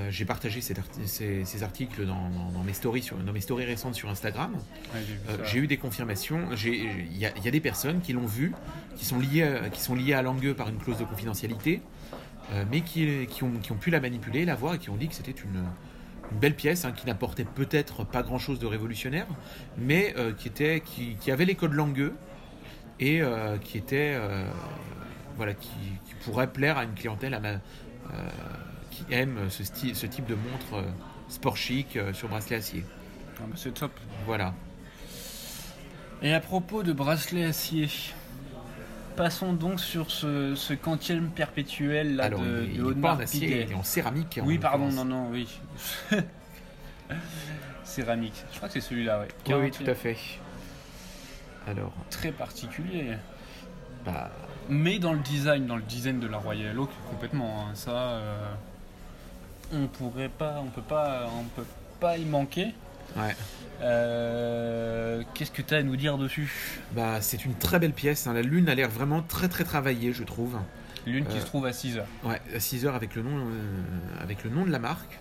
J'ai 0.09 0.25
partagé 0.25 0.59
cet 0.59 0.77
arti- 0.77 1.05
ces, 1.07 1.45
ces 1.45 1.63
articles 1.63 2.05
dans, 2.05 2.29
dans- 2.29 2.51
dans 2.51 2.63
mes 2.63 2.73
stories 2.73 3.01
sur, 3.01 3.15
dans 3.15 3.31
mes 3.31 3.39
stories 3.39 3.63
récentes 3.63 3.95
sur 3.95 4.09
Instagram. 4.09 4.53
Ouais, 4.93 4.99
j'ai 5.45 5.59
eu 5.59 5.67
des 5.67 5.77
confirmations. 5.77 6.49
Il 6.65 7.17
y, 7.17 7.25
a- 7.25 7.31
il 7.37 7.45
y 7.45 7.47
a 7.47 7.51
des 7.51 7.61
personnes 7.61 8.01
qui 8.01 8.11
l'ont 8.11 8.25
vu, 8.25 8.51
qui 8.97 9.05
sont 9.05 9.19
liées, 9.19 9.43
à- 9.43 9.69
qui 9.69 9.79
sont 9.79 9.95
liées 9.95 10.13
à 10.13 10.21
Langueux 10.21 10.53
par 10.53 10.67
une 10.67 10.77
clause 10.79 10.97
de 10.97 11.05
confidentialité, 11.05 11.81
mais 12.69 12.81
qui, 12.81 13.25
qui 13.27 13.43
ont, 13.43 13.51
qui 13.61 13.71
ont 13.71 13.77
pu 13.77 13.89
la 13.89 14.01
manipuler, 14.01 14.43
la 14.43 14.55
voir 14.55 14.73
et 14.73 14.79
qui 14.79 14.89
ont 14.89 14.97
dit 14.97 15.07
que 15.07 15.15
c'était 15.15 15.31
une, 15.31 15.63
une 16.31 16.39
belle 16.39 16.55
pièce 16.55 16.85
hein, 16.85 16.91
qui 16.91 17.05
n'apportait 17.05 17.45
peut-être 17.45 18.03
pas 18.03 18.21
grand-chose 18.23 18.59
de 18.59 18.65
révolutionnaire, 18.67 19.27
mais 19.77 20.13
euh, 20.17 20.33
qui, 20.33 20.47
était, 20.47 20.81
qui, 20.85 21.15
qui 21.19 21.31
avait 21.31 21.45
les 21.45 21.55
codes 21.55 21.73
Langueux 21.73 22.13
et 22.99 23.21
euh, 23.21 23.57
qui 23.57 23.77
était 23.77 24.13
euh, 24.15 24.49
voilà 25.37 25.53
qui, 25.53 25.69
qui 26.05 26.13
pourrait 26.23 26.51
plaire 26.51 26.77
à 26.77 26.83
une 26.83 26.93
clientèle 26.93 27.33
à 27.33 27.39
ma- 27.39 27.61
qui 28.91 29.05
aime 29.11 29.49
ce, 29.49 29.63
style, 29.63 29.95
ce 29.95 30.07
type 30.07 30.25
de 30.25 30.33
montre 30.35 30.83
sport 31.27 31.55
chic 31.55 31.97
sur 32.13 32.27
bracelet 32.27 32.55
acier. 32.55 32.83
Ah, 33.37 33.43
bah, 33.47 33.55
c'est 33.55 33.73
top. 33.73 33.91
Voilà. 34.25 34.55
Et 36.21 36.33
à 36.33 36.39
propos 36.39 36.81
de 36.83 36.91
bracelet 36.91 37.45
acier, 37.45 37.87
passons 39.19 39.51
donc 39.51 39.81
sur 39.81 40.11
ce, 40.11 40.55
ce 40.55 40.73
quantième 40.73 41.29
perpétuel 41.31 42.15
là 42.15 42.23
Alors, 42.23 42.39
de, 42.39 42.65
il, 42.71 42.77
de 42.77 42.83
Audemars 42.83 43.17
en 43.17 43.19
acier, 43.19 43.67
en 43.75 43.83
céramique. 43.83 44.39
en 44.41 44.45
Oui, 44.45 44.57
pardon, 44.57 44.87
non, 44.89 45.03
non, 45.03 45.27
oui. 45.29 45.45
Céramique. 47.83 48.45
Je 48.53 48.57
crois 48.57 48.69
que 48.69 48.75
c'est 48.75 48.81
celui-là. 48.81 49.25
Oui, 49.47 49.53
oui, 49.55 49.69
40e. 49.69 49.71
tout 49.71 49.91
à 49.91 49.93
fait. 49.93 50.15
Alors, 51.67 51.91
Très 52.09 52.31
particulier. 52.31 53.17
bah, 54.05 54.31
Mais 54.69 54.99
dans 54.99 55.11
le 55.11 55.19
design, 55.19 55.65
dans 55.65 55.75
le 55.75 55.81
design 55.81 56.21
de 56.21 56.27
la 56.27 56.37
Royal 56.37 56.79
Oak, 56.79 56.89
complètement. 57.09 57.65
hein. 57.67 57.71
Ça, 57.75 57.91
euh, 57.91 58.53
on 59.73 59.87
pourrait 59.87 60.29
pas, 60.29 60.61
on 60.65 60.69
peut 60.69 60.81
pas, 60.81 61.29
on 61.37 61.43
peut 61.43 61.67
pas 61.99 62.17
y 62.17 62.23
manquer. 62.23 62.67
Ouais. 63.17 63.35
Euh, 63.81 65.23
Qu'est-ce 65.33 65.51
que 65.51 65.61
tu 65.61 65.73
as 65.73 65.77
à 65.77 65.83
nous 65.83 65.95
dire 65.95 66.17
dessus? 66.17 66.51
Bah, 66.93 67.21
c'est 67.21 67.45
une 67.45 67.55
très 67.55 67.79
belle 67.79 67.93
pièce. 67.93 68.27
hein. 68.27 68.33
La 68.33 68.41
lune 68.41 68.67
a 68.69 68.75
l'air 68.75 68.89
vraiment 68.89 69.21
très 69.21 69.47
très 69.47 69.63
travaillée, 69.63 70.11
je 70.13 70.23
trouve. 70.23 70.57
L'une 71.07 71.25
qui 71.25 71.37
Euh, 71.37 71.41
se 71.41 71.45
trouve 71.45 71.65
à 71.65 71.71
6 71.73 71.97
heures. 71.97 72.05
Ouais, 72.23 72.41
à 72.55 72.59
6 72.59 72.85
heures 72.85 72.95
avec 72.95 73.15
le 73.15 73.21
nom, 73.23 73.37
euh, 73.37 74.21
avec 74.21 74.43
le 74.43 74.49
nom 74.49 74.65
de 74.65 74.71
la 74.71 74.79
marque. 74.79 75.19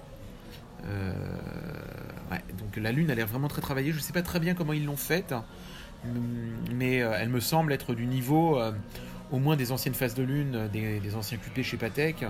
Ouais, 0.84 2.40
donc 2.58 2.76
la 2.76 2.92
lune 2.92 3.10
a 3.10 3.14
l'air 3.14 3.26
vraiment 3.26 3.48
très 3.48 3.60
travaillée. 3.62 3.92
Je 3.92 3.98
sais 4.00 4.12
pas 4.12 4.22
très 4.22 4.40
bien 4.40 4.54
comment 4.54 4.72
ils 4.72 4.84
l'ont 4.84 4.96
faite, 4.96 5.32
hein. 5.32 5.44
Hum, 6.04 6.54
mais 6.74 6.96
elle 6.96 7.28
me 7.28 7.40
semble 7.40 7.72
être 7.72 7.94
du 7.94 8.06
niveau 8.06 8.60
au 9.32 9.38
moins 9.38 9.56
des 9.56 9.72
anciennes 9.72 9.94
phases 9.94 10.14
de 10.14 10.22
lune, 10.22 10.68
des, 10.72 11.00
des 11.00 11.14
anciens 11.16 11.38
QP 11.38 11.62
chez 11.62 11.76
Patek, 11.76 12.24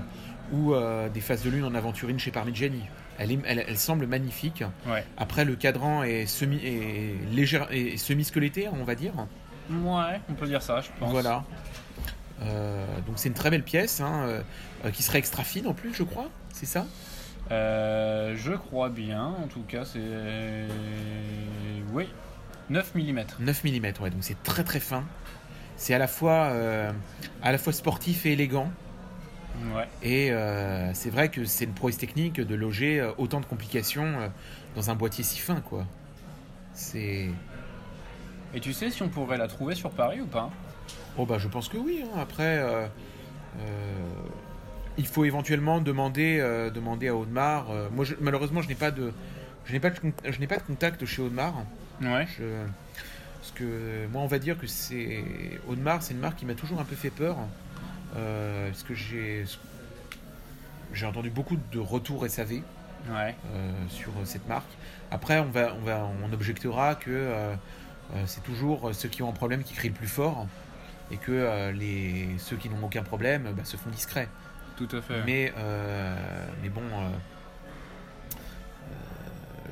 ou 0.53 0.73
des 1.13 1.21
phases 1.21 1.43
de 1.43 1.51
lune 1.51 1.65
en 1.65 1.75
aventurine 1.75 2.19
chez 2.19 2.31
Parmigiani. 2.31 2.83
Elle, 3.19 3.33
est- 3.33 3.39
elle, 3.47 3.65
elle 3.67 3.79
semble 3.79 4.07
magnifique. 4.07 4.63
Ouais. 4.87 5.05
Après, 5.17 5.45
le 5.45 5.57
cadran 5.57 6.03
est 6.05 6.27
semi, 6.27 6.57
est 6.65 7.15
légère, 7.33 7.67
est 7.71 7.97
semi-squeletté, 7.97 8.69
on 8.69 8.85
va 8.85 8.95
dire. 8.95 9.13
Ouais, 9.71 10.21
on 10.31 10.35
peut 10.35 10.47
dire 10.47 10.63
ça, 10.63 10.81
je 10.81 10.89
pense. 10.99 11.11
Voilà. 11.11 11.45
Euh, 12.43 12.87
donc 13.07 13.15
c'est 13.17 13.29
une 13.29 13.35
très 13.35 13.51
belle 13.51 13.65
pièce, 13.65 14.01
hein, 14.01 14.23
euh, 14.85 14.91
qui 14.93 15.03
serait 15.03 15.19
extra 15.19 15.43
fine 15.43 15.67
en 15.67 15.75
plus, 15.75 15.93
je 15.95 16.05
crois. 16.05 16.29
C'est 16.53 16.67
ça? 16.67 16.87
Euh, 17.51 18.35
je 18.37 18.53
crois 18.53 18.89
bien, 18.91 19.25
en 19.25 19.47
tout 19.49 19.63
cas, 19.63 19.85
c'est. 19.85 19.99
Oui, 21.93 22.09
9 22.71 22.95
mm. 22.95 23.25
9 23.41 23.65
mm, 23.65 23.71
ouais, 24.03 24.11
donc 24.11 24.21
c'est 24.21 24.41
très 24.43 24.63
très 24.65 24.81
fin. 24.81 25.03
C'est 25.77 25.95
à 25.95 25.99
la 25.99 26.07
fois 26.09 26.53
à 27.43 27.53
la 27.53 27.59
fois 27.59 27.73
sportif 27.73 28.27
et 28.27 28.33
élégant. 28.33 28.71
Ouais. 29.75 29.89
Et 30.03 30.31
euh, 30.33 30.93
c'est 30.95 31.11
vrai 31.11 31.29
que 31.31 31.45
c'est 31.45 31.65
une 31.65 31.73
prouesse 31.75 31.99
technique 31.99 32.41
de 32.41 32.55
loger 32.55 33.01
euh, 33.01 33.11
autant 33.19 33.41
de 33.41 33.47
complications 33.47 34.05
euh, 34.21 34.29
dans 34.77 34.91
un 34.91 34.95
boîtier 34.95 35.25
si 35.25 35.39
fin, 35.39 35.61
quoi. 35.61 35.85
C'est. 36.75 37.29
Et 38.55 38.61
tu 38.61 38.73
sais 38.73 38.91
si 38.91 39.03
on 39.03 39.09
pourrait 39.09 39.37
la 39.39 39.49
trouver 39.49 39.75
sur 39.75 39.91
Paris 39.91 40.21
ou 40.21 40.27
pas? 40.27 40.51
Oh 41.19 41.27
bah 41.27 41.39
je 41.39 41.49
pense 41.49 41.69
que 41.69 41.77
oui. 41.77 42.03
hein. 42.05 42.19
Après, 42.21 42.59
euh, 42.59 42.87
euh, 43.59 44.09
il 44.97 45.07
faut 45.07 45.25
éventuellement 45.25 45.81
demander, 45.81 46.39
demander 46.75 47.09
à 47.09 47.15
Audemars. 47.17 47.67
moi, 47.93 48.05
je- 48.05 48.15
malheureusement, 48.21 48.63
je 48.63 48.69
n'ai 48.69 48.75
pas 48.75 48.91
de, 48.91 49.13
je 49.67 49.73
n'ai 49.73 49.81
pas 49.81 49.91
de, 49.91 49.97
je 50.29 50.39
n'ai 50.41 50.47
pas 50.47 50.57
de 50.57 50.63
contact 50.63 51.05
chez 51.05 51.21
Audemars. 51.23 51.55
Ouais. 52.01 52.27
Je- 52.39 52.65
parce 53.41 53.53
que 53.53 54.07
moi, 54.13 54.23
on 54.23 54.27
va 54.27 54.39
dire 54.39 54.59
que 54.59 54.67
c'est 54.67 55.25
Audemars, 55.69 56.03
c'est 56.03 56.15
une 56.15 56.21
marque 56.21 56.37
qui 56.39 56.47
m'a 56.47 56.55
toujours 56.55 56.81
un 56.81 56.85
peu 56.85 56.97
fait 56.97 57.11
peur, 57.11 57.37
euh, 58.17 58.69
parce 58.69 58.83
que 58.83 58.95
j'ai, 58.95 59.45
j'ai 60.93 61.07
entendu 61.07 61.31
beaucoup 61.31 61.57
de 61.73 61.79
retours 61.79 62.27
SAV 62.29 62.63
Ouais. 63.11 63.35
euh, 63.55 63.73
sur 63.89 64.13
cette 64.25 64.47
marque. 64.49 64.71
Après, 65.11 65.39
on 65.39 65.51
va, 65.51 65.75
on 65.75 65.85
va, 65.85 66.09
on 66.25 66.33
objectera 66.33 66.95
que 66.97 67.11
euh, 67.11 67.55
euh, 68.15 68.23
c'est 68.27 68.43
toujours 68.43 68.91
ceux 68.95 69.09
qui 69.09 69.23
ont 69.23 69.29
un 69.29 69.33
problème 69.33 69.63
qui 69.63 69.73
crient 69.75 69.89
le 69.91 69.95
plus 69.95 70.09
fort, 70.09 70.47
et 71.11 71.17
que 71.17 71.71
les 71.71 72.29
ceux 72.39 72.57
qui 72.57 72.69
n'ont 72.69 72.85
aucun 72.85 73.03
problème 73.03 73.53
bah, 73.57 73.65
se 73.65 73.77
font 73.77 73.89
discrets. 73.91 74.29
Tout 74.77 74.89
à 74.93 75.01
fait. 75.01 75.23
Mais, 75.25 75.53
mais 76.63 76.69
bon, 76.69 76.83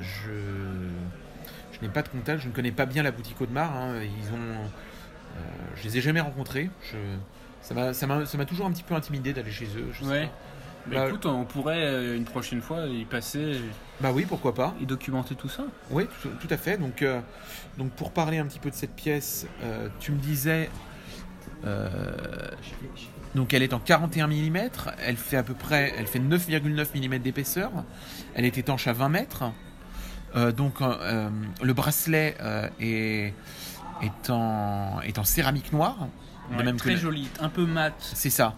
je, 0.01 0.31
je 1.73 1.81
n'ai 1.81 1.89
pas 1.89 2.01
de 2.01 2.09
contact, 2.09 2.41
je 2.41 2.47
ne 2.47 2.53
connais 2.53 2.71
pas 2.71 2.85
bien 2.85 3.03
la 3.03 3.11
boutique 3.11 3.39
Audemars. 3.41 3.75
hein. 3.75 4.01
Ils 4.01 4.33
ont, 4.33 4.69
je 5.75 5.83
les 5.83 5.97
ai 5.97 6.01
jamais 6.01 6.21
rencontrés. 6.21 6.69
Je, 6.91 6.97
ça 7.93 8.07
m'a, 8.07 8.45
toujours 8.45 8.65
un 8.65 8.71
petit 8.71 8.83
peu 8.83 8.95
intimidé 8.95 9.33
d'aller 9.33 9.51
chez 9.51 9.65
eux. 9.77 9.87
je 9.91 10.03
sais 10.03 10.09
Ouais. 10.09 10.25
pas. 10.27 10.31
Mais 10.89 10.95
Bah, 10.95 11.07
écoute, 11.09 11.25
on 11.25 11.43
pourrait 11.43 11.83
euh, 11.83 12.15
une 12.15 12.23
prochaine 12.23 12.61
fois 12.61 12.85
y 12.85 13.03
passer 13.03 13.59
Bah 13.99 14.11
oui, 14.13 14.25
pourquoi 14.25 14.53
pas. 14.55 14.73
et 14.81 14.85
documenter 14.85 15.35
tout 15.35 15.49
ça. 15.49 15.63
Oui, 15.91 16.05
tout, 16.21 16.29
tout 16.39 16.47
à 16.49 16.55
fait. 16.55 16.77
Donc, 16.77 17.01
euh, 17.01 17.19
donc 17.77 17.91
pour 17.91 18.11
parler 18.11 18.37
un 18.37 18.45
petit 18.45 18.59
peu 18.59 18.69
de 18.69 18.75
cette 18.75 18.95
pièce, 18.95 19.47
euh, 19.63 19.89
tu 19.99 20.13
me 20.13 20.17
disais. 20.17 20.69
euh, 21.65 21.89
donc 23.35 23.53
elle 23.53 23.63
est 23.63 23.73
en 23.73 23.79
41 23.79 24.27
mm, 24.27 24.57
elle 25.05 25.17
fait 25.17 25.35
à 25.37 25.43
peu 25.43 25.53
près, 25.53 25.93
elle 25.97 26.07
fait 26.07 26.19
9,9 26.19 26.95
mm 26.95 27.19
d'épaisseur, 27.19 27.71
elle 28.33 28.45
est 28.45 28.57
étanche 28.57 28.87
à 28.87 28.93
20 28.93 29.09
mètres. 29.09 29.43
Donc 30.55 30.79
le 30.81 31.73
bracelet 31.73 32.35
est, 32.79 33.33
est, 34.01 34.29
en, 34.29 35.01
est 35.01 35.17
en 35.19 35.23
céramique 35.23 35.73
noire, 35.73 36.07
Ouais, 36.51 36.63
même 36.63 36.77
très 36.77 36.95
joli, 36.97 37.27
un 37.41 37.49
peu 37.49 37.65
mat. 37.65 37.93
c'est 37.99 38.29
ça. 38.29 38.55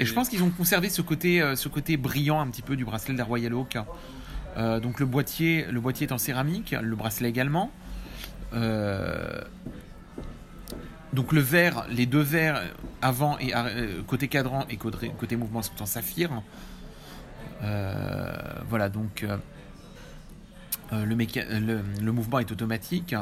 Et 0.00 0.04
je 0.04 0.12
pense 0.14 0.28
qu'ils 0.28 0.42
ont 0.42 0.50
conservé 0.50 0.90
ce 0.90 1.02
côté, 1.02 1.40
euh, 1.42 1.56
ce 1.56 1.68
côté 1.68 1.96
brillant 1.96 2.40
un 2.40 2.46
petit 2.48 2.62
peu 2.62 2.76
du 2.76 2.84
bracelet 2.84 3.14
de 3.14 3.18
la 3.18 3.24
Royal 3.24 3.52
Oak. 3.54 3.76
Euh, 4.56 4.78
donc 4.80 5.00
le 5.00 5.06
boîtier, 5.06 5.66
le 5.70 5.80
boîtier 5.80 6.06
est 6.06 6.12
en 6.12 6.18
céramique, 6.18 6.74
le 6.80 6.94
bracelet 6.94 7.28
également. 7.28 7.72
Euh, 8.52 9.40
donc 11.12 11.32
le 11.32 11.40
verre, 11.40 11.86
les 11.90 12.06
deux 12.06 12.20
verres 12.20 12.62
avant 13.02 13.38
et 13.38 13.52
côté 14.06 14.28
cadran 14.28 14.66
et 14.70 14.76
côté, 14.76 15.10
côté 15.18 15.36
mouvement 15.36 15.62
sont 15.62 15.80
en 15.82 15.86
saphir. 15.86 16.30
Voilà, 17.60 18.88
donc 18.88 19.24
le, 20.92 21.14
méca- 21.16 21.48
le, 21.58 21.80
le 22.00 22.12
mouvement 22.12 22.38
est 22.38 22.52
automatique. 22.52 23.14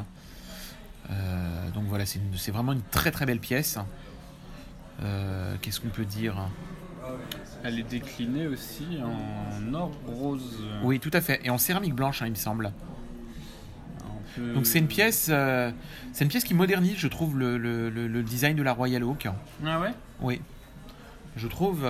Euh, 1.10 1.70
donc 1.70 1.84
voilà, 1.84 2.04
c'est 2.06 2.50
vraiment 2.50 2.72
une 2.72 2.82
très 2.82 3.10
très 3.10 3.26
belle 3.26 3.38
pièce. 3.40 3.78
Euh, 5.02 5.54
Qu'est-ce 5.62 5.80
qu'on 5.80 5.88
peut 5.88 6.04
dire? 6.04 6.36
Elle 7.62 7.78
est 7.78 7.82
déclinée 7.88 8.46
aussi 8.46 8.86
en 9.02 9.74
or 9.74 9.92
rose. 10.06 10.62
Oui, 10.82 10.98
tout 11.00 11.10
à 11.12 11.20
fait. 11.20 11.40
Et 11.44 11.50
en 11.50 11.58
céramique 11.58 11.94
blanche, 11.94 12.22
hein, 12.22 12.26
il 12.26 12.30
me 12.30 12.36
semble. 12.36 12.72
Peu- 14.34 14.52
Donc 14.54 14.66
c'est 14.66 14.78
une 14.78 14.88
pièce, 14.88 15.28
euh, 15.30 15.70
c'est 16.12 16.24
une 16.24 16.30
pièce 16.30 16.44
qui 16.44 16.54
modernise, 16.54 16.96
je 16.98 17.08
trouve, 17.08 17.38
le, 17.38 17.56
le- 17.56 17.88
le- 17.90 18.06
le 18.08 18.22
design 18.22 18.56
de 18.56 18.62
la 18.62 18.72
Royal 18.72 19.02
Oak. 19.04 19.28
Ah 19.64 19.80
ouais? 19.80 19.94
Oui, 20.20 20.40
je 21.36 21.46
trouve. 21.48 21.86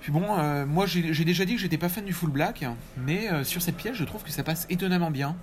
Puis 0.00 0.12
bon, 0.12 0.64
moi 0.66 0.86
j'ai 0.86 1.24
déjà 1.24 1.44
dit 1.44 1.54
que 1.54 1.60
j'étais 1.60 1.78
pas 1.78 1.88
fan 1.88 2.04
du 2.04 2.12
full 2.12 2.30
black, 2.30 2.64
mais 2.96 3.44
sur 3.44 3.60
cette 3.62 3.76
pièce, 3.76 3.94
je 3.94 4.04
trouve 4.04 4.22
que 4.22 4.30
ça 4.30 4.42
passe 4.42 4.66
étonnamment 4.70 5.10
bien. 5.10 5.36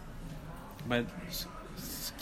Bah, 0.90 0.98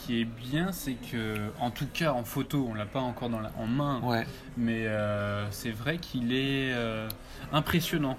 qui 0.06 0.22
est 0.22 0.26
bien, 0.26 0.72
c'est 0.72 0.93
que, 0.95 1.36
en 1.60 1.72
tout 1.72 1.88
cas 1.93 2.12
en 2.12 2.24
photo, 2.24 2.68
on 2.70 2.74
l'a 2.74 2.86
pas 2.86 2.99
encore 2.99 3.30
dans 3.30 3.39
la, 3.39 3.51
en 3.58 3.66
main, 3.68 4.01
Ouais. 4.04 4.26
mais 4.58 4.86
euh, 4.88 5.49
c'est 5.51 5.72
vrai 5.72 5.97
qu'il 5.97 6.34
est 6.34 6.74
euh, 6.74 7.08
impressionnant. 7.51 8.18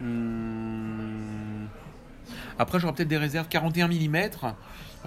Hum, 0.00 1.68
Après, 2.58 2.78
j'aurais 2.80 2.92
peut-être 2.94 3.08
des 3.08 3.16
réserves 3.18 3.48
41 3.48 3.88
mm. 3.88 4.30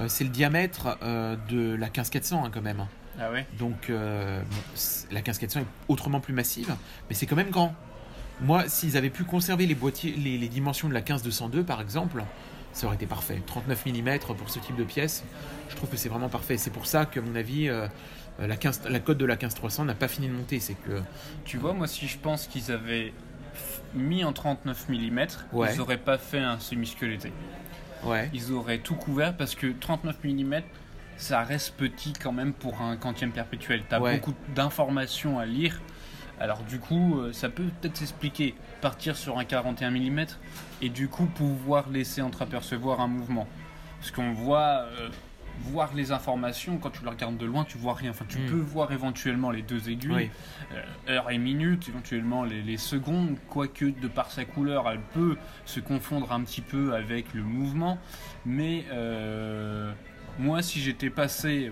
c'est 0.08 0.24
le 0.24 0.30
diamètre 0.30 0.98
euh, 1.04 1.36
de 1.50 1.76
la 1.76 1.90
15400 1.90 2.46
hein, 2.46 2.52
quand 2.54 2.62
même. 2.62 2.86
Ah 3.20 3.32
ouais 3.32 3.46
Donc 3.58 3.90
euh, 3.90 4.42
bon, 4.42 4.58
la 5.12 5.22
15400 5.22 5.62
est 5.62 5.66
autrement 5.88 6.20
plus 6.20 6.34
massive, 6.34 6.76
mais 7.10 7.16
c'est 7.16 7.26
quand 7.26 7.36
même 7.38 7.50
grand. 7.52 7.74
Moi, 8.42 8.68
s'ils 8.68 8.98
avaient 8.98 9.10
pu 9.10 9.24
conserver 9.24 9.66
les 9.66 9.76
boîtiers, 9.76 10.12
les, 10.18 10.38
les 10.38 10.50
dimensions 10.50 10.90
de 10.90 10.94
la 10.94 11.02
15202 11.02 11.64
par 11.64 11.80
exemple, 11.82 12.24
ça 12.76 12.88
aurait 12.88 12.96
été 12.98 13.06
parfait. 13.08 13.42
39 13.48 13.86
mm 13.86 14.20
pour 14.38 14.50
ce 14.50 14.60
type 14.60 14.76
de 14.76 14.84
pièce, 14.84 15.24
je 15.70 15.76
trouve 15.76 15.90
que 15.90 15.98
c'est 15.98 16.10
vraiment 16.10 16.30
parfait. 16.30 16.58
C'est 16.58 16.72
pour 16.72 16.86
ça 16.86 17.06
que, 17.06 17.20
à 17.20 17.24
mon 17.24 17.36
avis, 17.36 17.70
euh, 17.70 17.88
la, 18.38 18.58
15 18.58 18.82
la 18.90 19.00
cote 19.00 19.18
de 19.18 19.26
la 19.26 19.38
15300 19.38 19.86
n'a 19.86 19.96
pas 19.96 20.10
fini 20.10 20.28
de 20.28 20.34
monter. 20.34 20.60
C'est 20.60 20.74
que 20.76 21.02
Tu 21.46 21.58
vois, 21.58 21.74
moi, 21.74 21.88
si 21.88 22.08
je 22.08 22.18
pense 22.18 22.48
qu'ils 22.48 22.72
avaient 22.72 23.14
mis 23.94 24.26
en 24.26 24.34
39 24.34 24.90
mm, 24.90 25.26
Ouais. 25.54 25.74
ils 25.74 25.80
auraient 25.82 25.98
pas 25.98 26.18
fait 26.18 26.40
un 26.40 26.60
semi-squeletté. 26.60 27.32
ouais, 28.04 28.30
Ils 28.34 28.52
auraient 28.52 28.80
tout 28.80 28.96
couvert 28.96 29.36
parce 29.38 29.56
que 29.56 29.68
39 29.68 30.18
mm, 30.26 30.56
ça 31.16 31.44
reste 31.44 31.76
petit 31.76 32.12
quand 32.12 32.34
même 32.34 32.52
pour 32.52 32.82
un 32.82 32.98
quantième 32.98 33.32
perpétuel. 33.32 33.84
T'as 33.88 34.02
Ouais. 34.02 34.16
beaucoup 34.18 34.34
d'informations 34.54 35.40
à 35.40 35.46
lire. 35.46 35.80
Alors 36.40 36.64
du 36.64 36.80
coup, 36.80 37.20
euh, 37.20 37.32
ça 37.34 37.50
peut 37.50 37.64
peut-être 37.82 37.98
s'expliquer. 37.98 38.56
Partir 38.82 39.16
sur 39.16 39.38
un 39.40 39.46
41 39.46 39.92
mm 39.92 40.26
et 40.82 40.90
du 40.90 41.08
coup 41.08 41.26
pouvoir 41.26 41.90
laisser 41.90 42.22
entreapercevoir 42.22 43.00
un 43.00 43.08
mouvement. 43.08 43.48
Parce 44.00 44.12
qu'on 44.12 44.34
voit 44.34 44.86
euh, 45.00 45.10
voir 45.62 45.94
les 45.96 46.12
informations, 46.12 46.78
quand 46.78 46.90
tu 46.92 47.02
le 47.04 47.10
regardes 47.10 47.38
de 47.38 47.46
loin, 47.46 47.64
tu 47.64 47.78
vois 47.78 47.94
rien. 47.94 48.12
Enfin, 48.12 48.26
tu 48.28 48.38
Mm. 48.40 48.46
peux 48.48 48.58
voir 48.60 48.92
éventuellement 48.92 49.50
les 49.52 49.62
deux 49.62 49.90
aiguilles, 49.90 50.12
oui, 50.14 50.30
euh, 50.74 51.14
heure 51.16 51.32
et 51.32 51.38
minute, 51.38 51.88
éventuellement 51.88 52.44
les, 52.44 52.62
les 52.62 52.78
secondes, 52.78 53.38
quoique 53.50 53.86
de 53.86 54.08
par 54.10 54.30
sa 54.32 54.44
couleur, 54.44 54.90
elle 54.90 55.00
peut 55.14 55.38
se 55.66 55.80
confondre 55.80 56.34
un 56.34 56.44
petit 56.44 56.62
peu 56.62 56.94
avec 56.94 57.34
le 57.34 57.42
mouvement. 57.44 57.98
Mais 58.46 58.84
euh, 58.92 59.92
moi, 60.38 60.62
si 60.62 60.82
j'étais 60.82 61.10
passé 61.10 61.72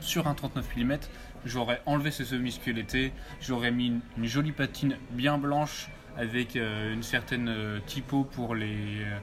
sur 0.00 0.28
un 0.28 0.34
39 0.34 0.76
mm, 0.76 0.96
j'aurais 1.44 1.80
enlevé 1.86 2.10
ce 2.10 2.24
semi-squeletté, 2.24 3.12
j'aurais 3.40 3.70
mis 3.70 3.86
une, 3.88 4.00
une 4.18 4.26
jolie 4.26 4.52
patine 4.52 4.96
bien 5.10 5.38
blanche 5.38 5.88
avec 6.16 6.56
euh, 6.56 6.92
une 6.92 7.02
certaine 7.02 7.48
euh, 7.48 7.78
typo 7.86 8.24
pour 8.24 8.54
les, 8.54 9.02
euh, 9.02 9.18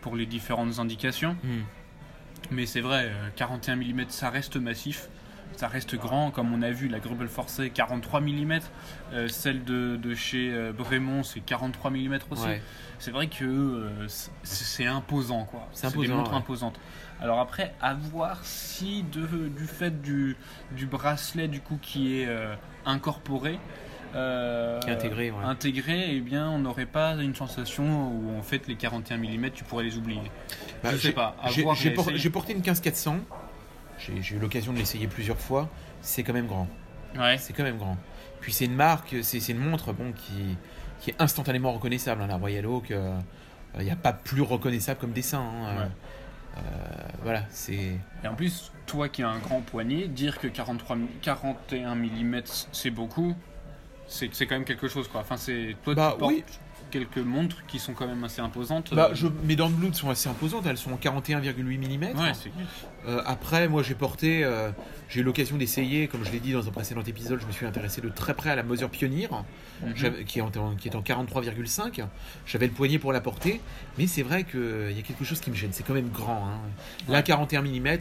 pour 0.00 0.16
les 0.16 0.26
différentes 0.26 0.78
indications. 0.78 1.36
Hmm. 1.42 1.62
Mais 2.50 2.66
c'est 2.66 2.80
vrai, 2.80 3.06
euh, 3.06 3.28
41 3.34 3.76
mm, 3.76 4.04
ça 4.08 4.30
reste 4.30 4.56
massif, 4.56 5.08
ça 5.56 5.68
reste 5.68 5.96
grand. 5.96 6.30
Comme 6.30 6.52
on 6.52 6.62
a 6.62 6.70
vu, 6.70 6.88
la 6.88 7.00
Grubel 7.00 7.28
forcée, 7.28 7.70
43 7.70 8.20
mm. 8.20 8.60
celle 9.28 9.64
de, 9.64 9.96
de 9.96 10.14
chez 10.14 10.52
euh, 10.52 10.72
Bremont, 10.72 11.22
c'est 11.22 11.40
43 11.40 11.90
mm 11.90 12.18
aussi. 12.30 12.46
ouais. 12.46 12.62
C'est 12.98 13.10
vrai 13.10 13.26
que 13.26 13.44
euh, 13.44 14.08
c'est- 14.42 14.86
imposant, 14.86 15.44
quoi. 15.44 15.68
C'est 15.72 15.94
des 15.96 16.08
montres 16.08 16.30
ouais. 16.30 16.36
imposantes. 16.36 16.78
Alors 17.20 17.40
après, 17.40 17.74
à 17.80 17.94
voir 17.94 18.40
si 18.44 19.02
de, 19.04 19.48
du 19.48 19.66
fait 19.66 20.02
du, 20.02 20.36
du 20.72 20.86
bracelet 20.86 21.48
du 21.48 21.60
coup 21.60 21.78
qui 21.80 22.20
est 22.20 22.26
euh, 22.28 22.54
incorporé, 22.84 23.58
euh, 24.14 24.80
intégré, 24.86 25.30
ouais. 25.30 25.44
intégré, 25.44 26.06
eh 26.10 26.20
bien, 26.20 26.48
on 26.48 26.58
n'aurait 26.58 26.86
pas 26.86 27.14
une 27.14 27.34
sensation 27.34 28.12
où 28.12 28.38
en 28.38 28.42
fait 28.42 28.66
les 28.68 28.76
41 28.76 29.16
mm, 29.18 29.50
tu 29.50 29.64
pourrais 29.64 29.84
les 29.84 29.96
oublier. 29.96 30.30
Bah, 30.82 30.90
je 30.92 30.98
sais 30.98 31.12
pas. 31.12 31.36
J'ai 31.48 32.30
porté 32.30 32.52
une 32.52 32.62
15400. 32.62 33.18
J'ai 33.98 34.34
eu 34.34 34.38
l'occasion 34.38 34.72
de 34.72 34.78
l'essayer 34.78 35.06
plusieurs 35.06 35.38
fois. 35.38 35.68
C'est 36.00 36.22
quand 36.22 36.32
même 36.32 36.46
grand. 36.46 36.68
Ouais. 37.16 37.38
C'est 37.38 37.52
quand 37.52 37.62
même 37.64 37.78
grand. 37.78 37.96
Puis 38.40 38.52
c'est 38.52 38.66
une 38.66 38.74
marque, 38.74 39.16
c'est 39.22 39.48
une 39.48 39.58
montre 39.58 39.92
bon, 39.92 40.12
qui, 40.12 40.56
qui 41.00 41.10
est 41.10 41.20
instantanément 41.20 41.72
reconnaissable. 41.72 42.22
hein, 42.22 42.26
la 42.26 42.36
Royal 42.36 42.66
Oak, 42.66 42.90
il 43.78 43.82
n'y 43.84 43.90
a 43.90 43.96
pas 43.96 44.12
plus 44.12 44.42
reconnaissable 44.42 45.00
comme 45.00 45.12
dessin. 45.12 45.40
hein, 45.40 45.66
euh, 45.68 45.82
Ouais. 45.84 45.90
euh, 46.58 46.60
voilà, 47.22 47.42
c'est. 47.50 47.98
Et 48.24 48.28
en 48.28 48.34
plus, 48.34 48.72
toi 48.86 49.08
qui 49.08 49.22
as 49.22 49.28
un 49.28 49.38
grand 49.38 49.60
poignet, 49.62 50.08
dire 50.08 50.38
que 50.38 50.46
43, 50.46 50.96
mi- 50.96 51.08
41 51.22 51.94
mm 51.94 52.42
c'est 52.72 52.90
beaucoup, 52.90 53.34
c'est 54.06 54.32
c'est 54.34 54.46
quand 54.46 54.54
même 54.54 54.64
quelque 54.64 54.88
chose 54.88 55.08
quoi. 55.08 55.22
Enfin, 55.22 55.36
c'est 55.36 55.74
toi 55.82 55.94
Bah, 55.94 56.10
tu 56.14 56.18
portes 56.20 56.32
oui. 56.32 56.44
Quelques 56.90 57.18
montres 57.18 57.64
qui 57.66 57.78
sont 57.78 57.92
quand 57.92 58.06
même 58.06 58.22
assez 58.24 58.40
imposantes. 58.40 58.94
Bah, 58.94 59.08
euh, 59.10 59.14
je, 59.14 59.26
mes 59.44 59.56
dents 59.56 59.70
sont 59.92 60.10
assez 60.10 60.28
imposantes, 60.28 60.66
elles 60.66 60.78
sont 60.78 60.92
en 60.92 60.96
41,8 60.96 61.54
mm. 62.14 62.18
Ouais, 62.18 62.32
Euh, 63.06 63.22
après, 63.26 63.68
moi 63.68 63.82
j'ai 63.82 63.94
porté, 63.94 64.42
euh, 64.44 64.70
j'ai 65.08 65.20
eu 65.20 65.22
l'occasion 65.22 65.56
d'essayer, 65.56 66.08
comme 66.08 66.24
je 66.24 66.32
l'ai 66.32 66.40
dit 66.40 66.52
dans 66.52 66.66
un 66.66 66.70
précédent 66.70 67.02
épisode, 67.02 67.40
je 67.40 67.46
me 67.46 67.52
suis 67.52 67.66
intéressé 67.66 68.00
de 68.00 68.08
très 68.08 68.34
près 68.34 68.50
à 68.50 68.56
la 68.56 68.62
Moser 68.62 68.88
Pioneer, 68.88 69.28
Mhm. 69.82 70.24
qui, 70.24 70.38
est 70.38 70.42
en, 70.42 70.74
qui 70.76 70.88
est 70.88 70.96
en 70.96 71.02
43,5. 71.02 72.02
J'avais 72.46 72.66
le 72.66 72.72
poignet 72.72 72.98
pour 72.98 73.12
la 73.12 73.20
porter, 73.20 73.60
mais 73.98 74.06
c'est 74.06 74.22
vrai 74.22 74.44
qu'il 74.44 74.92
y 74.94 74.98
a 74.98 75.02
quelque 75.02 75.24
chose 75.24 75.40
qui 75.40 75.50
me 75.50 75.56
gêne, 75.56 75.70
c'est 75.72 75.82
quand 75.84 75.94
même 75.94 76.08
grand. 76.10 76.46
hein. 76.46 76.60
Là, 77.08 77.18
Ouais. 77.18 77.22
41 77.22 77.62
mm, 77.62 77.98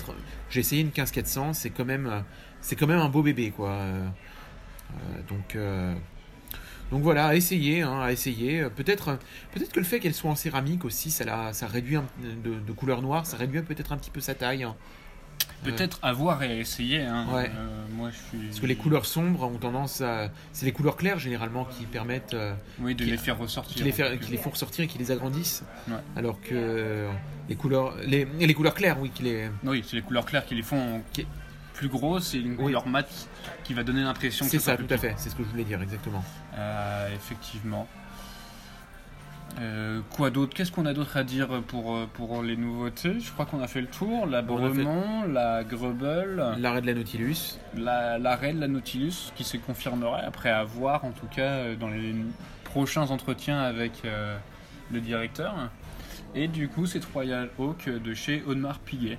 j'ai 0.50 0.60
essayé 0.62 0.82
une 0.82 0.92
15400, 0.92 1.54
c'est 1.54 1.70
quand 1.70 1.86
même, 1.86 2.08
euh, 2.08 2.20
quand 2.76 2.88
même 2.88 3.00
un 3.00 3.10
beau 3.10 3.22
bébé, 3.22 3.52
quoi. 3.52 3.70
Euh, 3.72 4.08
euh, 4.92 5.22
donc, 5.28 5.56
euh, 5.56 5.94
donc 6.92 7.02
voilà, 7.02 7.28
à 7.28 7.36
essayer, 7.36 7.82
hein, 7.82 8.02
à 8.02 8.12
essayer. 8.12 8.62
Euh, 8.62 8.70
Peut-être, 8.70 9.18
peut-être 9.54 9.72
que 9.74 9.80
le 9.80 9.86
fait 9.86 10.00
qu'elle 10.00 10.14
soit 10.14 10.30
en 10.32 10.36
céramique 10.36 10.86
aussi, 10.86 11.12
ça, 11.12 11.24
la, 11.26 11.54
ça 11.54 11.68
réduit 11.68 11.96
un- 11.98 12.06
de, 12.44 12.56
de 12.60 12.72
couleur 12.72 13.02
noire, 13.02 13.26
ça 13.26 13.38
réduit 13.38 13.62
peut-être 13.62 13.92
un 13.92 13.98
petit 13.98 14.12
peu 14.12 14.20
sa 14.22 14.36
taille. 14.36 14.64
hein. 14.64 14.76
Peut-être 15.64 16.00
à 16.04 16.14
voir 16.14 16.44
et 16.44 16.52
à 16.52 16.56
essayer. 16.56 17.02
hein. 17.02 17.26
Ouais. 17.34 17.50
Euh, 17.56 17.86
moi, 17.92 18.10
je 18.12 18.16
suis. 18.38 18.48
Parce 18.48 18.60
que 18.60 18.66
les 18.68 18.76
couleurs 18.76 19.06
sombres 19.06 19.44
ont 19.44 19.58
tendance 19.58 20.00
à. 20.02 20.30
C'est 20.54 20.66
les 20.66 20.72
couleurs 20.72 20.96
claires 20.96 21.18
généralement 21.18 21.66
qui 21.66 21.86
permettent. 21.86 22.34
euh, 22.36 22.54
Oui, 22.80 22.94
de 22.94 23.04
qui- 23.04 23.10
les 23.12 23.18
faire 23.18 23.38
ressortir. 23.38 23.76
qui, 23.76 23.84
les 23.84 23.92
qui 24.20 24.32
les 24.32 24.38
font 24.38 24.52
ressortir 24.52 24.84
et 24.86 24.88
qui 24.88 24.98
les 25.00 25.12
agrandissent. 25.12 25.64
Ouais. 25.88 25.96
Alors 26.16 26.40
que 26.40 26.50
euh, 26.54 27.12
les 27.50 27.56
couleurs. 27.56 27.96
Les, 28.06 28.26
les 28.40 28.54
couleurs 28.54 28.76
claires, 28.76 28.98
oui, 29.00 29.10
qui 29.14 29.24
les. 29.24 29.50
Oui, 29.64 29.84
c'est 29.88 29.96
les 29.96 30.02
couleurs 30.04 30.26
claires 30.26 30.46
qui 30.46 30.54
les 30.56 30.62
font 30.64 31.02
Qui- 31.14 31.26
plus 31.76 31.88
grosses 31.90 32.34
et 32.34 32.40
une 32.40 32.52
Oui. 32.52 32.58
couleur 32.58 32.88
mat 32.88 33.08
qui 33.64 33.74
va 33.74 33.84
donner 33.84 34.02
l'impression 34.04 34.46
que 34.46 34.52
C'est 34.52 34.60
ça, 34.60 34.78
tout 34.78 34.88
à 34.90 34.98
fait. 34.98 35.14
C'est 35.18 35.30
ce 35.30 35.36
que 35.36 35.44
je 35.44 35.50
voulais 35.50 35.64
dire, 35.66 35.82
exactement. 35.82 36.24
Euh, 36.58 37.14
effectivement. 37.14 37.88
Euh, 39.60 40.02
quoi 40.10 40.32
d'autre? 40.32 40.54
Qu'est-ce 40.54 40.72
qu'on 40.72 40.86
a 40.86 40.94
d'autre 40.94 41.16
à 41.16 41.24
dire 41.24 41.62
pour, 41.68 41.96
euh, 41.96 42.08
pour 42.14 42.42
les 42.44 42.58
nouveautés? 42.58 43.20
Je 43.20 43.32
crois 43.32 43.46
qu'on 43.46 43.62
a 43.62 43.68
fait 43.68 43.80
le 43.82 43.88
tour. 43.88 44.26
La 44.26 44.40
fait- 44.42 44.48
Bremont, 44.48 45.24
la 45.28 45.64
Grubel, 45.64 46.56
L'arrêt 46.58 46.82
de 46.82 46.88
la 46.88 46.94
Nautilus. 46.94 47.58
la, 47.76 48.18
la 48.18 48.36
Raid, 48.36 48.58
la 48.60 48.68
Nautilus, 48.68 49.32
qui 49.36 49.44
se 49.46 49.56
confirmerait 49.58 50.24
après 50.26 50.50
à 50.50 50.64
voir, 50.64 51.06
en 51.06 51.12
tout 51.12 51.28
cas, 51.28 51.74
dans 51.76 51.88
les 51.90 52.16
prochains 52.66 53.10
entretiens 53.12 53.62
avec 53.62 54.04
euh, 54.04 54.36
le 54.92 55.00
directeur. 55.00 55.54
Et 56.34 56.50
du 56.50 56.68
coup, 56.68 56.86
c'est 56.86 57.04
Royal 57.14 57.50
Oak 57.58 57.88
de 57.88 58.14
chez 58.14 58.44
Audemars 58.46 58.80
Piguet. 58.80 59.18